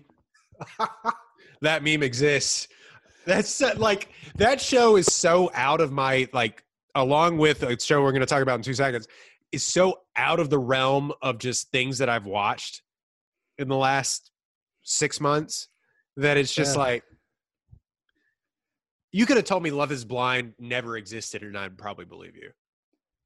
that 1.62 1.84
meme 1.84 2.04
exists. 2.04 2.67
That's 3.26 3.50
so- 3.50 3.74
like 3.78 4.10
that 4.36 4.60
show 4.62 4.96
is 4.98 5.06
so 5.08 5.52
out 5.54 5.82
of 5.82 5.92
my 5.92 6.28
like 6.34 6.64
along 6.96 7.38
with 7.38 7.64
a 7.64 7.80
show 7.80 8.02
we're 8.02 8.12
going 8.12 8.22
to 8.22 8.26
talk 8.26 8.42
about 8.42 8.56
in 8.56 8.64
2 8.64 8.74
seconds 8.74 9.08
is 9.52 9.64
so 9.64 10.00
out 10.16 10.40
of 10.40 10.50
the 10.50 10.60
realm 10.60 11.12
of 11.22 11.38
just 11.38 11.70
things 11.72 11.98
that 12.00 12.10
I've 12.10 12.26
watched 12.26 12.82
in 13.58 13.68
the 13.68 13.76
last 13.78 14.32
6 14.84 15.20
months 15.22 15.68
that 16.18 16.38
it's 16.38 16.54
just 16.54 16.76
Yeah. 16.76 16.82
like 16.84 17.04
you 19.12 19.26
could 19.26 19.38
have 19.38 19.46
told 19.46 19.62
me 19.64 19.72
Love 19.72 19.92
is 19.92 20.06
Blind 20.06 20.54
never 20.58 20.98
existed 20.98 21.44
and 21.44 21.58
I'd 21.58 21.78
probably 21.78 22.06
believe 22.06 22.36
you. 22.36 22.52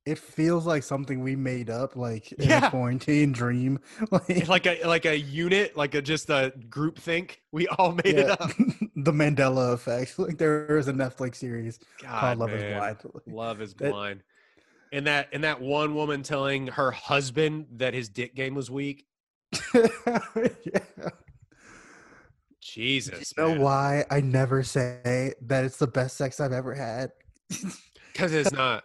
It 0.06 0.20
feels 0.20 0.66
like 0.68 0.84
something 0.84 1.22
we 1.22 1.36
made 1.36 1.70
up, 1.70 1.96
like 1.96 2.32
in 2.34 2.50
Yeah. 2.50 2.68
a 2.68 2.70
quarantine 2.70 3.32
dream. 3.32 3.80
Like, 4.12 4.48
Like 4.48 4.66
a 4.68 4.84
like 4.86 5.06
a 5.06 5.18
unit, 5.18 5.76
like 5.76 5.96
a 5.96 6.02
just 6.02 6.30
a 6.30 6.54
group 6.70 7.00
think. 7.00 7.42
We 7.52 7.68
all 7.68 7.92
made 8.04 8.18
it 8.20 8.30
up. 8.30 8.50
the 8.96 9.12
Mandela 9.12 9.74
effect. 9.74 10.20
Like 10.20 10.38
there 10.38 10.78
is 10.78 10.88
a 10.88 10.94
Netflix 10.94 11.36
series 11.38 11.80
God, 12.02 12.20
called 12.20 12.38
Love 12.40 12.50
man. 12.52 12.60
Is 12.60 12.74
Blind. 12.78 12.98
Love 13.28 13.62
is 13.62 13.74
That- 13.76 13.92
blind. 13.92 14.24
And 14.92 15.08
that 15.08 15.30
and 15.34 15.44
that 15.44 15.60
one 15.60 15.96
woman 15.96 16.22
telling 16.24 16.68
her 16.68 16.92
husband 16.92 17.66
that 17.78 17.94
his 17.94 18.08
dick 18.08 18.36
game 18.36 18.54
was 18.54 18.70
weak. 18.72 19.08
yeah. 19.74 21.10
Jesus. 22.62 23.34
You 23.38 23.44
know 23.44 23.60
why 23.62 24.06
I 24.10 24.22
never 24.22 24.64
say 24.64 25.34
that 25.42 25.66
it's 25.66 25.78
the 25.78 25.88
best 25.88 26.18
sex 26.18 26.40
I've 26.40 26.52
ever 26.52 26.74
had? 26.74 27.12
Because 28.14 28.34
it's 28.34 28.52
not. 28.52 28.84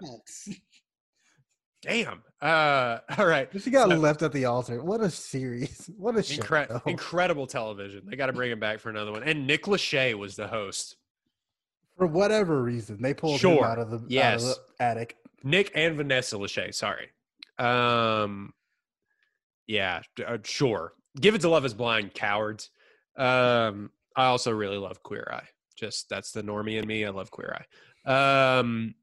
Damn. 1.83 2.23
Uh 2.43 2.99
all 3.19 3.27
right. 3.27 3.49
She 3.61 3.71
got 3.71 3.89
So- 3.91 3.97
left 3.97 4.23
at 4.23 4.33
the 4.33 4.45
altar. 4.47 4.83
What 4.83 5.01
a 5.01 5.11
series! 5.11 5.91
What 5.97 6.17
a 6.17 6.23
show! 6.23 6.81
Incredible 6.87 7.47
television. 7.47 8.03
They 8.07 8.17
got 8.17 8.27
to 8.27 8.33
bring 8.33 8.51
him 8.51 8.61
back 8.61 8.81
for 8.81 8.91
another 8.91 9.13
one. 9.13 9.23
And 9.23 9.47
Nick 9.47 9.65
Lachey 9.65 10.15
was 10.15 10.37
the 10.37 10.47
host. 10.49 10.97
For 11.97 12.07
whatever 12.07 12.63
reason, 12.63 13.01
they 13.03 13.13
pulled 13.15 13.41
Sure. 13.41 13.59
him 13.59 13.65
out 13.65 13.79
of 13.79 13.91
the, 13.91 13.97
out 13.97 14.03
of 14.05 14.11
Yes. 14.11 14.43
the 14.45 14.57
attic. 14.85 15.17
Nick 15.43 15.71
and 15.75 15.97
Vanessa 15.97 16.37
Lachey. 16.37 16.75
Sorry. 16.75 17.09
Um. 17.59 18.53
Yeah. 19.67 20.03
Uh, 20.27 20.39
sure. 20.45 20.95
Give 21.21 21.35
it 21.35 21.41
to 21.43 21.49
Love 21.49 21.65
Is 21.65 21.75
Blind, 21.75 22.15
cowards. 22.15 22.71
Um. 23.17 23.91
I 24.17 24.27
also 24.27 24.51
really 24.53 24.77
love 24.79 25.03
Queer 25.03 25.29
Eye. 25.33 25.49
Just 25.77 26.09
that's 26.09 26.33
the 26.33 26.43
normie 26.43 26.79
in 26.81 26.87
me. 26.87 27.05
I 27.05 27.11
love 27.11 27.31
Queer 27.31 27.65
Eye. 28.07 28.59
Um. 28.59 28.95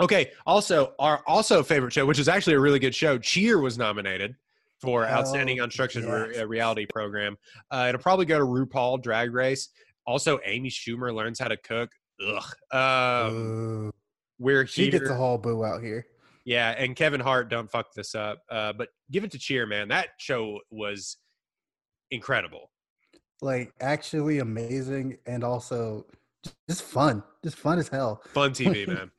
Okay. 0.00 0.30
Also, 0.46 0.94
our 0.98 1.22
also 1.26 1.62
favorite 1.62 1.92
show, 1.92 2.06
which 2.06 2.18
is 2.18 2.28
actually 2.28 2.54
a 2.54 2.60
really 2.60 2.78
good 2.78 2.94
show, 2.94 3.18
Cheer 3.18 3.60
was 3.60 3.78
nominated 3.78 4.36
for 4.80 5.04
Hell 5.06 5.20
Outstanding 5.20 5.58
Unstructured 5.58 6.32
yes. 6.32 6.40
uh, 6.40 6.46
Reality 6.46 6.86
Program. 6.86 7.36
Uh, 7.70 7.86
it'll 7.88 8.00
probably 8.00 8.24
go 8.24 8.38
to 8.38 8.44
RuPaul 8.44 9.02
Drag 9.02 9.32
Race. 9.32 9.68
Also, 10.06 10.40
Amy 10.44 10.70
Schumer 10.70 11.14
learns 11.14 11.38
how 11.38 11.48
to 11.48 11.56
cook. 11.58 11.90
Ugh. 12.26 12.44
Um, 12.72 13.92
we're 14.38 14.66
she 14.66 14.84
here. 14.90 14.92
gets 14.92 15.10
a 15.10 15.14
whole 15.14 15.38
boo 15.38 15.64
out 15.64 15.82
here. 15.82 16.06
Yeah, 16.44 16.70
and 16.70 16.96
Kevin 16.96 17.20
Hart, 17.20 17.50
don't 17.50 17.70
fuck 17.70 17.92
this 17.94 18.14
up. 18.14 18.42
Uh, 18.50 18.72
but 18.72 18.88
give 19.10 19.24
it 19.24 19.30
to 19.32 19.38
Cheer, 19.38 19.66
man. 19.66 19.88
That 19.88 20.08
show 20.18 20.60
was 20.70 21.18
incredible. 22.10 22.70
Like 23.42 23.72
actually 23.80 24.38
amazing 24.38 25.18
and 25.26 25.44
also 25.44 26.06
just 26.68 26.82
fun. 26.82 27.22
Just 27.44 27.56
fun 27.56 27.78
as 27.78 27.88
hell. 27.88 28.22
Fun 28.32 28.52
TV, 28.52 28.86
man. 28.88 29.10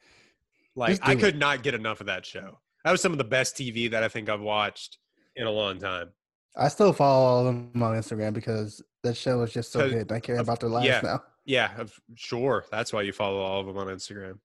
Like 0.75 0.99
I 1.01 1.13
do 1.13 1.19
it. 1.19 1.21
could 1.21 1.39
not 1.39 1.63
get 1.63 1.73
enough 1.73 1.99
of 2.01 2.07
that 2.07 2.25
show. 2.25 2.59
That 2.83 2.91
was 2.91 3.01
some 3.01 3.11
of 3.11 3.17
the 3.17 3.23
best 3.23 3.55
TV 3.55 3.91
that 3.91 4.03
I 4.03 4.07
think 4.07 4.29
I've 4.29 4.41
watched 4.41 4.97
in 5.35 5.45
a 5.47 5.51
long 5.51 5.79
time. 5.79 6.09
I 6.55 6.67
still 6.67 6.93
follow 6.93 7.25
all 7.25 7.39
of 7.39 7.45
them 7.45 7.83
on 7.83 7.95
Instagram 7.95 8.33
because 8.33 8.81
that 9.03 9.15
show 9.15 9.39
was 9.39 9.53
just 9.53 9.71
so 9.71 9.89
good. 9.89 10.11
I 10.11 10.19
care 10.19 10.35
of- 10.35 10.41
about 10.41 10.59
their 10.59 10.69
lives 10.69 10.87
yeah. 10.87 11.01
now. 11.01 11.23
Yeah, 11.45 11.71
of- 11.77 11.99
sure. 12.15 12.65
That's 12.71 12.91
why 12.93 13.01
you 13.03 13.11
follow 13.13 13.39
all 13.39 13.61
of 13.61 13.67
them 13.67 13.77
on 13.77 13.87
Instagram. 13.87 14.39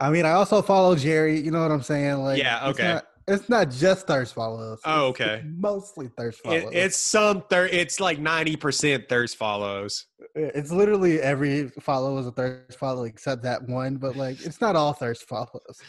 I 0.00 0.10
mean, 0.10 0.24
I 0.24 0.32
also 0.32 0.62
follow 0.62 0.96
Jerry. 0.96 1.38
You 1.40 1.50
know 1.50 1.60
what 1.62 1.70
I'm 1.70 1.82
saying? 1.82 2.18
Like, 2.18 2.38
Yeah, 2.38 2.68
it's 2.70 2.78
okay. 2.78 2.94
not- 2.94 3.06
It's 3.28 3.48
not 3.48 3.70
just 3.70 4.06
thirst 4.06 4.34
follows. 4.34 4.80
Oh, 4.84 5.06
okay. 5.08 5.42
mostly 5.44 6.08
thirst 6.16 6.40
follows. 6.40 6.64
It, 6.64 6.74
it's 6.74 6.96
some 6.98 7.42
thir- 7.50 7.66
It's 7.66 8.00
like 8.00 8.18
ninety 8.18 8.56
percent 8.56 9.08
thirst 9.08 9.36
follows. 9.36 10.06
it's 10.34 10.72
literally 10.72 11.20
every 11.20 11.68
follow 11.80 12.18
is 12.18 12.26
a 12.26 12.32
thirst 12.32 12.78
follow 12.78 13.04
except 13.04 13.42
that 13.42 13.62
one. 13.68 13.96
But 13.96 14.16
like, 14.16 14.40
it's 14.44 14.60
not 14.60 14.74
all 14.76 14.92
thirst 14.92 15.24
follows. 15.28 15.80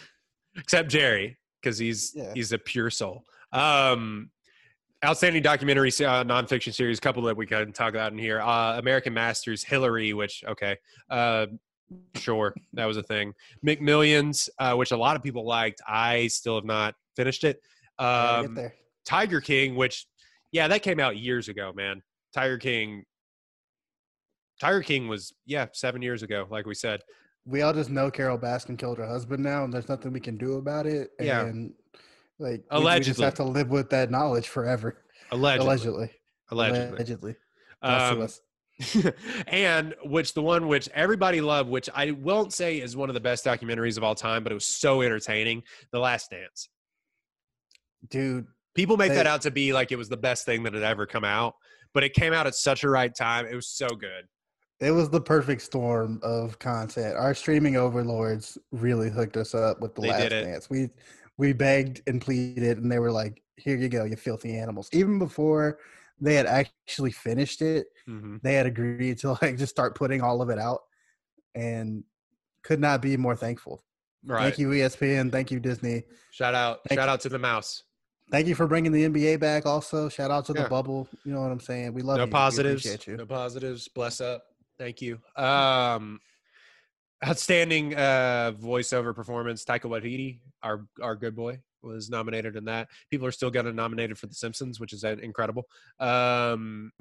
except 0.57 0.89
Jerry 0.89 1.37
because 1.61 1.77
he's 1.77 2.11
Yeah. 2.15 2.31
he's 2.35 2.51
a 2.51 2.57
pure 2.59 2.89
soul. 2.89 3.23
Um, 3.53 4.29
outstanding 5.03 5.41
documentary 5.41 5.89
uh, 5.89 6.23
nonfiction 6.23 6.73
series, 6.73 6.99
couple 6.99 7.23
that 7.23 7.35
we 7.37 7.45
can 7.47 7.71
talk 7.73 7.89
about 7.89 8.11
in 8.11 8.19
here. 8.19 8.39
Uh, 8.41 8.77
American 8.77 9.13
Masters, 9.13 9.63
Hillary, 9.63 10.13
which 10.13 10.43
okay, 10.47 10.77
uh, 11.09 11.47
sure 12.15 12.53
that 12.73 12.85
was 12.85 12.97
a 12.97 13.03
thing. 13.03 13.33
McMillions, 13.65 14.47
uh, 14.59 14.75
which 14.75 14.91
a 14.91 14.97
lot 14.97 15.15
of 15.15 15.23
people 15.23 15.45
liked. 15.45 15.81
I 15.87 16.27
still 16.27 16.55
have 16.55 16.65
not 16.65 16.93
finished 17.15 17.43
it. 17.43 17.61
Um. 17.99 18.57
Tiger 19.05 19.41
King, 19.41 19.75
which 19.75 20.05
yeah, 20.51 20.67
that 20.67 20.83
came 20.83 20.99
out 20.99 21.17
years 21.17 21.49
ago, 21.49 21.71
man. 21.75 22.01
Tiger 22.33 22.57
King. 22.57 23.03
Tiger 24.59 24.81
King 24.81 25.07
was 25.07 25.33
yeah 25.45 25.67
seven 25.73 26.01
years 26.01 26.23
ago, 26.23 26.47
like 26.49 26.65
we 26.65 26.75
said. 26.75 27.01
We 27.45 27.63
all 27.63 27.73
just 27.73 27.89
know 27.89 28.11
Carole 28.11 28.37
Baskin 28.37 28.77
killed 28.77 28.99
her 28.99 29.07
husband 29.07 29.43
now, 29.43 29.63
and 29.63 29.73
there's 29.73 29.89
nothing 29.89 30.13
we 30.13 30.19
can 30.19 30.37
do 30.37 30.53
about 30.53 30.85
it. 30.85 31.09
Yeah. 31.19 31.41
And 31.41 31.73
like, 32.37 32.51
we- 32.51 32.51
we, 32.51 32.57
just 32.57 32.71
Allegedly. 32.71 33.25
have 33.25 33.33
to 33.35 33.43
live 33.43 33.69
with 33.69 33.89
that 33.89 34.11
knowledge 34.11 34.47
forever. 34.47 35.03
Allegedly, 35.31 35.65
Allegedly. 35.65 36.09
allegedly. 36.51 36.95
Allegedly. 36.95 37.35
Um, 37.81 38.21
us. 38.21 38.41
and 39.47 39.95
which 40.03 40.33
the 40.33 40.41
one 40.41 40.67
which 40.67 40.89
everybody 40.93 41.41
loved, 41.41 41.69
which 41.69 41.89
I 41.93 42.11
won't 42.11 42.53
say 42.53 42.79
is 42.79 42.95
one 42.95 43.09
of 43.09 43.13
the 43.15 43.19
best 43.19 43.43
documentaries 43.45 43.97
of 43.97 44.03
all 44.03 44.15
time, 44.15 44.43
but 44.43 44.51
it 44.51 44.55
was 44.55 44.67
so 44.67 45.01
entertaining. 45.01 45.63
The 45.91 45.99
Last 45.99 46.29
Dance. 46.29 46.69
Dude, 48.09 48.47
People 48.73 48.95
make 48.95 49.11
that 49.11 49.27
out 49.27 49.41
to 49.41 49.51
be 49.51 49.73
like 49.73 49.91
it 49.91 49.97
was 49.97 50.07
the 50.09 50.17
best 50.17 50.45
thing 50.45 50.63
that 50.63 50.73
had 50.73 50.83
ever 50.83 51.05
come 51.05 51.25
out, 51.25 51.55
but 51.93 52.03
it 52.03 52.13
came 52.13 52.31
out 52.33 52.47
at 52.47 52.55
such 52.55 52.83
a 52.83 52.89
right 52.89 53.13
time. 53.13 53.45
It 53.45 53.55
was 53.55 53.67
so 53.67 53.87
good. 53.87 54.27
It 54.79 54.91
was 54.91 55.09
the 55.09 55.21
perfect 55.21 55.61
storm 55.61 56.19
of 56.23 56.57
content. 56.57 57.15
Our 57.15 57.33
streaming 57.33 57.75
overlords 57.75 58.57
really 58.71 59.09
hooked 59.09 59.37
us 59.37 59.53
up 59.53 59.81
with 59.81 59.93
the 59.95 60.01
They 60.01 60.07
last 60.07 60.29
dance. 60.29 60.69
We 60.69 60.89
we 61.37 61.53
begged 61.53 62.01
and 62.07 62.21
pleaded, 62.21 62.77
and 62.77 62.89
they 62.91 62.99
were 62.99 63.11
like, 63.11 63.43
"Here 63.57 63.75
you 63.75 63.89
go, 63.89 64.05
you 64.05 64.15
filthy 64.15 64.57
animals." 64.57 64.89
Even 64.93 65.19
before 65.19 65.79
they 66.19 66.35
had 66.35 66.45
actually 66.45 67.11
finished 67.11 67.61
it, 67.61 67.87
hmm 68.05 68.37
they 68.41 68.53
had 68.53 68.65
agreed 68.65 69.17
to 69.19 69.37
like 69.41 69.57
just 69.57 69.71
start 69.71 69.95
putting 69.95 70.21
all 70.21 70.41
of 70.41 70.49
it 70.49 70.59
out, 70.59 70.79
and 71.55 72.05
could 72.63 72.79
not 72.79 73.01
be 73.01 73.17
more 73.17 73.35
thankful. 73.35 73.83
Right. 74.23 74.43
Thank 74.43 74.59
you, 74.59 74.69
ESPN. 74.69 75.31
Thank 75.31 75.51
you, 75.51 75.59
Disney. 75.59 76.03
Shout 76.31 76.55
out. 76.55 76.79
Thank 76.87 76.99
shout 76.99 77.07
you. 77.07 77.13
out 77.13 77.19
to 77.21 77.29
the 77.29 77.39
mouse. 77.39 77.83
Thank 78.31 78.47
you 78.47 78.55
for 78.55 78.65
bringing 78.65 78.93
the 78.93 79.03
NBA 79.09 79.41
back. 79.41 79.65
Also, 79.65 80.07
shout 80.07 80.31
out 80.31 80.45
to 80.45 80.53
the 80.53 80.63
bubble. 80.69 81.07
You 81.25 81.33
know 81.33 81.41
what 81.41 81.51
I'm 81.51 81.59
saying? 81.59 81.93
We 81.93 82.01
love 82.01 82.17
no 82.17 82.23
you. 82.23 82.31
Positives. 82.31 82.85
appreciate 82.85 83.07
you. 83.07 83.17
No 83.17 83.25
positives. 83.25 83.89
Bless 83.89 84.21
up. 84.21 84.43
Thank 84.79 85.01
you. 85.01 85.19
Um, 85.35 86.21
outstanding 87.25 87.93
uh, 87.93 88.53
voiceover 88.57 89.13
performance. 89.13 89.65
Taika 89.65 89.81
Waititi, 89.81 90.39
our 90.63 90.85
our 91.01 91.17
good 91.17 91.35
boy, 91.35 91.59
was 91.83 92.09
nominated 92.09 92.55
in 92.55 92.65
that. 92.65 92.87
People 93.09 93.27
are 93.27 93.33
still 93.33 93.51
getting 93.51 93.75
nominated 93.75 94.17
for 94.17 94.27
The 94.27 94.33
Simpsons, 94.33 94.79
which 94.79 94.93
is 94.93 95.03
uh, 95.03 95.17
incredible. 95.21 95.65
Um, 95.99 96.91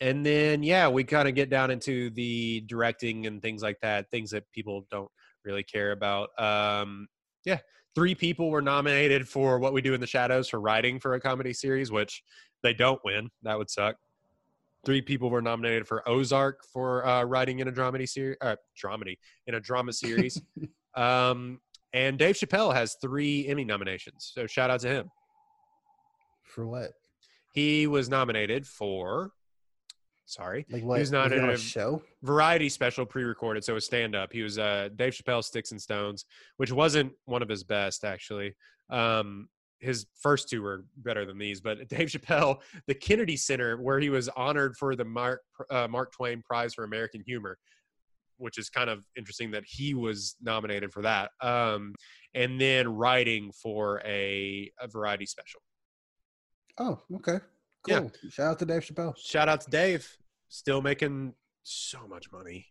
and 0.00 0.26
then 0.26 0.64
yeah, 0.64 0.88
we 0.88 1.04
kind 1.04 1.28
of 1.28 1.36
get 1.36 1.50
down 1.50 1.70
into 1.70 2.10
the 2.10 2.62
directing 2.66 3.26
and 3.26 3.40
things 3.40 3.62
like 3.62 3.78
that. 3.82 4.10
Things 4.10 4.32
that 4.32 4.50
people 4.52 4.86
don't 4.90 5.10
really 5.44 5.62
care 5.62 5.92
about. 5.92 6.30
Um, 6.36 7.06
yeah, 7.44 7.60
three 7.94 8.14
people 8.14 8.50
were 8.50 8.62
nominated 8.62 9.28
for 9.28 9.58
What 9.58 9.72
We 9.72 9.80
Do 9.80 9.94
in 9.94 10.00
the 10.00 10.06
Shadows 10.06 10.48
for 10.48 10.60
writing 10.60 10.98
for 10.98 11.14
a 11.14 11.20
comedy 11.20 11.52
series, 11.52 11.90
which 11.90 12.22
they 12.62 12.74
don't 12.74 13.00
win. 13.04 13.30
That 13.42 13.58
would 13.58 13.70
suck. 13.70 13.96
Three 14.84 15.00
people 15.00 15.30
were 15.30 15.40
nominated 15.40 15.86
for 15.86 16.06
Ozark 16.08 16.60
for 16.72 17.06
uh, 17.06 17.24
writing 17.24 17.60
in 17.60 17.68
a 17.68 17.72
dramedy 17.72 18.08
series, 18.08 18.36
uh, 18.40 18.56
dramedy 18.82 19.16
in 19.46 19.54
a 19.54 19.60
drama 19.60 19.92
series. 19.92 20.40
um, 20.94 21.60
and 21.92 22.18
Dave 22.18 22.34
Chappelle 22.34 22.74
has 22.74 22.96
three 23.00 23.46
Emmy 23.46 23.64
nominations, 23.64 24.32
so 24.34 24.46
shout 24.46 24.70
out 24.70 24.80
to 24.80 24.88
him. 24.88 25.10
For 26.42 26.66
what? 26.66 26.90
He 27.52 27.86
was 27.86 28.08
nominated 28.08 28.66
for, 28.66 29.30
sorry, 30.26 30.66
Like 30.70 30.82
what? 30.82 30.98
was 30.98 31.10
was 31.12 31.32
he 31.32 31.38
on 31.38 31.50
a 31.50 31.56
show? 31.56 32.02
variety 32.22 32.68
special 32.68 33.04
pre-recorded, 33.06 33.64
so 33.64 33.76
a 33.76 33.80
stand-up. 33.80 34.32
He 34.32 34.42
was 34.42 34.58
uh, 34.58 34.88
Dave 34.96 35.12
Chappelle 35.12 35.42
Sticks 35.44 35.70
and 35.72 35.80
Stones, 35.80 36.24
which 36.56 36.72
wasn't 36.72 37.12
one 37.26 37.42
of 37.42 37.48
his 37.48 37.64
best 37.64 38.04
actually. 38.04 38.54
Um, 38.90 39.48
his 39.80 40.06
first 40.20 40.48
two 40.48 40.62
were 40.62 40.84
better 40.96 41.26
than 41.26 41.36
these, 41.36 41.60
but 41.60 41.88
Dave 41.88 42.08
Chappelle, 42.08 42.60
the 42.86 42.94
Kennedy 42.94 43.36
Center, 43.36 43.76
where 43.76 44.00
he 44.00 44.08
was 44.08 44.28
honored 44.30 44.76
for 44.76 44.96
the 44.96 45.04
Mark 45.04 45.42
uh, 45.70 45.86
Mark 45.88 46.12
Twain 46.12 46.42
Prize 46.42 46.72
for 46.74 46.84
American 46.84 47.22
Humor, 47.26 47.58
which 48.38 48.56
is 48.58 48.70
kind 48.70 48.88
of 48.88 49.04
interesting 49.16 49.50
that 49.50 49.64
he 49.66 49.92
was 49.94 50.36
nominated 50.40 50.90
for 50.92 51.02
that. 51.02 51.30
Um, 51.40 51.94
and 52.34 52.58
then 52.60 52.88
writing 52.88 53.52
for 53.52 54.00
a, 54.04 54.72
a 54.80 54.88
variety 54.88 55.26
special. 55.26 55.60
Oh, 56.78 57.00
okay. 57.16 57.38
Yeah. 57.86 58.08
Shout 58.30 58.52
out 58.52 58.58
to 58.60 58.64
Dave 58.64 58.82
Chappelle. 58.82 59.14
Shout 59.16 59.48
out 59.48 59.60
to 59.62 59.70
Dave, 59.70 60.08
still 60.48 60.80
making 60.80 61.34
so 61.62 62.06
much 62.08 62.30
money, 62.32 62.66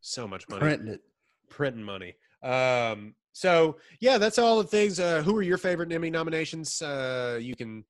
so 0.00 0.26
much 0.26 0.48
money. 0.48 0.60
Printing 0.60 0.88
it. 0.88 1.00
printing 1.48 1.82
money. 1.82 2.14
Um, 2.42 3.14
so 3.32 3.76
yeah, 4.00 4.18
that's 4.18 4.38
all 4.38 4.58
the 4.58 4.64
things. 4.68 4.98
Uh, 4.98 5.22
who 5.22 5.36
are 5.36 5.42
your 5.42 5.58
favorite 5.58 5.92
Emmy 5.92 6.10
nominations? 6.10 6.80
Uh, 6.82 7.38
you 7.40 7.54
can 7.54 7.84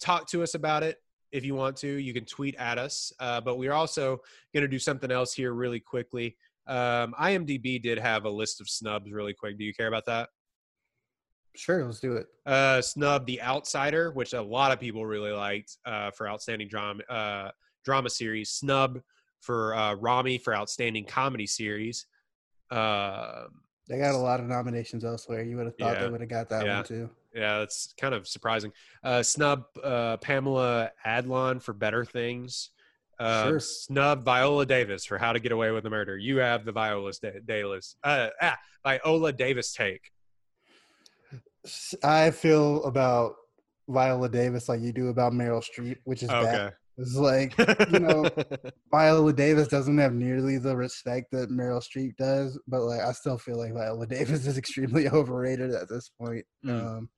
talk 0.00 0.28
to 0.28 0.42
us 0.42 0.54
about 0.54 0.82
it 0.82 0.98
if 1.30 1.44
you 1.44 1.54
want 1.54 1.76
to. 1.78 1.88
You 1.88 2.12
can 2.12 2.24
tweet 2.24 2.54
at 2.56 2.78
us. 2.78 3.12
Uh, 3.18 3.40
but 3.40 3.56
we're 3.56 3.72
also 3.72 4.18
going 4.52 4.62
to 4.62 4.68
do 4.68 4.78
something 4.78 5.10
else 5.10 5.32
here 5.32 5.52
really 5.52 5.80
quickly. 5.80 6.36
Um, 6.66 7.14
IMDb 7.20 7.82
did 7.82 7.98
have 7.98 8.24
a 8.24 8.30
list 8.30 8.60
of 8.60 8.68
snubs 8.68 9.10
really 9.10 9.34
quick. 9.34 9.58
Do 9.58 9.64
you 9.64 9.74
care 9.74 9.88
about 9.88 10.06
that? 10.06 10.28
Sure, 11.54 11.84
let's 11.84 12.00
do 12.00 12.14
it. 12.16 12.26
Uh, 12.46 12.80
snub 12.80 13.26
The 13.26 13.42
Outsider, 13.42 14.10
which 14.12 14.32
a 14.32 14.40
lot 14.40 14.72
of 14.72 14.80
people 14.80 15.04
really 15.04 15.32
liked 15.32 15.76
uh, 15.84 16.10
for 16.10 16.26
outstanding 16.28 16.68
drama 16.68 17.02
uh, 17.10 17.50
drama 17.84 18.08
series. 18.08 18.50
Snub 18.50 19.00
for 19.40 19.74
uh, 19.74 19.94
Ramy 19.94 20.38
for 20.38 20.54
outstanding 20.54 21.04
comedy 21.04 21.46
series. 21.46 22.06
Um, 22.70 23.60
They 23.88 23.98
got 23.98 24.14
a 24.14 24.18
lot 24.18 24.40
of 24.40 24.46
nominations 24.46 25.04
elsewhere. 25.04 25.42
You 25.42 25.56
would 25.56 25.66
have 25.66 25.76
thought 25.76 25.94
Yeah. 25.96 26.04
they 26.04 26.10
would 26.10 26.20
have 26.20 26.30
got 26.30 26.48
that 26.50 26.64
Yeah. 26.64 26.76
one 26.76 26.84
too. 26.84 27.10
Yeah, 27.34 27.58
that's 27.58 27.92
kind 28.00 28.14
of 28.14 28.28
surprising. 28.28 28.72
Uh, 29.02 29.22
snub 29.22 29.64
uh, 29.82 30.16
Pamela 30.18 30.90
Adlon 31.04 31.60
for 31.60 31.72
Better 31.72 32.04
Things. 32.04 32.70
Uh, 33.18 33.48
Sure. 33.48 33.60
Snub 33.60 34.24
Viola 34.24 34.64
Davis 34.66 35.04
for 35.04 35.18
How 35.18 35.32
to 35.32 35.40
Get 35.40 35.52
Away 35.52 35.70
with 35.70 35.84
the 35.84 35.90
Murder. 35.90 36.16
You 36.16 36.38
have 36.38 36.64
the 36.64 36.72
Viola 36.72 37.12
da- 37.20 37.40
Davis. 37.44 37.96
Uh, 38.04 38.28
ah, 38.40 38.56
Viola 38.84 39.32
Davis 39.32 39.72
take. 39.74 40.11
I 42.02 42.30
feel 42.30 42.84
about 42.84 43.34
Viola 43.88 44.28
Davis 44.28 44.68
like 44.68 44.80
you 44.80 44.92
do 44.92 45.08
about 45.08 45.32
Meryl 45.32 45.62
Streep, 45.62 45.98
which 46.04 46.22
is 46.22 46.28
bad. 46.28 46.54
Okay. 46.54 46.74
It's 46.98 47.16
like 47.16 47.56
you 47.90 48.00
know, 48.00 48.28
Viola 48.90 49.32
Davis 49.32 49.68
doesn't 49.68 49.96
have 49.98 50.12
nearly 50.12 50.58
the 50.58 50.76
respect 50.76 51.30
that 51.32 51.50
Meryl 51.50 51.82
Streep 51.82 52.16
does, 52.16 52.58
but 52.66 52.82
like 52.82 53.00
I 53.00 53.12
still 53.12 53.38
feel 53.38 53.58
like 53.58 53.72
Viola 53.72 54.06
Davis 54.08 54.46
is 54.46 54.58
extremely 54.58 55.08
overrated 55.08 55.72
at 55.72 55.88
this 55.88 56.10
point. 56.20 56.44
Mm. 56.64 56.98
Um, 56.98 57.10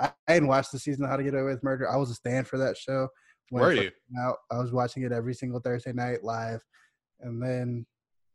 I, 0.00 0.12
I 0.28 0.32
hadn't 0.32 0.48
watched 0.48 0.72
the 0.72 0.78
season 0.78 1.04
of 1.04 1.10
How 1.10 1.16
to 1.16 1.22
Get 1.22 1.34
Away 1.34 1.44
with 1.44 1.62
Murder. 1.62 1.88
I 1.88 1.96
was 1.96 2.10
a 2.10 2.14
stand 2.14 2.48
for 2.48 2.58
that 2.58 2.76
show. 2.76 3.08
Were 3.52 3.72
you? 3.72 3.90
Out. 4.20 4.36
I 4.50 4.58
was 4.58 4.72
watching 4.72 5.02
it 5.02 5.12
every 5.12 5.34
single 5.34 5.60
Thursday 5.60 5.92
night 5.92 6.22
live, 6.22 6.60
and 7.20 7.42
then 7.42 7.86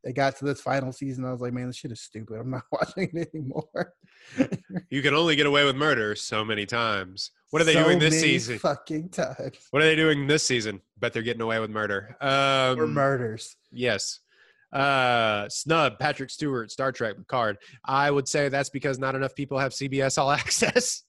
it 0.05 0.13
got 0.13 0.37
to 0.37 0.45
this 0.45 0.61
final 0.61 0.91
season. 0.93 1.25
I 1.25 1.31
was 1.31 1.41
like, 1.41 1.51
man, 1.51 1.67
this 1.67 1.75
shit 1.75 1.91
is 1.91 1.99
stupid. 2.01 2.39
I'm 2.39 2.51
not 2.51 2.63
watching 2.71 3.09
it 3.13 3.29
anymore. 3.33 3.93
You 4.89 5.01
can 5.03 5.13
only 5.13 5.35
get 5.35 5.45
away 5.45 5.65
with 5.65 5.75
murder 5.75 6.15
so 6.15 6.43
many 6.43 6.65
times. 6.65 7.29
What 7.51 7.61
are 7.61 7.65
they 7.65 7.73
So 7.73 7.83
doing 7.83 7.99
this 7.99 8.19
season? 8.19 8.57
Fucking 8.57 9.09
times. 9.09 9.57
What 9.69 9.83
are 9.83 9.85
they 9.85 9.95
doing 9.95 10.25
this 10.25 10.43
season? 10.43 10.81
Bet 10.99 11.13
they're 11.13 11.21
getting 11.21 11.41
away 11.43 11.59
with 11.59 11.69
murder. 11.69 12.15
Um, 12.21 12.79
Or 12.79 12.87
murders. 12.87 13.55
Yes. 13.71 14.19
Uh, 14.73 15.47
snub 15.49 15.99
Patrick 15.99 16.29
Stewart, 16.31 16.71
Star 16.71 16.91
Trek 16.91 17.17
Picard. 17.17 17.57
I 17.83 18.09
would 18.09 18.27
say 18.27 18.49
that's 18.49 18.69
because 18.69 18.97
not 18.97 19.13
enough 19.15 19.35
people 19.35 19.59
have 19.59 19.73
CBS 19.73 20.17
All 20.17 20.31
Access. 20.31 21.03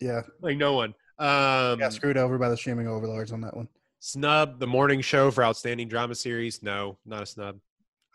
Yeah, 0.00 0.22
like 0.40 0.56
no 0.56 0.72
one. 0.74 0.94
Um, 1.18 1.78
got 1.78 1.92
screwed 1.92 2.16
over 2.16 2.38
by 2.38 2.48
the 2.48 2.56
streaming 2.56 2.88
overlords 2.88 3.32
on 3.32 3.40
that 3.42 3.56
one. 3.56 3.68
snub 3.98 4.60
the 4.60 4.66
morning 4.66 5.00
show 5.02 5.30
for 5.30 5.44
outstanding 5.44 5.88
drama 5.88 6.14
series. 6.14 6.62
No, 6.62 6.98
not 7.04 7.22
a 7.22 7.26
snub. 7.26 7.58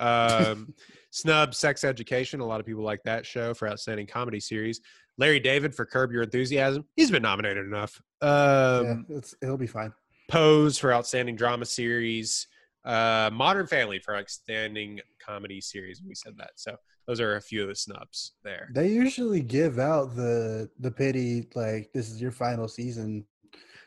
Um, 0.02 0.74
snub 1.12 1.54
Sex 1.54 1.84
Education. 1.84 2.40
A 2.40 2.46
lot 2.46 2.60
of 2.60 2.66
people 2.66 2.84
like 2.84 3.02
that 3.04 3.26
show 3.26 3.54
for 3.54 3.68
outstanding 3.70 4.08
comedy 4.08 4.40
series. 4.40 4.82
Larry 5.18 5.40
David 5.40 5.76
for 5.76 5.86
Curb 5.86 6.12
Your 6.12 6.24
Enthusiasm. 6.24 6.86
He's 6.96 7.12
been 7.12 7.22
nominated 7.22 7.66
enough. 7.66 8.02
Um, 8.22 9.06
yeah, 9.10 9.20
it'll 9.42 9.58
be 9.58 9.68
fine. 9.68 9.94
Pose 10.30 10.78
for 10.78 10.94
outstanding 10.94 11.36
drama 11.36 11.66
series. 11.66 12.48
Uh, 12.86 13.30
Modern 13.32 13.68
Family 13.68 14.00
for 14.00 14.16
outstanding 14.16 15.00
comedy 15.24 15.62
series. 15.62 16.02
We 16.02 16.16
said 16.16 16.34
that. 16.38 16.52
So 16.56 16.76
those 17.06 17.20
are 17.20 17.36
a 17.36 17.42
few 17.42 17.62
of 17.62 17.68
the 17.68 17.76
snubs 17.76 18.32
there. 18.44 18.70
They 18.74 18.88
usually 18.88 19.42
give 19.42 19.78
out 19.78 20.16
the 20.16 20.70
the 20.80 20.90
pity 20.90 21.48
like 21.54 21.92
this 21.94 22.10
is 22.10 22.22
your 22.22 22.32
final 22.32 22.68
season 22.68 23.26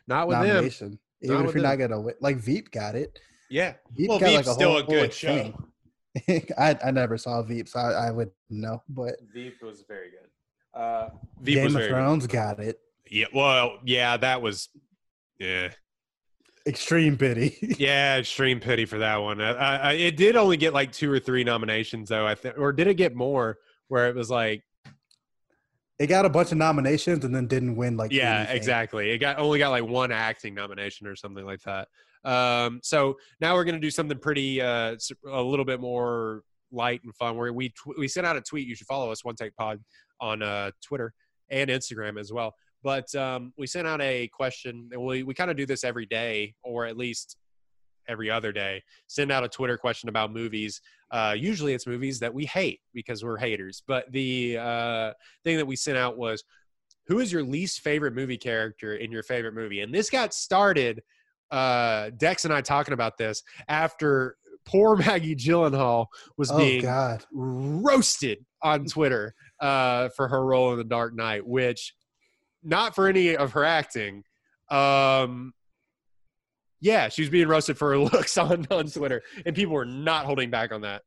Not 0.07 0.29
with 0.29 0.37
them. 0.39 0.47
nomination, 0.47 0.99
even 1.23 1.37
Not 1.39 1.49
if 1.49 1.55
you're 1.55 1.63
not 1.65 1.77
gonna 1.79 2.01
win. 2.01 2.15
Like 2.21 2.37
Veep 2.37 2.71
got 2.71 2.95
it. 2.95 3.19
Yeah. 3.51 3.75
Veep 3.97 4.11
Well, 4.11 4.19
got 4.21 4.27
Veep's 4.27 4.37
like 4.37 4.47
a 4.47 4.53
still 4.55 4.71
whole, 4.73 4.79
a 4.81 4.85
good 4.85 5.13
show. 5.13 5.35
thing. 5.35 5.55
I 6.59 6.79
I 6.85 6.91
never 6.91 7.19
saw 7.19 7.43
Veep, 7.43 7.69
so 7.69 7.81
I, 7.81 8.09
I 8.09 8.11
wouldn't 8.11 8.35
know. 8.51 8.83
But 8.89 9.15
Veep 9.33 9.63
was 9.63 9.83
very 9.87 10.11
good. 10.11 10.79
Uh, 10.79 11.11
Veep 11.41 11.57
Game 11.57 11.65
was 11.65 11.75
of 11.75 11.81
very 11.81 11.91
good. 11.91 11.97
Thrones 11.97 12.27
got 12.27 12.61
it. 12.61 12.81
Yeah. 13.11 13.27
Well, 13.35 13.79
yeah, 13.85 14.17
that 14.17 14.43
was. 14.43 14.69
Yeah. 15.39 15.71
Extreme 16.67 17.19
pity. 17.19 17.59
Yeah, 17.79 18.17
extreme 18.17 18.59
pity 18.61 18.87
for 18.87 18.99
that 18.99 19.17
one. 19.19 19.41
I, 19.41 19.77
I, 19.77 19.93
it 19.93 20.17
did 20.17 20.37
only 20.37 20.57
get 20.57 20.73
like 20.73 20.93
two 20.93 21.11
or 21.13 21.19
three 21.19 21.45
nominations, 21.45 22.09
though. 22.09 22.27
I 22.27 22.35
think, 22.35 22.57
or 22.57 22.73
did 22.73 22.87
it 22.87 22.95
get 22.95 23.15
more? 23.15 23.59
Where 23.89 24.09
it 24.09 24.15
was 24.15 24.31
like, 24.31 24.63
it 25.99 26.07
got 26.07 26.25
a 26.25 26.31
bunch 26.31 26.53
of 26.53 26.59
nominations 26.59 27.25
and 27.25 27.35
then 27.35 27.47
didn't 27.47 27.77
win 27.77 27.97
like 27.97 28.13
yeah, 28.13 28.39
anything. 28.39 28.57
exactly. 28.57 29.11
It 29.11 29.19
got 29.19 29.39
only 29.39 29.59
got 29.59 29.71
like 29.71 29.85
one 29.85 30.11
acting 30.11 30.55
nomination 30.55 31.07
or 31.07 31.17
something 31.17 31.45
like 31.45 31.61
that. 31.63 31.89
Um, 32.25 32.81
so 32.83 33.17
now 33.41 33.55
we're 33.55 33.65
gonna 33.65 33.79
do 33.81 33.91
something 33.91 34.19
pretty, 34.19 34.61
uh, 34.61 34.97
a 35.31 35.43
little 35.43 35.65
bit 35.65 35.81
more 35.81 36.43
light 36.73 37.01
and 37.05 37.15
fun. 37.15 37.37
Where 37.37 37.53
we 37.53 37.71
tw- 37.71 37.99
we 37.99 38.09
sent 38.09 38.27
out 38.27 38.37
a 38.37 38.41
tweet. 38.41 38.67
You 38.67 38.75
should 38.75 38.87
follow 38.87 39.11
us, 39.13 39.25
One 39.25 39.37
Take 39.37 39.55
Pod, 39.57 39.81
on 40.21 40.43
uh, 40.43 40.71
Twitter 40.83 41.13
and 41.51 41.71
Instagram 41.71 42.19
as 42.19 42.33
well. 42.33 42.55
But 42.83 43.15
um, 43.15 43.53
we 43.57 43.67
sent 43.67 43.87
out 43.87 44.01
a 44.01 44.29
question. 44.29 44.89
and 44.93 45.03
We 45.03 45.23
we 45.23 45.35
kind 45.35 45.51
of 45.51 45.57
do 45.57 45.67
this 45.67 45.85
every 45.85 46.07
day, 46.07 46.55
or 46.63 46.87
at 46.87 46.97
least 46.97 47.37
every 48.09 48.31
other 48.31 48.53
day. 48.53 48.83
Send 49.07 49.33
out 49.33 49.45
a 49.45 49.49
Twitter 49.49 49.79
question 49.79 50.09
about 50.09 50.33
movies. 50.33 50.81
Uh, 51.11 51.35
usually 51.37 51.73
it's 51.75 51.87
movies 51.87 52.19
that 52.21 52.35
we 52.35 52.45
hate 52.45 52.81
because 52.93 53.25
we're 53.25 53.39
haters. 53.39 53.83
But 53.87 54.11
the 54.13 54.59
uh, 54.59 55.13
thing 55.45 55.57
that 55.57 55.67
we 55.67 55.77
sent 55.77 55.97
out 55.97 56.19
was, 56.19 56.45
who 57.07 57.21
is 57.21 57.33
your 57.33 57.43
least 57.43 57.81
favorite 57.81 58.15
movie 58.15 58.37
character 58.37 58.97
in 58.97 59.11
your 59.11 59.23
favorite 59.23 59.55
movie? 59.55 59.81
And 59.81 59.95
this 59.95 60.11
got 60.11 60.35
started. 60.35 61.03
Uh, 61.51 62.11
Dex 62.17 62.45
and 62.45 62.53
I 62.55 62.61
talking 62.61 62.95
about 62.95 63.17
this 63.19 63.43
after 63.69 64.37
poor 64.67 64.97
Maggie 65.07 65.37
Gyllenhaal 65.37 66.07
was 66.37 66.51
Oh 66.51 66.59
being 66.59 66.83
God. 66.83 67.25
roasted 67.33 68.45
on 68.63 68.87
Twitter 68.87 69.35
uh, 69.61 70.09
for 70.17 70.29
her 70.29 70.45
role 70.45 70.73
in 70.73 70.79
The 70.79 70.85
Dark 70.85 71.15
Knight, 71.15 71.47
which 71.47 71.95
not 72.63 72.95
for 72.95 73.09
any 73.09 73.37
of 73.37 73.53
her 73.53 73.65
acting. 73.65 74.25
Um, 74.71 75.53
yeah, 76.81 77.09
she 77.09 77.23
was 77.23 77.31
being 77.31 77.49
roasted 77.49 77.79
for 77.79 77.91
her 77.91 77.99
looks 78.13 78.37
on, 78.39 78.67
on 78.71 78.87
Twitter, 78.87 79.23
and 79.47 79.55
people 79.55 79.75
were 79.75 79.85
not 79.85 80.27
holding 80.27 80.51
back 80.51 80.73
on 80.73 80.81
that. 80.83 81.03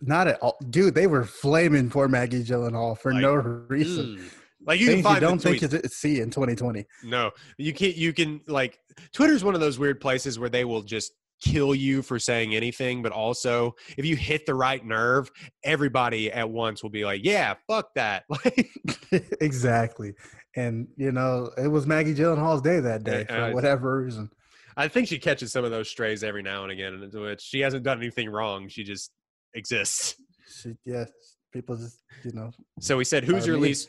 Not 0.00 0.28
at 0.28 0.38
all, 0.40 0.56
dude. 0.70 0.94
They 0.94 1.06
were 1.06 1.24
flaming 1.24 1.90
poor 1.90 2.08
Maggie 2.08 2.44
Gyllenhaal 2.44 2.96
for 2.98 3.12
Like, 3.12 3.22
no 3.22 3.34
reason. 3.34 4.18
Mm. 4.18 4.30
Like 4.66 4.80
you 4.80 4.86
Things 4.86 4.96
can 4.98 5.04
find 5.04 5.22
you 5.22 5.28
don't 5.28 5.38
think 5.38 5.58
tweets. 5.58 5.82
you 5.82 5.88
see 5.88 6.20
in 6.20 6.30
2020. 6.30 6.84
No, 7.04 7.30
you 7.58 7.72
can't. 7.72 7.96
You 7.96 8.12
can 8.12 8.40
like 8.46 8.78
Twitter's 9.12 9.44
one 9.44 9.54
of 9.54 9.60
those 9.60 9.78
weird 9.78 10.00
places 10.00 10.38
where 10.38 10.48
they 10.48 10.64
will 10.64 10.82
just 10.82 11.12
kill 11.42 11.74
you 11.74 12.02
for 12.02 12.18
saying 12.18 12.54
anything, 12.54 13.02
but 13.02 13.12
also 13.12 13.74
if 13.98 14.04
you 14.04 14.14
hit 14.16 14.46
the 14.46 14.54
right 14.54 14.84
nerve, 14.84 15.30
everybody 15.64 16.30
at 16.30 16.48
once 16.48 16.82
will 16.82 16.90
be 16.90 17.04
like, 17.04 17.22
"Yeah, 17.24 17.54
fuck 17.66 17.88
that." 17.94 18.24
Like, 18.44 18.70
exactly. 19.40 20.14
And 20.56 20.88
you 20.96 21.12
know, 21.12 21.50
it 21.56 21.68
was 21.68 21.86
Maggie 21.86 22.14
Gyllenhaal's 22.14 22.62
day 22.62 22.80
that 22.80 23.04
day 23.04 23.24
for 23.28 23.52
whatever 23.52 24.02
reason. 24.02 24.30
I 24.76 24.88
think 24.88 25.08
she 25.08 25.18
catches 25.18 25.52
some 25.52 25.64
of 25.64 25.70
those 25.70 25.88
strays 25.88 26.24
every 26.24 26.42
now 26.42 26.62
and 26.62 26.72
again, 26.72 27.10
in 27.12 27.20
which 27.20 27.42
she 27.42 27.60
hasn't 27.60 27.84
done 27.84 27.98
anything 27.98 28.30
wrong. 28.30 28.68
She 28.68 28.84
just 28.84 29.10
exists. 29.54 30.16
She, 30.48 30.74
yeah, 30.84 31.04
people 31.52 31.76
just 31.76 32.02
you 32.24 32.32
know. 32.32 32.50
So 32.80 32.96
we 32.96 33.04
said, 33.04 33.24
"Who's 33.24 33.46
your 33.46 33.56
me. 33.56 33.62
least? 33.62 33.88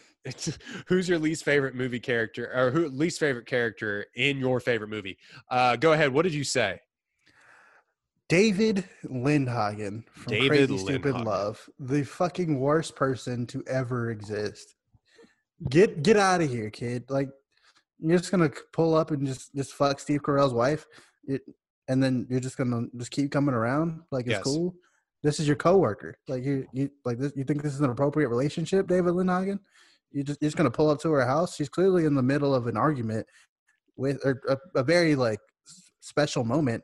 Who's 0.88 1.10
your 1.10 1.20
least 1.20 1.44
favorite 1.44 1.76
movie 1.76 2.00
character, 2.00 2.52
or 2.56 2.72
who 2.72 2.88
least 2.88 3.20
favorite 3.20 3.46
character 3.46 4.06
in 4.16 4.38
your 4.38 4.60
favorite 4.60 4.90
movie?" 4.90 5.18
Uh, 5.50 5.76
go 5.76 5.94
ahead. 5.94 6.14
What 6.14 6.24
did 6.24 6.34
you 6.34 6.44
say? 6.44 6.80
David 8.30 8.86
Lindhagen 9.06 10.04
from 10.12 10.32
David 10.32 10.70
Crazy 10.70 10.78
Stupid 10.78 11.16
Love, 11.16 11.70
the 11.80 12.04
fucking 12.04 12.60
worst 12.60 12.96
person 12.96 13.46
to 13.48 13.64
ever 13.68 14.12
exist. 14.12 14.76
Get 15.70 16.04
get 16.04 16.18
out 16.18 16.42
of 16.42 16.50
here, 16.50 16.70
kid! 16.70 17.04
Like 17.10 17.30
you're 18.00 18.18
just 18.18 18.32
gonna 18.32 18.52
pull 18.72 18.96
up 18.96 19.12
and 19.12 19.28
just 19.28 19.54
just 19.54 19.74
fuck 19.74 20.00
Steve 20.00 20.22
Carell's 20.24 20.54
wife, 20.54 20.86
it, 21.26 21.42
and 21.88 22.02
then 22.02 22.26
you're 22.30 22.40
just 22.40 22.58
gonna 22.58 22.88
just 22.98 23.12
keep 23.12 23.32
coming 23.32 23.54
around 23.54 24.02
like 24.12 24.26
it's 24.26 24.32
Yes. 24.38 24.44
cool. 24.44 24.74
This 25.22 25.40
is 25.40 25.48
your 25.48 25.56
coworker. 25.56 26.18
Like 26.28 26.44
you 26.44 26.66
you 26.74 26.90
like 27.06 27.18
this. 27.18 27.34
You 27.36 27.44
think 27.44 27.62
this 27.62 27.74
is 27.74 27.82
an 27.82 27.90
appropriate 27.90 28.30
relationship, 28.30 28.88
David 28.88 29.14
Lindhagen? 29.14 29.60
You 30.14 30.24
just 30.24 30.42
you're 30.42 30.48
just 30.48 30.58
gonna 30.58 30.72
pull 30.72 30.90
up 30.90 31.00
to 31.02 31.12
her 31.12 31.26
house. 31.26 31.56
She's 31.56 31.70
clearly 31.70 32.06
in 32.06 32.14
the 32.16 32.22
middle 32.24 32.54
of 32.56 32.68
an 32.68 32.78
argument 32.78 33.26
with 33.98 34.20
or 34.26 34.42
a, 34.48 34.58
a 34.80 34.84
very 34.84 35.16
like 35.16 35.40
special 36.00 36.44
moment 36.44 36.84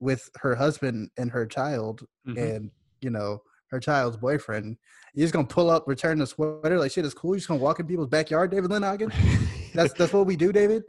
with 0.00 0.28
her 0.36 0.54
husband 0.54 1.10
and 1.18 1.30
her 1.30 1.46
child 1.46 2.02
Mhm. 2.26 2.56
and 2.56 2.70
you 3.00 3.10
know 3.10 3.40
her 3.70 3.80
child's 3.80 4.16
boyfriend. 4.16 4.76
You're 5.14 5.24
just 5.24 5.34
gonna 5.34 5.46
pull 5.46 5.70
up, 5.70 5.84
return 5.88 6.18
the 6.18 6.26
sweater 6.26 6.78
like 6.78 6.92
shit 6.92 7.04
is 7.04 7.14
cool. 7.14 7.30
You're 7.34 7.38
just 7.38 7.48
gonna 7.48 7.60
walk 7.60 7.80
in 7.80 7.86
people's 7.86 8.08
backyard, 8.08 8.50
David 8.50 8.70
Lindhagen. 8.70 9.12
That's 9.74 9.92
that's 9.94 10.12
what 10.12 10.26
we 10.26 10.36
do, 10.36 10.52
David. 10.52 10.84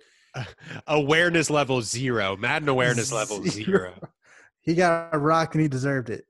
awareness 0.88 1.49
level 1.49 1.82
zero. 1.82 2.36
Madden 2.36 2.67
awareness 2.69 3.11
level 3.11 3.41
zero. 3.47 3.93
He 4.61 4.74
got 4.76 5.13
a 5.13 5.19
rock 5.19 5.55
and 5.55 5.61
he 5.61 5.67
deserved 5.67 6.09
it. 6.09 6.26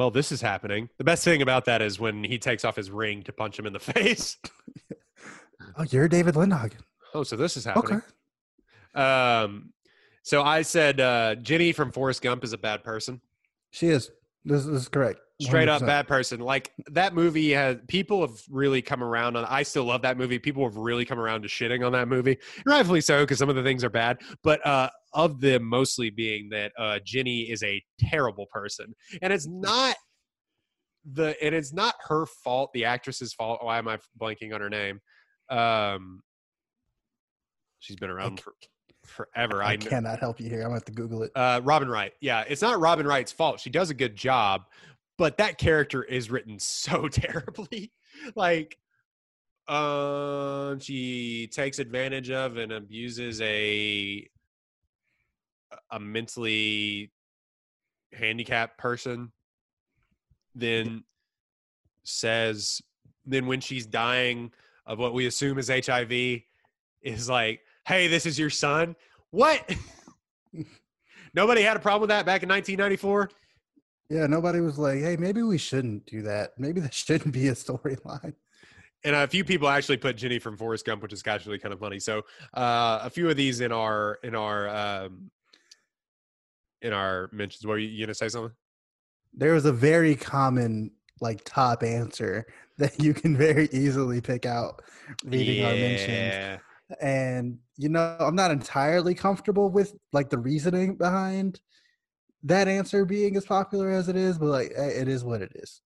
Well, 0.00 0.10
this 0.10 0.32
is 0.32 0.40
happening. 0.40 0.88
The 0.96 1.04
best 1.04 1.24
thing 1.24 1.42
about 1.42 1.66
that 1.66 1.82
is 1.82 2.00
when 2.00 2.24
he 2.24 2.38
takes 2.38 2.64
off 2.64 2.74
his 2.74 2.90
ring 2.90 3.22
to 3.24 3.34
punch 3.34 3.58
him 3.58 3.66
in 3.66 3.74
the 3.74 3.78
face. 3.92 4.38
Oh, 5.76 5.84
you're 5.84 6.08
David 6.08 6.34
Lindhagen. 6.34 6.80
Oh, 7.14 7.22
so 7.22 7.36
this 7.36 7.56
is 7.56 7.64
happening. 7.64 8.02
Okay. 8.96 9.00
Um, 9.00 9.72
so 10.22 10.42
I 10.42 10.62
said 10.62 10.98
uh, 10.98 11.36
Jenny 11.36 11.72
from 11.72 11.92
Forrest 11.92 12.22
Gump 12.22 12.42
is 12.42 12.52
a 12.52 12.58
bad 12.58 12.82
person. 12.82 13.20
She 13.70 13.86
is. 13.88 14.10
This, 14.44 14.64
this 14.64 14.82
is 14.82 14.88
correct. 14.88 15.20
Straight 15.40 15.68
up 15.68 15.80
100%. 15.80 15.86
bad 15.86 16.06
person. 16.08 16.40
Like 16.40 16.72
that 16.88 17.14
movie 17.14 17.50
has 17.52 17.78
people 17.88 18.20
have 18.20 18.42
really 18.50 18.82
come 18.82 19.02
around 19.02 19.36
on. 19.36 19.44
I 19.46 19.62
still 19.62 19.84
love 19.84 20.02
that 20.02 20.18
movie. 20.18 20.38
People 20.38 20.64
have 20.64 20.76
really 20.76 21.04
come 21.04 21.18
around 21.18 21.42
to 21.42 21.48
shitting 21.48 21.84
on 21.84 21.92
that 21.92 22.08
movie, 22.08 22.36
rightfully 22.66 23.00
so, 23.00 23.22
because 23.22 23.38
some 23.38 23.48
of 23.48 23.56
the 23.56 23.62
things 23.62 23.82
are 23.82 23.90
bad. 23.90 24.18
But 24.42 24.64
uh, 24.66 24.90
of 25.14 25.40
them 25.40 25.64
mostly 25.64 26.10
being 26.10 26.50
that 26.50 26.72
uh, 26.78 26.98
Jenny 27.04 27.50
is 27.50 27.62
a 27.62 27.82
terrible 27.98 28.46
person, 28.52 28.94
and 29.22 29.32
it's 29.32 29.46
not 29.48 29.96
the 31.10 31.34
and 31.42 31.54
it's 31.54 31.72
not 31.72 31.94
her 32.08 32.26
fault. 32.26 32.70
The 32.74 32.84
actress's 32.84 33.32
fault. 33.32 33.60
Why 33.62 33.78
am 33.78 33.88
I 33.88 33.98
blanking 34.20 34.54
on 34.54 34.60
her 34.60 34.70
name? 34.70 35.00
Um, 35.48 36.20
she's 37.78 37.96
been 37.96 38.10
around 38.10 38.40
for 38.40 38.52
forever. 39.04 39.62
I 39.62 39.72
I 39.72 39.76
cannot 39.76 40.18
help 40.20 40.40
you 40.40 40.48
here. 40.48 40.60
I'm 40.60 40.66
gonna 40.66 40.74
have 40.76 40.84
to 40.84 40.92
Google 40.92 41.22
it. 41.22 41.32
uh, 41.34 41.60
Robin 41.64 41.88
Wright. 41.88 42.12
Yeah, 42.20 42.44
it's 42.46 42.62
not 42.62 42.78
Robin 42.80 43.06
Wright's 43.06 43.32
fault. 43.32 43.60
She 43.60 43.70
does 43.70 43.90
a 43.90 43.94
good 43.94 44.14
job, 44.16 44.62
but 45.20 45.36
that 45.36 45.58
character 45.58 46.02
is 46.02 46.30
written 46.30 46.58
so 46.58 47.06
terribly. 47.12 47.92
like, 48.34 48.78
um, 49.68 50.80
she 50.80 51.46
takes 51.52 51.78
advantage 51.78 52.30
of 52.30 52.56
and 52.56 52.72
abuses 52.72 53.38
a 53.42 54.26
a 55.90 56.00
mentally 56.00 57.12
handicapped 58.14 58.78
person. 58.78 59.30
Then 60.54 61.04
says, 62.02 62.80
then 63.26 63.46
when 63.46 63.60
she's 63.60 63.84
dying 63.84 64.50
of 64.86 64.98
what 64.98 65.12
we 65.12 65.26
assume 65.26 65.58
is 65.58 65.68
HIV, 65.68 66.40
is 67.02 67.28
like, 67.28 67.60
"Hey, 67.86 68.08
this 68.08 68.24
is 68.24 68.38
your 68.38 68.50
son." 68.50 68.96
What? 69.32 69.70
Nobody 71.34 71.60
had 71.60 71.76
a 71.76 71.80
problem 71.80 72.00
with 72.00 72.08
that 72.08 72.24
back 72.24 72.42
in 72.42 72.48
1994. 72.48 73.30
Yeah, 74.10 74.26
nobody 74.26 74.60
was 74.60 74.76
like, 74.76 74.98
"Hey, 74.98 75.16
maybe 75.16 75.42
we 75.42 75.56
shouldn't 75.56 76.04
do 76.06 76.22
that. 76.22 76.58
Maybe 76.58 76.80
that 76.80 76.92
shouldn't 77.02 77.32
be 77.32 77.48
a 77.48 77.52
storyline." 77.52 78.34
And 79.04 79.16
a 79.16 79.26
few 79.26 79.44
people 79.44 79.68
actually 79.68 79.96
put 79.96 80.16
Jenny 80.16 80.38
from 80.38 80.58
Forrest 80.58 80.84
Gump, 80.84 81.02
which 81.02 81.14
is 81.14 81.22
actually 81.26 81.58
kind 81.58 81.72
of 81.72 81.80
funny. 81.80 81.98
So 81.98 82.18
uh, 82.54 82.98
a 83.02 83.08
few 83.08 83.30
of 83.30 83.36
these 83.36 83.60
in 83.60 83.72
our 83.72 84.18
in 84.22 84.34
our 84.34 84.68
um, 84.68 85.30
in 86.82 86.92
our 86.92 87.30
mentions. 87.32 87.64
Were 87.64 87.78
you, 87.78 87.88
you 87.88 88.04
gonna 88.04 88.14
say 88.14 88.28
something? 88.28 88.52
There 89.32 89.54
was 89.54 89.64
a 89.64 89.72
very 89.72 90.16
common 90.16 90.90
like 91.20 91.42
top 91.44 91.82
answer 91.82 92.46
that 92.78 93.00
you 93.00 93.14
can 93.14 93.36
very 93.36 93.68
easily 93.72 94.20
pick 94.20 94.44
out 94.44 94.82
reading 95.24 95.64
our 95.64 95.72
mentions. 95.72 96.08
Yeah. 96.08 96.58
and 97.00 97.58
you 97.76 97.88
know 97.88 98.16
i'm 98.20 98.34
not 98.34 98.50
entirely 98.50 99.14
comfortable 99.14 99.68
with 99.68 99.94
like 100.12 100.30
the 100.30 100.38
reasoning 100.38 100.96
behind 100.96 101.60
that 102.42 102.68
answer 102.68 103.04
being 103.04 103.36
as 103.36 103.44
popular 103.44 103.90
as 103.90 104.08
it 104.08 104.16
is 104.16 104.38
but 104.38 104.46
like 104.46 104.72
eh, 104.76 104.88
it 104.88 105.08
is 105.08 105.24
what 105.24 105.42
it 105.42 105.52
is 105.54 105.80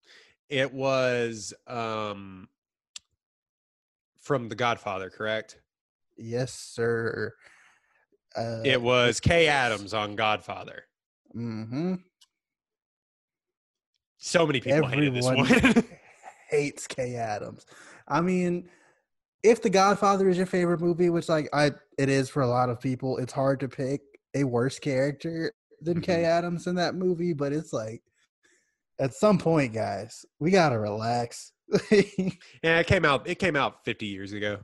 It 0.49 0.73
was 0.73 1.53
um, 1.67 2.47
from 4.19 4.47
The 4.49 4.55
Godfather, 4.55 5.09
correct? 5.09 5.59
yes 6.17 6.53
sir 6.53 7.33
uh, 8.37 8.61
It 8.63 8.81
was 8.81 9.19
Kay 9.19 9.47
Adams 9.47 9.93
on 9.93 10.15
Godfather. 10.15 10.83
Mm-hmm. 11.35 11.95
So 14.17 14.45
many 14.45 14.59
people 14.59 14.87
hated 14.87 15.13
this 15.13 15.25
one. 15.25 15.45
hates 16.49 16.87
Kay 16.87 17.15
Adams. 17.15 17.65
I 18.07 18.21
mean, 18.21 18.69
if 19.43 19.61
The 19.61 19.69
Godfather 19.69 20.27
is 20.29 20.37
your 20.37 20.45
favorite 20.45 20.81
movie, 20.81 21.09
which 21.09 21.29
like 21.29 21.47
I 21.53 21.71
it 21.97 22.09
is 22.09 22.29
for 22.29 22.41
a 22.41 22.47
lot 22.47 22.69
of 22.69 22.79
people, 22.81 23.17
it's 23.17 23.33
hard 23.33 23.59
to 23.61 23.67
pick 23.67 24.01
a 24.33 24.43
worse 24.43 24.79
character 24.79 25.51
than 25.81 26.01
Kay 26.01 26.23
Mhm. 26.23 26.25
Adams 26.25 26.67
in 26.67 26.75
that 26.75 26.95
movie. 26.95 27.33
But 27.33 27.53
it's 27.53 27.73
like, 27.73 28.01
at 28.99 29.13
some 29.13 29.37
point, 29.37 29.73
guys, 29.73 30.25
we 30.39 30.51
gotta 30.51 30.79
relax. 30.79 31.51
yeah, 31.91 32.79
it 32.79 32.87
came 32.87 33.05
out. 33.05 33.27
It 33.27 33.35
came 33.39 33.55
out 33.55 33.83
50 33.85 34.05
years 34.05 34.33
ago. 34.33 34.59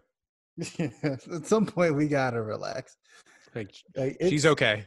at 1.04 1.46
some 1.46 1.66
point, 1.66 1.96
we 1.96 2.08
gotta 2.08 2.42
relax. 2.42 2.96
Like, 3.56 3.74
Like, 3.96 4.18
she's 4.22 4.46
okay. 4.46 4.86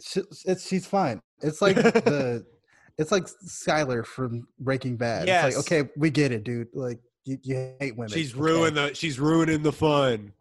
she- 0.00 0.22
it's 0.44 0.66
she's 0.66 0.86
fine. 0.86 1.20
It's 1.40 1.62
like 1.62 1.76
the 1.76 2.44
it's 2.98 3.12
like 3.12 3.24
Skyler 3.24 4.04
from 4.04 4.46
Breaking 4.58 4.96
Bad. 4.96 5.26
Yes. 5.26 5.56
It's 5.56 5.56
like, 5.70 5.80
okay, 5.82 5.90
we 5.96 6.10
get 6.10 6.32
it, 6.32 6.44
dude. 6.44 6.68
Like 6.74 6.98
you, 7.24 7.38
you 7.42 7.74
hate 7.80 7.96
women. 7.96 8.12
She's 8.12 8.32
okay? 8.32 8.40
ruined 8.40 8.76
the. 8.76 8.94
She's 8.94 9.18
ruining 9.18 9.62
the 9.62 9.72
fun. 9.72 10.32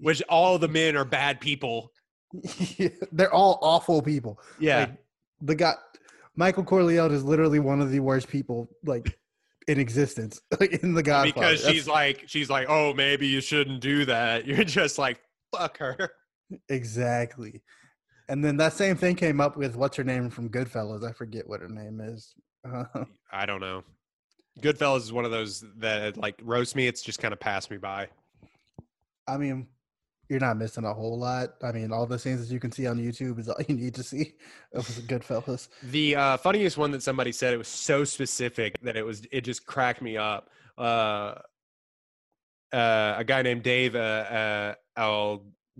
Which 0.00 0.22
all 0.28 0.58
the 0.58 0.68
men 0.68 0.96
are 0.96 1.04
bad 1.04 1.40
people. 1.40 1.92
They're 3.12 3.32
all 3.32 3.58
awful 3.62 4.02
people. 4.02 4.40
Yeah. 4.58 4.80
Like, 4.80 4.96
the 5.42 5.54
guy 5.54 5.74
Michael 6.34 6.64
Corleone 6.64 7.12
is 7.12 7.24
literally 7.24 7.58
one 7.58 7.80
of 7.80 7.90
the 7.90 8.00
worst 8.00 8.28
people 8.28 8.68
like 8.84 9.18
in 9.68 9.78
existence 9.78 10.40
like, 10.60 10.72
in 10.82 10.94
the 10.94 11.02
Godfather. 11.02 11.32
because 11.34 11.62
That's- 11.62 11.74
she's 11.74 11.88
like 11.88 12.24
she's 12.26 12.50
like 12.50 12.68
oh 12.68 12.94
maybe 12.94 13.26
you 13.26 13.40
shouldn't 13.40 13.80
do 13.80 14.04
that 14.06 14.46
you're 14.46 14.64
just 14.64 14.98
like 14.98 15.20
fuck 15.54 15.78
her 15.78 16.10
exactly. 16.68 17.62
And 18.28 18.44
then 18.44 18.56
that 18.56 18.72
same 18.72 18.96
thing 18.96 19.14
came 19.14 19.40
up 19.40 19.56
with 19.56 19.76
what's 19.76 19.96
her 19.98 20.02
name 20.02 20.30
from 20.30 20.48
Goodfellas. 20.48 21.08
I 21.08 21.12
forget 21.12 21.48
what 21.48 21.60
her 21.60 21.68
name 21.68 22.00
is. 22.00 22.34
I 23.32 23.46
don't 23.46 23.60
know 23.60 23.84
goodfellas 24.60 25.00
is 25.00 25.12
one 25.12 25.26
of 25.26 25.30
those 25.30 25.62
that 25.76 26.16
like 26.16 26.34
roast 26.42 26.74
me 26.74 26.86
it's 26.86 27.02
just 27.02 27.18
kind 27.20 27.34
of 27.34 27.38
passed 27.38 27.70
me 27.70 27.76
by 27.76 28.08
I 29.28 29.36
mean, 29.38 29.66
you're 30.28 30.40
not 30.40 30.56
missing 30.56 30.84
a 30.84 30.92
whole 30.92 31.18
lot. 31.18 31.54
I 31.62 31.72
mean, 31.72 31.92
all 31.92 32.06
the 32.06 32.18
scenes 32.18 32.46
that 32.46 32.52
you 32.52 32.60
can 32.60 32.72
see 32.72 32.86
on 32.86 32.98
YouTube 32.98 33.38
is 33.38 33.48
all 33.48 33.56
you 33.68 33.74
need 33.74 33.94
to 33.94 34.02
see 34.02 34.34
of 34.72 34.86
Goodfellas. 34.86 35.68
the 35.82 36.16
uh, 36.16 36.36
funniest 36.36 36.76
one 36.76 36.90
that 36.92 37.02
somebody 37.02 37.32
said 37.32 37.54
it 37.54 37.58
was 37.58 37.68
so 37.68 38.04
specific 38.04 38.76
that 38.82 38.96
it 38.96 39.04
was 39.04 39.22
it 39.30 39.42
just 39.42 39.66
cracked 39.66 40.02
me 40.02 40.16
up 40.16 40.50
uh, 40.78 41.34
uh, 42.72 43.14
a 43.16 43.24
guy 43.24 43.42
named 43.42 43.62
dave 43.62 43.94
uh, 43.94 44.74
uh, 44.98 45.24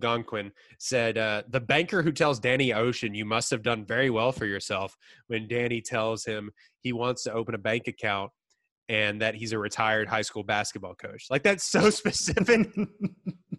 algonquin 0.01 0.53
said 0.79 1.19
uh, 1.19 1.43
the 1.49 1.61
banker 1.61 2.03
who 2.03 2.13
tells 2.13 2.39
danny 2.39 2.73
ocean 2.73 3.15
you 3.15 3.25
must 3.25 3.51
have 3.51 3.63
done 3.63 3.85
very 3.85 4.11
well 4.11 4.33
for 4.33 4.47
yourself 4.47 4.97
when 5.27 5.49
danny 5.49 5.81
tells 5.81 6.25
him 6.25 6.51
he 6.81 6.93
wants 6.93 7.25
to 7.25 7.33
open 7.33 7.55
a 7.55 7.59
bank 7.59 7.89
account 7.89 8.31
and 8.89 9.21
that 9.21 9.35
he's 9.35 9.53
a 9.53 9.59
retired 9.59 10.09
high 10.09 10.23
school 10.23 10.45
basketball 10.45 10.95
coach 10.95 11.27
like 11.29 11.43
that's 11.43 11.71
so 11.71 11.91
specific 12.01 12.71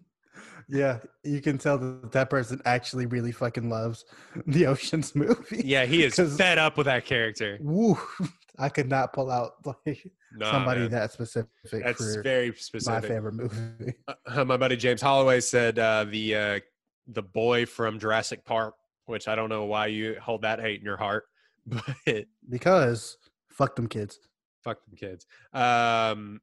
yeah, 0.68 0.98
you 1.24 1.40
can 1.40 1.56
tell 1.58 1.78
that 1.78 2.12
that 2.12 2.30
person 2.30 2.60
actually 2.64 3.06
really 3.06 3.32
fucking 3.32 3.68
loves 3.70 4.04
the 4.46 4.66
Ocean's 4.66 5.14
movie. 5.14 5.62
yeah 5.64 5.84
he 5.86 6.04
is 6.04 6.14
fed 6.36 6.58
up 6.58 6.76
with 6.76 6.86
that 6.86 7.04
character 7.06 7.58
Woo, 7.60 7.98
I 8.58 8.68
could 8.68 8.88
not 8.88 9.12
pull 9.12 9.30
out 9.30 9.52
like 9.64 10.10
Nah, 10.32 10.50
somebody 10.52 10.80
man. 10.82 10.90
that 10.90 11.12
specific 11.12 11.48
that's 11.72 12.16
very 12.16 12.50
my 12.50 12.54
specific 12.56 13.08
favorite 13.08 13.34
movie. 13.34 13.94
uh, 14.26 14.44
my 14.44 14.56
buddy 14.58 14.76
James 14.76 15.00
Holloway 15.00 15.40
said 15.40 15.78
uh, 15.78 16.04
the 16.04 16.34
uh, 16.36 16.60
the 17.06 17.22
boy 17.22 17.64
from 17.64 17.98
Jurassic 17.98 18.44
Park, 18.44 18.74
which 19.06 19.26
I 19.26 19.34
don't 19.34 19.48
know 19.48 19.64
why 19.64 19.86
you 19.86 20.16
hold 20.20 20.42
that 20.42 20.60
hate 20.60 20.80
in 20.80 20.84
your 20.84 20.98
heart, 20.98 21.24
but 21.64 22.26
Because 22.46 23.16
fuck 23.48 23.74
them 23.74 23.86
kids. 23.88 24.18
fuck 24.62 24.84
them 24.84 24.96
kids. 24.96 25.24
Um, 25.54 26.42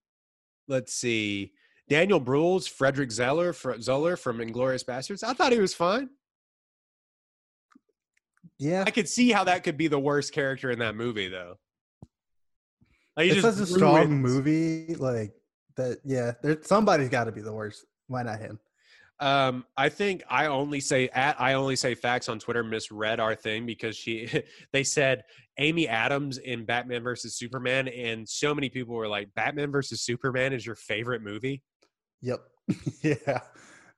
let's 0.68 0.94
see, 0.94 1.52
Daniel 1.88 2.20
Bruhl's 2.20 2.68
Frederick 2.68 3.12
Zeller 3.12 3.54
fr- 3.54 3.80
Zoller 3.80 4.16
from 4.16 4.40
Inglourious 4.40 4.84
Basterds. 4.84 5.24
I 5.24 5.34
thought 5.34 5.52
he 5.52 5.60
was 5.60 5.74
fine. 5.74 6.10
Yeah, 8.58 8.84
I 8.88 8.92
could 8.92 9.10
see 9.10 9.32
how 9.32 9.44
that 9.44 9.64
could 9.64 9.78
be 9.78 9.88
the 9.88 10.00
worst 10.00 10.34
character 10.34 10.72
in 10.72 10.80
that 10.80 10.96
movie, 10.96 11.28
though. 11.28 11.58
Like, 13.18 13.32
it's 13.32 13.42
such 13.42 13.60
a 13.60 13.66
strong 13.66 14.22
movie. 14.22 14.96
Like 14.96 15.34
that. 15.76 16.00
Yeah, 16.04 16.34
there 16.42 16.58
somebody's 16.62 17.10
got 17.10 17.26
to 17.26 17.32
be 17.32 17.42
the 17.42 17.54
worst. 17.54 17.86
Why 18.08 18.24
not 18.24 18.40
him? 18.40 18.60
Um, 19.20 19.66
I 19.78 19.88
think 19.88 20.24
I 20.30 20.48
only 20.48 20.82
say 20.82 21.08
at 21.10 21.40
I 21.40 21.54
only 21.54 21.78
say 21.78 21.96
facts 21.96 22.28
on 22.28 22.40
Twitter 22.40 22.64
misread 22.64 23.20
our 23.20 23.36
thing 23.36 23.66
because 23.66 23.96
she 23.96 24.30
they 24.74 24.84
said 24.84 25.24
Amy 25.58 25.88
Adams 25.88 26.38
in 26.38 26.66
Batman 26.66 27.04
versus 27.04 27.36
Superman, 27.36 27.88
and 27.88 28.28
so 28.28 28.54
many 28.54 28.70
people 28.70 28.96
were 28.96 29.08
like, 29.08 29.34
Batman 29.36 29.72
versus 29.72 30.02
Superman 30.02 30.52
is 30.52 30.66
your 30.66 30.76
favorite 30.76 31.22
movie. 31.22 31.62
Yep. 32.26 32.42
yeah, 33.04 33.42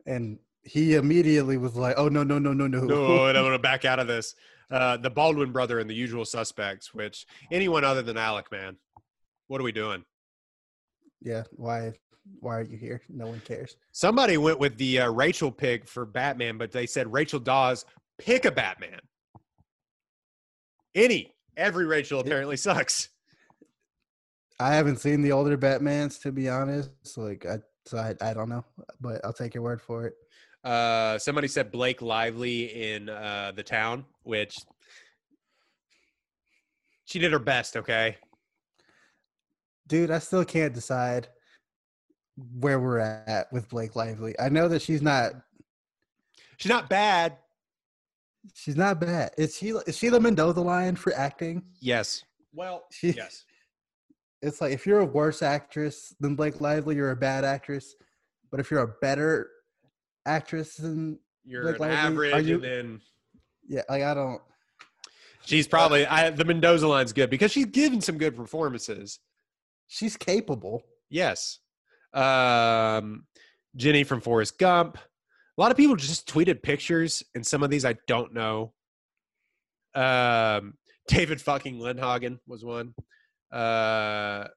and 0.05 0.38
he 0.63 0.95
immediately 0.95 1.55
was 1.55 1.75
like, 1.75 1.95
"Oh 1.97 2.09
no, 2.09 2.23
no, 2.23 2.38
no, 2.38 2.51
no, 2.51 2.67
no." 2.67 2.84
No, 2.84 3.25
and 3.28 3.38
I'm 3.38 3.43
gonna 3.45 3.57
back 3.57 3.86
out 3.86 3.99
of 3.99 4.07
this. 4.07 4.36
Uh, 4.69 4.97
the 4.97 5.09
Baldwin 5.09 5.53
brother 5.53 5.80
and 5.80 5.89
the 5.89 5.95
usual 5.95 6.25
suspects, 6.25 6.93
which 6.93 7.25
anyone 7.53 7.86
other 7.86 8.01
than 8.01 8.17
Alec, 8.17 8.51
man, 8.51 8.75
what 9.47 9.61
are 9.61 9.63
we 9.63 9.71
doing? 9.71 10.03
yeah. 11.21 11.43
Why? 11.51 11.93
Why 12.41 12.57
are 12.57 12.63
you 12.63 12.75
here? 12.75 13.01
No 13.07 13.28
one 13.28 13.41
cares. 13.45 13.78
Somebody 13.93 14.36
went 14.36 14.59
with 14.59 14.78
the 14.78 14.99
uh, 14.99 15.09
Rachel 15.09 15.49
pick 15.49 15.88
for 15.88 16.05
Batman, 16.05 16.57
but 16.57 16.73
they 16.73 16.86
said 16.86 17.11
Rachel 17.11 17.39
Dawes 17.39 17.86
pick 18.19 18.43
a 18.43 18.51
Batman. 18.51 18.99
Any, 20.93 21.34
every 21.55 21.86
Rachel 21.86 22.19
apparently 22.19 22.57
sucks. 22.57 23.07
I 24.59 24.73
haven't 24.75 24.99
seen 24.99 25.21
the 25.21 25.32
older 25.32 25.57
Batmans 25.57 26.21
to 26.23 26.34
be 26.34 26.49
honest. 26.49 26.89
Like 27.15 27.45
I, 27.45 27.59
so 27.88 27.97
I, 27.97 28.15
I 28.21 28.33
don't 28.33 28.49
know, 28.49 28.65
but 28.99 29.23
I'll 29.23 29.33
take 29.33 29.53
your 29.53 29.63
word 29.63 29.81
for 29.81 30.05
it. 30.05 30.15
Uh, 30.63 31.17
somebody 31.17 31.47
said 31.47 31.71
Blake 31.71 32.01
Lively 32.01 32.93
in 32.93 33.07
uh, 33.09 33.53
the 33.55 33.63
town, 33.63 34.05
which 34.23 34.55
she 37.05 37.19
did 37.19 37.31
her 37.31 37.39
best. 37.39 37.77
Okay, 37.77 38.17
Dude, 39.88 40.11
I 40.11 40.19
still 40.19 40.43
can't 40.43 40.73
decide 40.73 41.29
where 42.59 42.79
we're 42.79 42.99
at 42.99 43.51
with 43.53 43.69
Blake 43.69 43.95
Lively. 43.95 44.35
I 44.39 44.49
know 44.49 44.67
that 44.67 44.81
she's 44.81 45.01
not 45.01 45.31
she's 46.57 46.69
not 46.69 46.89
bad. 46.89 47.38
she's 48.53 48.75
not 48.75 48.99
bad. 48.99 49.31
Is 49.38 49.55
she 49.55 49.69
is 49.69 49.97
she 49.97 50.09
the 50.09 50.19
Mendoza 50.19 50.59
line 50.61 50.95
for 50.97 51.13
acting? 51.15 51.63
Yes. 51.79 52.23
Well, 52.53 52.83
She- 52.91 53.11
yes. 53.11 53.45
It's 54.47 54.61
like 54.61 54.73
if 54.73 54.85
you're 54.87 54.99
a 54.99 55.05
worse 55.05 55.41
actress 55.41 56.15
than 56.19 56.35
Blake 56.35 56.61
Lively, 56.61 56.95
you're 56.95 57.11
a 57.11 57.15
bad 57.15 57.43
actress. 57.43 57.95
But 58.49 58.59
if 58.59 58.71
you're 58.71 58.81
a 58.81 58.93
better 59.01 59.49
actress 60.25 60.75
than 60.75 61.19
You're 61.45 61.63
Blake 61.63 61.75
an 61.75 61.81
Lively, 61.81 62.31
are 62.31 62.35
average, 62.35 62.47
you- 62.47 62.55
and 62.55 62.63
then 62.63 63.01
yeah, 63.67 63.81
like 63.89 64.03
I 64.03 64.13
don't 64.13 64.41
she's 65.45 65.67
probably 65.67 66.05
I, 66.07 66.29
the 66.29 66.45
Mendoza 66.45 66.87
line's 66.87 67.13
good 67.13 67.29
because 67.29 67.51
she's 67.51 67.65
given 67.65 68.01
some 68.01 68.17
good 68.17 68.35
performances. 68.35 69.19
she's 69.87 70.15
capable. 70.17 70.83
Yes. 71.09 71.59
Um, 72.13 73.25
Jenny 73.75 74.03
from 74.03 74.21
Forrest 74.21 74.57
Gump. 74.57 74.97
A 74.97 75.61
lot 75.61 75.71
of 75.71 75.77
people 75.77 75.95
just 75.95 76.27
tweeted 76.27 76.61
pictures, 76.63 77.23
and 77.35 77.45
some 77.45 77.63
of 77.63 77.69
these 77.69 77.83
I 77.85 77.95
don't 78.07 78.33
know. 78.33 78.73
Um, 79.95 80.75
David 81.07 81.41
fucking 81.41 81.79
Lindhagen 81.79 82.39
was 82.47 82.63
one. 82.63 82.93
Uh, 83.51 84.47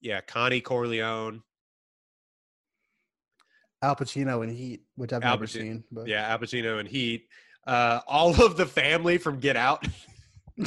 yeah, 0.00 0.20
Connie 0.20 0.60
Corleone. 0.60 1.42
Al 3.82 3.94
Pacino 3.96 4.42
in 4.42 4.50
Heat, 4.50 4.82
which 4.96 5.12
I've 5.12 5.22
Al 5.22 5.34
never 5.34 5.46
Paci- 5.46 5.60
seen. 5.60 5.84
But 5.90 6.08
Yeah, 6.08 6.26
Al 6.28 6.38
Pacino 6.38 6.80
and 6.80 6.88
Heat. 6.88 7.28
Uh, 7.66 8.00
all 8.06 8.42
of 8.44 8.56
the 8.56 8.66
family 8.66 9.18
from 9.18 9.38
Get 9.38 9.56
Out. 9.56 9.86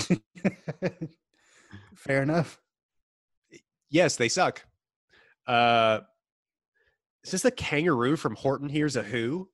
Fair 1.95 2.21
enough. 2.23 2.59
yes, 3.89 4.15
they 4.15 4.29
suck. 4.29 4.63
Uh, 5.47 5.99
is 7.23 7.31
this 7.31 7.41
the 7.41 7.51
kangaroo 7.51 8.15
from 8.15 8.35
Horton 8.35 8.69
Hears 8.69 8.95
a 8.95 9.03
Who? 9.03 9.49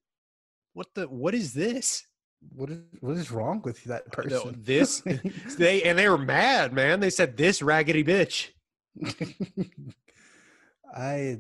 What 0.74 0.88
the? 0.94 1.06
What 1.06 1.34
is 1.34 1.54
this? 1.54 2.06
What 2.54 2.70
is 2.70 2.80
what 3.02 3.18
is 3.18 3.32
wrong 3.32 3.62
with 3.64 3.84
that 3.86 4.04
No, 4.08 4.12
person? 4.24 4.56
this 4.64 5.02
they 5.58 5.84
and 5.84 5.98
they 5.98 6.08
were 6.10 6.18
mad, 6.18 6.74
man. 6.74 7.00
They 7.00 7.10
said 7.10 7.38
this 7.38 7.62
raggedy 7.62 8.04
bitch. 8.04 8.50
I. 10.96 11.40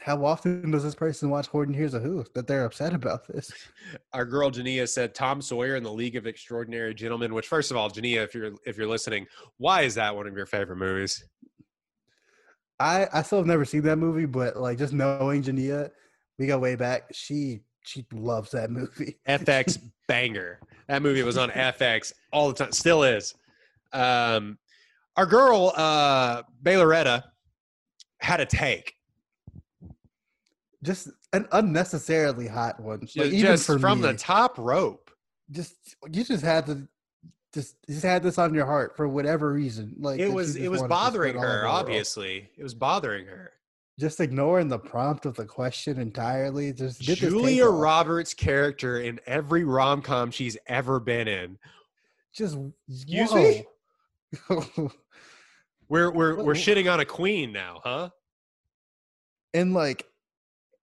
How 0.00 0.24
often 0.24 0.70
does 0.70 0.84
this 0.84 0.94
person 0.94 1.30
watch 1.30 1.48
Horton 1.48 1.74
Hears 1.74 1.94
a 1.94 2.00
Who 2.00 2.24
that 2.34 2.46
they're 2.46 2.64
upset 2.64 2.94
about 2.94 3.26
this? 3.26 3.50
Our 4.12 4.24
girl 4.24 4.50
Jania 4.50 4.88
said 4.88 5.14
Tom 5.16 5.42
Sawyer 5.42 5.74
in 5.76 5.82
the 5.82 5.92
League 5.92 6.14
of 6.16 6.26
Extraordinary 6.28 6.94
Gentlemen. 6.94 7.34
Which, 7.34 7.48
first 7.48 7.70
of 7.72 7.76
all, 7.76 7.90
Jania, 7.90 8.22
if 8.22 8.34
you're 8.34 8.52
if 8.64 8.78
you're 8.78 8.86
listening, 8.86 9.26
why 9.58 9.82
is 9.82 9.96
that 9.96 10.14
one 10.14 10.26
of 10.28 10.36
your 10.36 10.46
favorite 10.46 10.76
movies? 10.76 11.24
I 12.78 13.08
I 13.12 13.22
still 13.22 13.38
have 13.38 13.46
never 13.46 13.64
seen 13.64 13.82
that 13.82 13.96
movie, 13.96 14.26
but 14.26 14.56
like 14.56 14.78
just 14.78 14.92
knowing 14.92 15.42
Jania, 15.42 15.90
we 16.38 16.46
go 16.46 16.58
way 16.58 16.76
back. 16.76 17.08
She 17.12 17.60
she 17.82 18.04
loves 18.12 18.50
that 18.52 18.70
movie. 18.70 19.16
FX 19.28 19.78
banger. 20.08 20.60
That 20.88 21.02
movie 21.02 21.22
was 21.22 21.38
on 21.38 21.50
FX 21.50 22.12
all 22.32 22.48
the 22.48 22.54
time, 22.54 22.72
still 22.72 23.02
is. 23.02 23.34
Um, 23.92 24.58
our 25.16 25.26
girl 25.26 25.72
uh, 25.76 26.42
Bayloretta 26.62 27.24
had 28.20 28.40
a 28.40 28.46
take, 28.46 28.94
Just 30.82 31.08
an 31.32 31.48
unnecessarily 31.52 32.46
hot 32.46 32.80
one. 32.80 33.00
Just, 33.00 33.16
even 33.16 33.40
just 33.40 33.66
for 33.66 33.78
from 33.78 34.00
the 34.00 34.14
top 34.14 34.58
rope. 34.58 35.10
just 35.50 35.74
you 36.10 36.24
just 36.24 36.44
had 36.44 36.66
to 36.66 36.88
just 37.52 37.76
just 37.88 38.02
had 38.02 38.22
this 38.22 38.38
on 38.38 38.54
your 38.54 38.66
heart 38.66 38.96
for 38.96 39.08
whatever 39.08 39.52
reason. 39.52 39.94
Like 39.98 40.20
It 40.20 40.32
was 40.32 40.56
it 40.56 40.68
was 40.68 40.82
bothering 40.82 41.32
spread 41.32 41.44
all 41.44 41.50
over 41.50 41.60
her. 41.62 41.68
Obviously, 41.68 42.48
it 42.56 42.62
was 42.62 42.74
bothering 42.74 43.26
her. 43.26 43.52
Just 44.00 44.18
ignoring 44.18 44.68
the 44.68 44.78
prompt 44.78 45.26
of 45.26 45.36
the 45.36 45.44
question 45.44 46.00
entirely. 46.00 46.72
Just 46.72 47.00
get 47.02 47.18
Julia. 47.18 47.66
Roberts' 47.66 48.32
character 48.32 49.00
in 49.00 49.20
every 49.26 49.64
rom 49.64 50.00
com 50.00 50.30
she's 50.30 50.56
ever 50.66 50.98
been 50.98 51.28
in. 51.28 51.58
Just 52.32 52.56
Excuse 52.88 53.34
me? 53.34 53.66
We're 55.88 56.12
we're 56.12 56.42
we're 56.44 56.54
shitting 56.54 56.90
on 56.90 57.00
a 57.00 57.04
queen 57.04 57.52
now, 57.52 57.80
huh? 57.82 58.10
and 59.54 59.74
like 59.74 60.06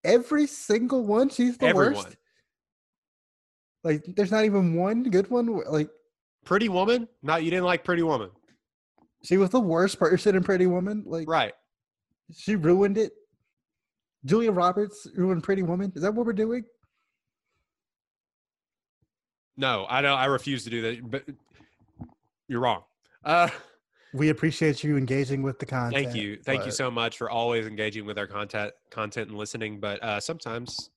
every 0.03 0.47
single 0.47 1.05
one, 1.05 1.30
she's 1.30 1.57
the 1.57 1.68
Everyone. 1.68 1.95
worst. 1.95 2.18
Like, 3.84 4.03
there's 4.15 4.32
not 4.32 4.45
even 4.45 4.74
one 4.74 5.03
good 5.03 5.30
one. 5.30 5.61
Like, 5.70 5.89
Pretty 6.43 6.68
Woman? 6.68 7.07
Not 7.24 7.43
you 7.43 7.51
didn't 7.51 7.65
like 7.65 7.84
Pretty 7.84 8.03
Woman, 8.03 8.32
she 9.24 9.38
was 9.38 9.49
the 9.49 9.59
worst 9.59 9.99
person 9.99 10.36
in 10.36 10.43
Pretty 10.43 10.68
Woman. 10.68 11.03
Like, 11.05 11.30
right? 11.30 11.53
She 12.36 12.55
ruined 12.55 12.97
it. 12.97 13.11
Julia 14.25 14.51
Roberts 14.51 15.07
ruined 15.15 15.43
Pretty 15.43 15.63
Woman. 15.63 15.91
Is 15.95 16.01
that 16.01 16.13
what 16.13 16.25
we're 16.25 16.34
doing? 16.34 16.63
No, 19.55 19.86
I 19.89 20.01
don't. 20.01 20.17
I 20.17 20.25
refuse 20.25 20.63
to 20.65 20.69
do 20.69 20.82
that. 20.82 21.09
But 21.09 21.23
you're 22.47 22.59
wrong. 22.59 22.84
Uh, 23.23 23.49
We 24.13 24.30
appreciate 24.30 24.84
you 24.84 24.97
engaging 24.97 25.41
with 25.43 25.59
the 25.59 25.65
content. 25.65 26.03
thank 26.05 26.15
you, 26.15 26.38
thank 26.43 26.65
you 26.65 26.71
so 26.71 26.89
much 26.89 27.17
for 27.17 27.30
always 27.30 27.67
engaging 27.67 28.05
with 28.05 28.17
our 28.17 28.25
content, 28.28 28.71
content 28.89 29.30
and 29.30 29.38
listening. 29.38 29.80
But 29.80 30.01
uh, 30.01 30.19
sometimes, 30.19 30.89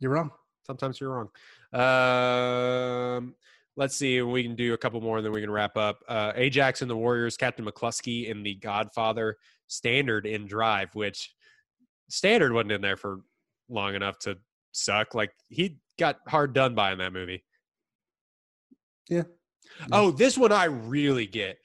You're 0.00 0.10
wrong. 0.12 0.30
sometimes 0.66 1.00
you're 1.00 1.10
wrong. 1.10 1.30
Um, 3.18 3.34
let's 3.76 3.94
see. 3.96 4.20
We 4.22 4.42
can 4.42 4.56
do 4.56 4.74
a 4.74 4.78
couple 4.78 5.00
more, 5.00 5.18
and 5.18 5.24
then 5.24 5.32
we 5.32 5.40
can 5.40 5.50
wrap 5.50 5.76
up. 5.76 6.00
Uh, 6.08 6.32
Ajax 6.34 6.82
and 6.82 6.90
the 6.90 6.96
Warriors, 6.96 7.36
Captain 7.36 7.64
McCluskey 7.64 8.28
in 8.28 8.42
the 8.42 8.54
Godfather, 8.56 9.36
Standard 9.68 10.26
in 10.26 10.46
Drive, 10.46 10.94
which 10.94 11.32
Standard 12.08 12.52
wasn't 12.52 12.72
in 12.72 12.80
there 12.80 12.96
for 12.96 13.20
long 13.68 13.94
enough 13.94 14.18
to 14.20 14.36
suck. 14.72 15.14
Like 15.14 15.30
he 15.48 15.78
got 15.98 16.18
hard 16.28 16.52
done 16.52 16.74
by 16.74 16.92
in 16.92 16.98
that 16.98 17.12
movie. 17.12 17.44
Yeah. 19.08 19.24
Oh, 19.92 20.10
this 20.10 20.38
one 20.38 20.52
I 20.52 20.64
really 20.64 21.26
get. 21.26 21.58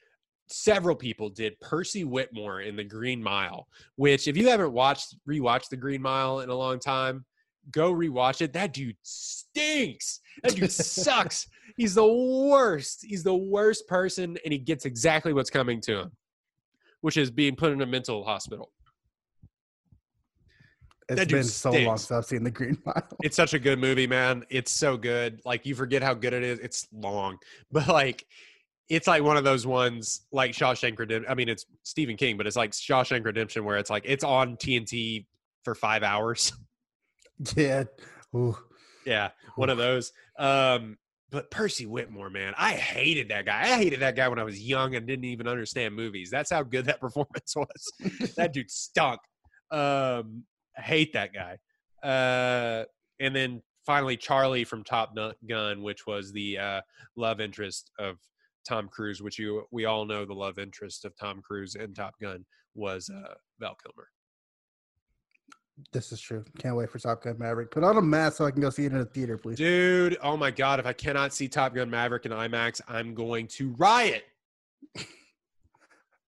Several 0.48 0.96
people 0.96 1.28
did 1.28 1.60
Percy 1.60 2.02
Whitmore 2.02 2.62
in 2.62 2.74
The 2.74 2.84
Green 2.84 3.22
Mile, 3.22 3.68
which 3.94 4.26
if 4.26 4.36
you 4.36 4.48
haven't 4.48 4.72
watched 4.72 5.14
rewatched 5.28 5.68
The 5.68 5.76
Green 5.76 6.02
Mile 6.02 6.40
in 6.40 6.50
a 6.50 6.54
long 6.54 6.80
time, 6.80 7.24
go 7.70 7.92
rewatch 7.92 8.40
it. 8.40 8.52
That 8.52 8.72
dude 8.72 8.96
stinks. 9.02 10.20
That 10.42 10.56
dude 10.56 10.72
sucks. 10.72 11.46
He's 11.76 11.94
the 11.94 12.06
worst. 12.06 13.04
He's 13.06 13.22
the 13.22 13.34
worst 13.34 13.86
person, 13.86 14.36
and 14.44 14.52
he 14.52 14.58
gets 14.58 14.86
exactly 14.86 15.32
what's 15.32 15.50
coming 15.50 15.80
to 15.82 16.00
him, 16.00 16.12
which 17.00 17.16
is 17.16 17.30
being 17.30 17.56
put 17.56 17.72
in 17.72 17.80
a 17.80 17.86
mental 17.86 18.24
hospital. 18.24 18.72
It's 21.08 21.32
been 21.32 21.44
so 21.44 21.72
long 21.72 21.96
since 21.96 22.12
I've 22.12 22.24
seen 22.24 22.44
The 22.44 22.50
Green 22.50 22.78
Mile. 22.86 23.02
It's 23.22 23.36
such 23.36 23.54
a 23.54 23.58
good 23.58 23.78
movie, 23.78 24.06
man. 24.06 24.44
It's 24.48 24.70
so 24.70 24.96
good. 24.96 25.40
Like 25.44 25.66
you 25.66 25.74
forget 25.74 26.02
how 26.02 26.14
good 26.14 26.32
it 26.32 26.42
is. 26.42 26.58
It's 26.60 26.86
long, 26.92 27.38
but 27.72 27.88
like 27.88 28.24
it's 28.88 29.06
like 29.06 29.22
one 29.22 29.36
of 29.36 29.44
those 29.44 29.66
ones 29.66 30.22
like 30.32 30.52
Shawshank 30.52 30.98
Redemption. 30.98 31.30
I 31.30 31.34
mean, 31.34 31.48
it's 31.48 31.66
Stephen 31.82 32.16
King, 32.16 32.36
but 32.36 32.46
it's 32.46 32.56
like 32.56 32.72
Shawshank 32.72 33.24
Redemption 33.24 33.64
where 33.64 33.76
it's 33.76 33.90
like 33.90 34.04
it's 34.06 34.24
on 34.24 34.56
TNT 34.56 35.26
for 35.64 35.74
five 35.74 36.02
hours. 36.02 36.52
yeah. 37.56 37.84
Ooh. 38.34 38.56
yeah, 39.04 39.30
one 39.56 39.70
of 39.70 39.78
those. 39.78 40.12
Um, 40.38 40.96
but 41.30 41.50
Percy 41.50 41.86
Whitmore, 41.86 42.30
man, 42.30 42.54
I 42.58 42.72
hated 42.72 43.28
that 43.28 43.46
guy. 43.46 43.62
I 43.62 43.76
hated 43.76 44.00
that 44.00 44.16
guy 44.16 44.28
when 44.28 44.38
I 44.38 44.44
was 44.44 44.60
young 44.60 44.96
and 44.96 45.06
didn't 45.06 45.26
even 45.26 45.46
understand 45.46 45.94
movies. 45.94 46.30
That's 46.30 46.50
how 46.50 46.62
good 46.62 46.86
that 46.86 47.00
performance 47.00 47.54
was. 47.54 48.34
that 48.36 48.52
dude 48.52 48.70
stunk. 48.70 49.20
Um, 49.70 50.44
I 50.76 50.82
hate 50.82 51.12
that 51.12 51.30
guy. 51.32 51.58
Uh, 52.02 52.84
and 53.20 53.34
then 53.34 53.62
finally, 53.86 54.16
Charlie 54.16 54.64
from 54.64 54.82
Top 54.82 55.14
Gun, 55.48 55.82
which 55.82 56.06
was 56.06 56.32
the 56.32 56.58
uh, 56.58 56.80
love 57.16 57.40
interest 57.40 57.90
of 57.98 58.16
Tom 58.68 58.88
Cruise, 58.88 59.22
which 59.22 59.38
you 59.38 59.64
we 59.70 59.84
all 59.84 60.04
know 60.04 60.24
the 60.24 60.34
love 60.34 60.58
interest 60.58 61.04
of 61.04 61.16
Tom 61.16 61.40
Cruise 61.42 61.76
in 61.76 61.94
Top 61.94 62.14
Gun 62.20 62.44
was 62.74 63.10
uh, 63.10 63.34
Val 63.58 63.76
Kilmer. 63.82 64.08
This 65.92 66.12
is 66.12 66.20
true. 66.20 66.44
Can't 66.58 66.76
wait 66.76 66.90
for 66.90 66.98
Top 66.98 67.22
Gun 67.22 67.36
Maverick. 67.38 67.70
Put 67.70 67.84
on 67.84 67.96
a 67.96 68.02
mask 68.02 68.36
so 68.38 68.44
I 68.46 68.50
can 68.50 68.60
go 68.60 68.70
see 68.70 68.84
it 68.84 68.92
in 68.92 68.98
a 68.98 69.04
theater, 69.04 69.36
please. 69.38 69.58
Dude, 69.58 70.16
oh 70.22 70.36
my 70.36 70.50
god, 70.50 70.80
if 70.80 70.86
I 70.86 70.92
cannot 70.92 71.32
see 71.32 71.48
Top 71.48 71.74
Gun 71.74 71.90
Maverick 71.90 72.26
in 72.26 72.32
IMAX, 72.32 72.80
I'm 72.88 73.14
going 73.14 73.46
to 73.48 73.70
riot. 73.78 74.24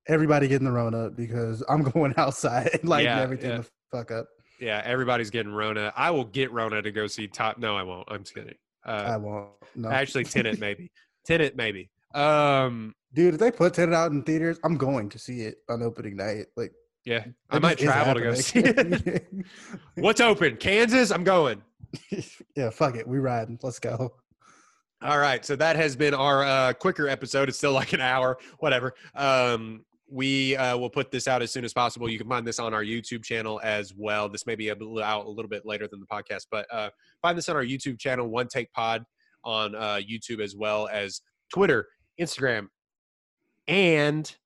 Everybody 0.08 0.48
getting 0.48 0.64
the 0.66 0.72
Rona 0.72 1.10
because 1.10 1.62
I'm 1.68 1.82
going 1.92 2.14
outside 2.16 2.70
and 2.80 2.88
lighting 2.88 3.06
Yeah, 3.06 3.20
everything 3.20 3.50
yeah. 3.50 3.56
the 3.58 3.66
fuck 3.90 4.10
up. 4.10 4.26
Yeah, 4.58 4.82
everybody's 4.84 5.30
getting 5.30 5.52
Rona. 5.52 5.92
I 5.96 6.10
will 6.10 6.24
get 6.24 6.52
Rona 6.52 6.82
to 6.82 6.90
go 6.90 7.06
see 7.06 7.26
Top. 7.28 7.58
No, 7.58 7.76
I 7.76 7.82
won't. 7.82 8.08
I'm 8.10 8.22
just 8.22 8.34
kidding. 8.34 8.54
I 8.84 8.92
Uh, 9.14 9.18
won't. 9.18 9.50
No. 9.76 9.90
actually, 9.90 10.24
Tenet 10.24 10.58
maybe. 10.60 10.90
Tenet 11.24 11.56
maybe. 11.56 11.90
Um, 12.14 12.94
Dude, 13.14 13.34
if 13.34 13.40
they 13.40 13.50
put 13.50 13.74
Tenet 13.74 13.94
out 13.94 14.10
in 14.10 14.22
theaters, 14.22 14.58
I'm 14.64 14.76
going 14.76 15.08
to 15.10 15.18
see 15.18 15.42
it 15.42 15.58
on 15.68 15.82
opening 15.82 16.16
night. 16.16 16.46
Like 16.56 16.72
yeah, 17.04 17.24
I 17.50 17.58
might 17.58 17.78
travel 17.78 18.14
to 18.14 18.20
go 18.20 18.34
see 18.34 18.60
it. 18.60 19.26
What's 19.96 20.20
open? 20.20 20.56
Kansas. 20.56 21.10
I'm 21.10 21.24
going. 21.24 21.62
yeah, 22.56 22.70
fuck 22.70 22.96
it. 22.96 23.06
We 23.06 23.18
riding. 23.18 23.58
Let's 23.62 23.78
go. 23.78 24.14
All 25.02 25.18
right, 25.18 25.44
so 25.44 25.56
that 25.56 25.74
has 25.74 25.96
been 25.96 26.14
our 26.14 26.44
uh, 26.44 26.72
quicker 26.74 27.08
episode. 27.08 27.48
It's 27.48 27.58
still 27.58 27.72
like 27.72 27.92
an 27.92 28.00
hour, 28.00 28.38
whatever. 28.60 28.94
Um, 29.16 29.84
we 30.08 30.54
uh, 30.56 30.76
will 30.76 30.90
put 30.90 31.10
this 31.10 31.26
out 31.26 31.42
as 31.42 31.50
soon 31.50 31.64
as 31.64 31.72
possible. 31.72 32.08
You 32.08 32.18
can 32.18 32.28
find 32.28 32.46
this 32.46 32.60
on 32.60 32.72
our 32.72 32.84
YouTube 32.84 33.24
channel 33.24 33.60
as 33.64 33.92
well. 33.96 34.28
This 34.28 34.46
may 34.46 34.54
be 34.54 34.68
a 34.68 34.74
little 34.74 35.02
out 35.02 35.26
a 35.26 35.28
little 35.28 35.48
bit 35.48 35.66
later 35.66 35.88
than 35.88 35.98
the 35.98 36.06
podcast, 36.06 36.46
but 36.52 36.66
uh, 36.70 36.90
find 37.20 37.36
this 37.36 37.48
on 37.48 37.56
our 37.56 37.64
YouTube 37.64 37.98
channel, 37.98 38.28
One 38.28 38.46
Take 38.46 38.72
Pod, 38.72 39.04
on 39.42 39.74
uh, 39.74 39.98
YouTube 40.08 40.40
as 40.40 40.54
well 40.54 40.88
as 40.92 41.22
Twitter, 41.52 41.88
Instagram, 42.20 42.68
and 43.66 44.36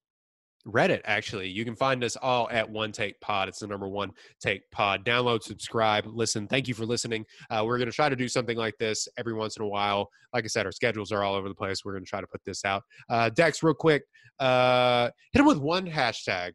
Reddit. 0.67 1.01
Actually, 1.05 1.49
you 1.49 1.65
can 1.65 1.77
find 1.77 2.03
us 2.03 2.17
all 2.17 2.49
at 2.51 2.69
One 2.69 2.93
Take 2.93 3.21
Pod. 3.21 3.49
It's 3.49 3.61
the 3.61 3.67
number 3.67 3.89
one 3.89 4.11
Take 4.41 4.69
Pod. 4.71 5.05
Download, 5.05 5.43
subscribe, 5.43 6.07
listen. 6.07 6.49
Thank 6.49 6.69
you 6.69 6.75
for 6.75 6.85
listening. 6.85 7.25
Uh, 7.51 7.63
we're 7.65 7.79
going 7.79 7.91
to 7.91 7.95
try 7.95 8.09
to 8.09 8.17
do 8.17 8.29
something 8.29 8.57
like 8.57 8.77
this 8.79 9.09
every 9.19 9.35
once 9.35 9.57
in 9.57 9.63
a 9.63 9.69
while. 9.69 10.11
Like 10.33 10.45
I 10.45 10.49
said, 10.49 10.67
our 10.67 10.73
schedules 10.73 11.13
are 11.13 11.23
all 11.23 11.35
over 11.35 11.49
the 11.49 11.55
place. 11.55 11.85
We're 11.85 11.93
going 11.93 12.05
to 12.05 12.11
try 12.11 12.21
to 12.21 12.27
put 12.27 12.43
this 12.45 12.65
out. 12.65 12.83
Uh, 13.09 13.31
Dex, 13.31 13.63
real 13.63 13.75
quick, 13.75 14.03
uh, 14.41 15.11
hit 15.33 15.41
him 15.41 15.47
with 15.47 15.59
one 15.59 15.87
hashtag 15.87 16.53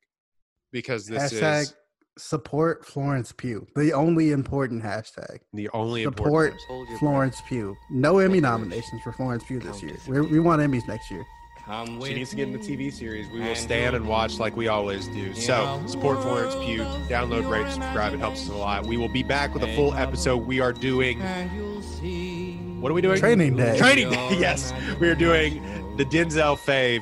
because 0.71 1.05
this 1.05 1.33
hashtag 1.33 1.61
is 1.61 1.73
support 2.17 2.85
Florence 2.85 3.31
Pugh. 3.31 3.65
The 3.75 3.93
only 3.93 4.31
important 4.31 4.83
hashtag. 4.83 5.39
the 5.53 5.69
only 5.69 6.03
Support 6.03 6.53
important. 6.53 6.99
Florence 6.99 7.41
Pugh. 7.47 7.75
No 7.89 8.19
Emmy 8.19 8.39
nominations 8.41 9.01
for 9.03 9.13
Florence 9.13 9.43
Pugh 9.43 9.59
this 9.59 9.81
year. 9.81 9.97
we 10.07 10.21
we 10.21 10.39
want 10.39 10.61
Emmys 10.61 10.87
next 10.87 11.09
year. 11.09 11.23
Come 11.65 12.03
She 12.03 12.13
needs 12.13 12.29
to 12.31 12.35
get 12.35 12.47
in 12.47 12.53
the 12.53 12.59
TV 12.59 12.91
series. 12.91 13.29
We 13.29 13.39
will 13.39 13.55
stand 13.55 13.95
and 13.95 14.07
watch 14.07 14.39
like 14.39 14.55
we 14.55 14.67
always 14.67 15.07
do. 15.07 15.33
So 15.33 15.81
support 15.85 16.21
Florence 16.21 16.55
Pugh. 16.55 16.83
Download, 17.07 17.49
rate, 17.49 17.71
subscribe. 17.71 18.13
It 18.13 18.19
helps 18.19 18.41
us 18.43 18.49
a 18.49 18.55
lot. 18.55 18.85
We 18.85 18.97
will 18.97 19.09
be 19.09 19.23
back 19.23 19.53
with 19.53 19.63
a 19.63 19.73
full 19.75 19.93
episode. 19.93 20.37
We 20.37 20.59
are 20.59 20.73
doing. 20.73 21.21
And 21.21 21.51
you'll 21.55 21.81
see 21.81 22.57
What 22.79 22.91
are 22.91 22.95
we 22.95 23.01
doing? 23.01 23.19
Training 23.19 23.55
day. 23.55 23.77
Training 23.77 24.09
day. 24.09 24.29
Yes, 24.39 24.73
we 24.99 25.07
are 25.07 25.15
doing 25.15 25.61
the 25.97 26.05
Denzel 26.05 26.57
Fave 26.57 27.01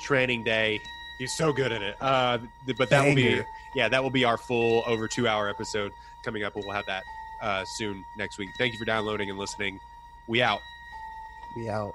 Training 0.00 0.44
Day. 0.44 0.80
He's 1.18 1.34
so 1.36 1.52
good 1.52 1.72
at 1.72 1.82
it. 1.82 1.96
Uh, 2.00 2.38
but 2.78 2.88
that 2.90 3.04
will 3.04 3.14
be 3.14 3.42
yeah, 3.74 3.88
that 3.88 4.02
will 4.02 4.10
be 4.10 4.24
our 4.24 4.36
full 4.38 4.82
over 4.86 5.06
two 5.06 5.28
hour 5.28 5.48
episode 5.48 5.92
coming 6.24 6.42
up. 6.42 6.56
We'll 6.56 6.70
have 6.70 6.86
that 6.86 7.04
uh, 7.42 7.64
soon 7.64 8.04
next 8.16 8.38
week. 8.38 8.50
Thank 8.58 8.72
you 8.72 8.78
for 8.78 8.84
downloading 8.84 9.30
and 9.30 9.38
listening. 9.38 9.78
We 10.26 10.42
out. 10.42 10.60
We 11.56 11.68
out. 11.68 11.94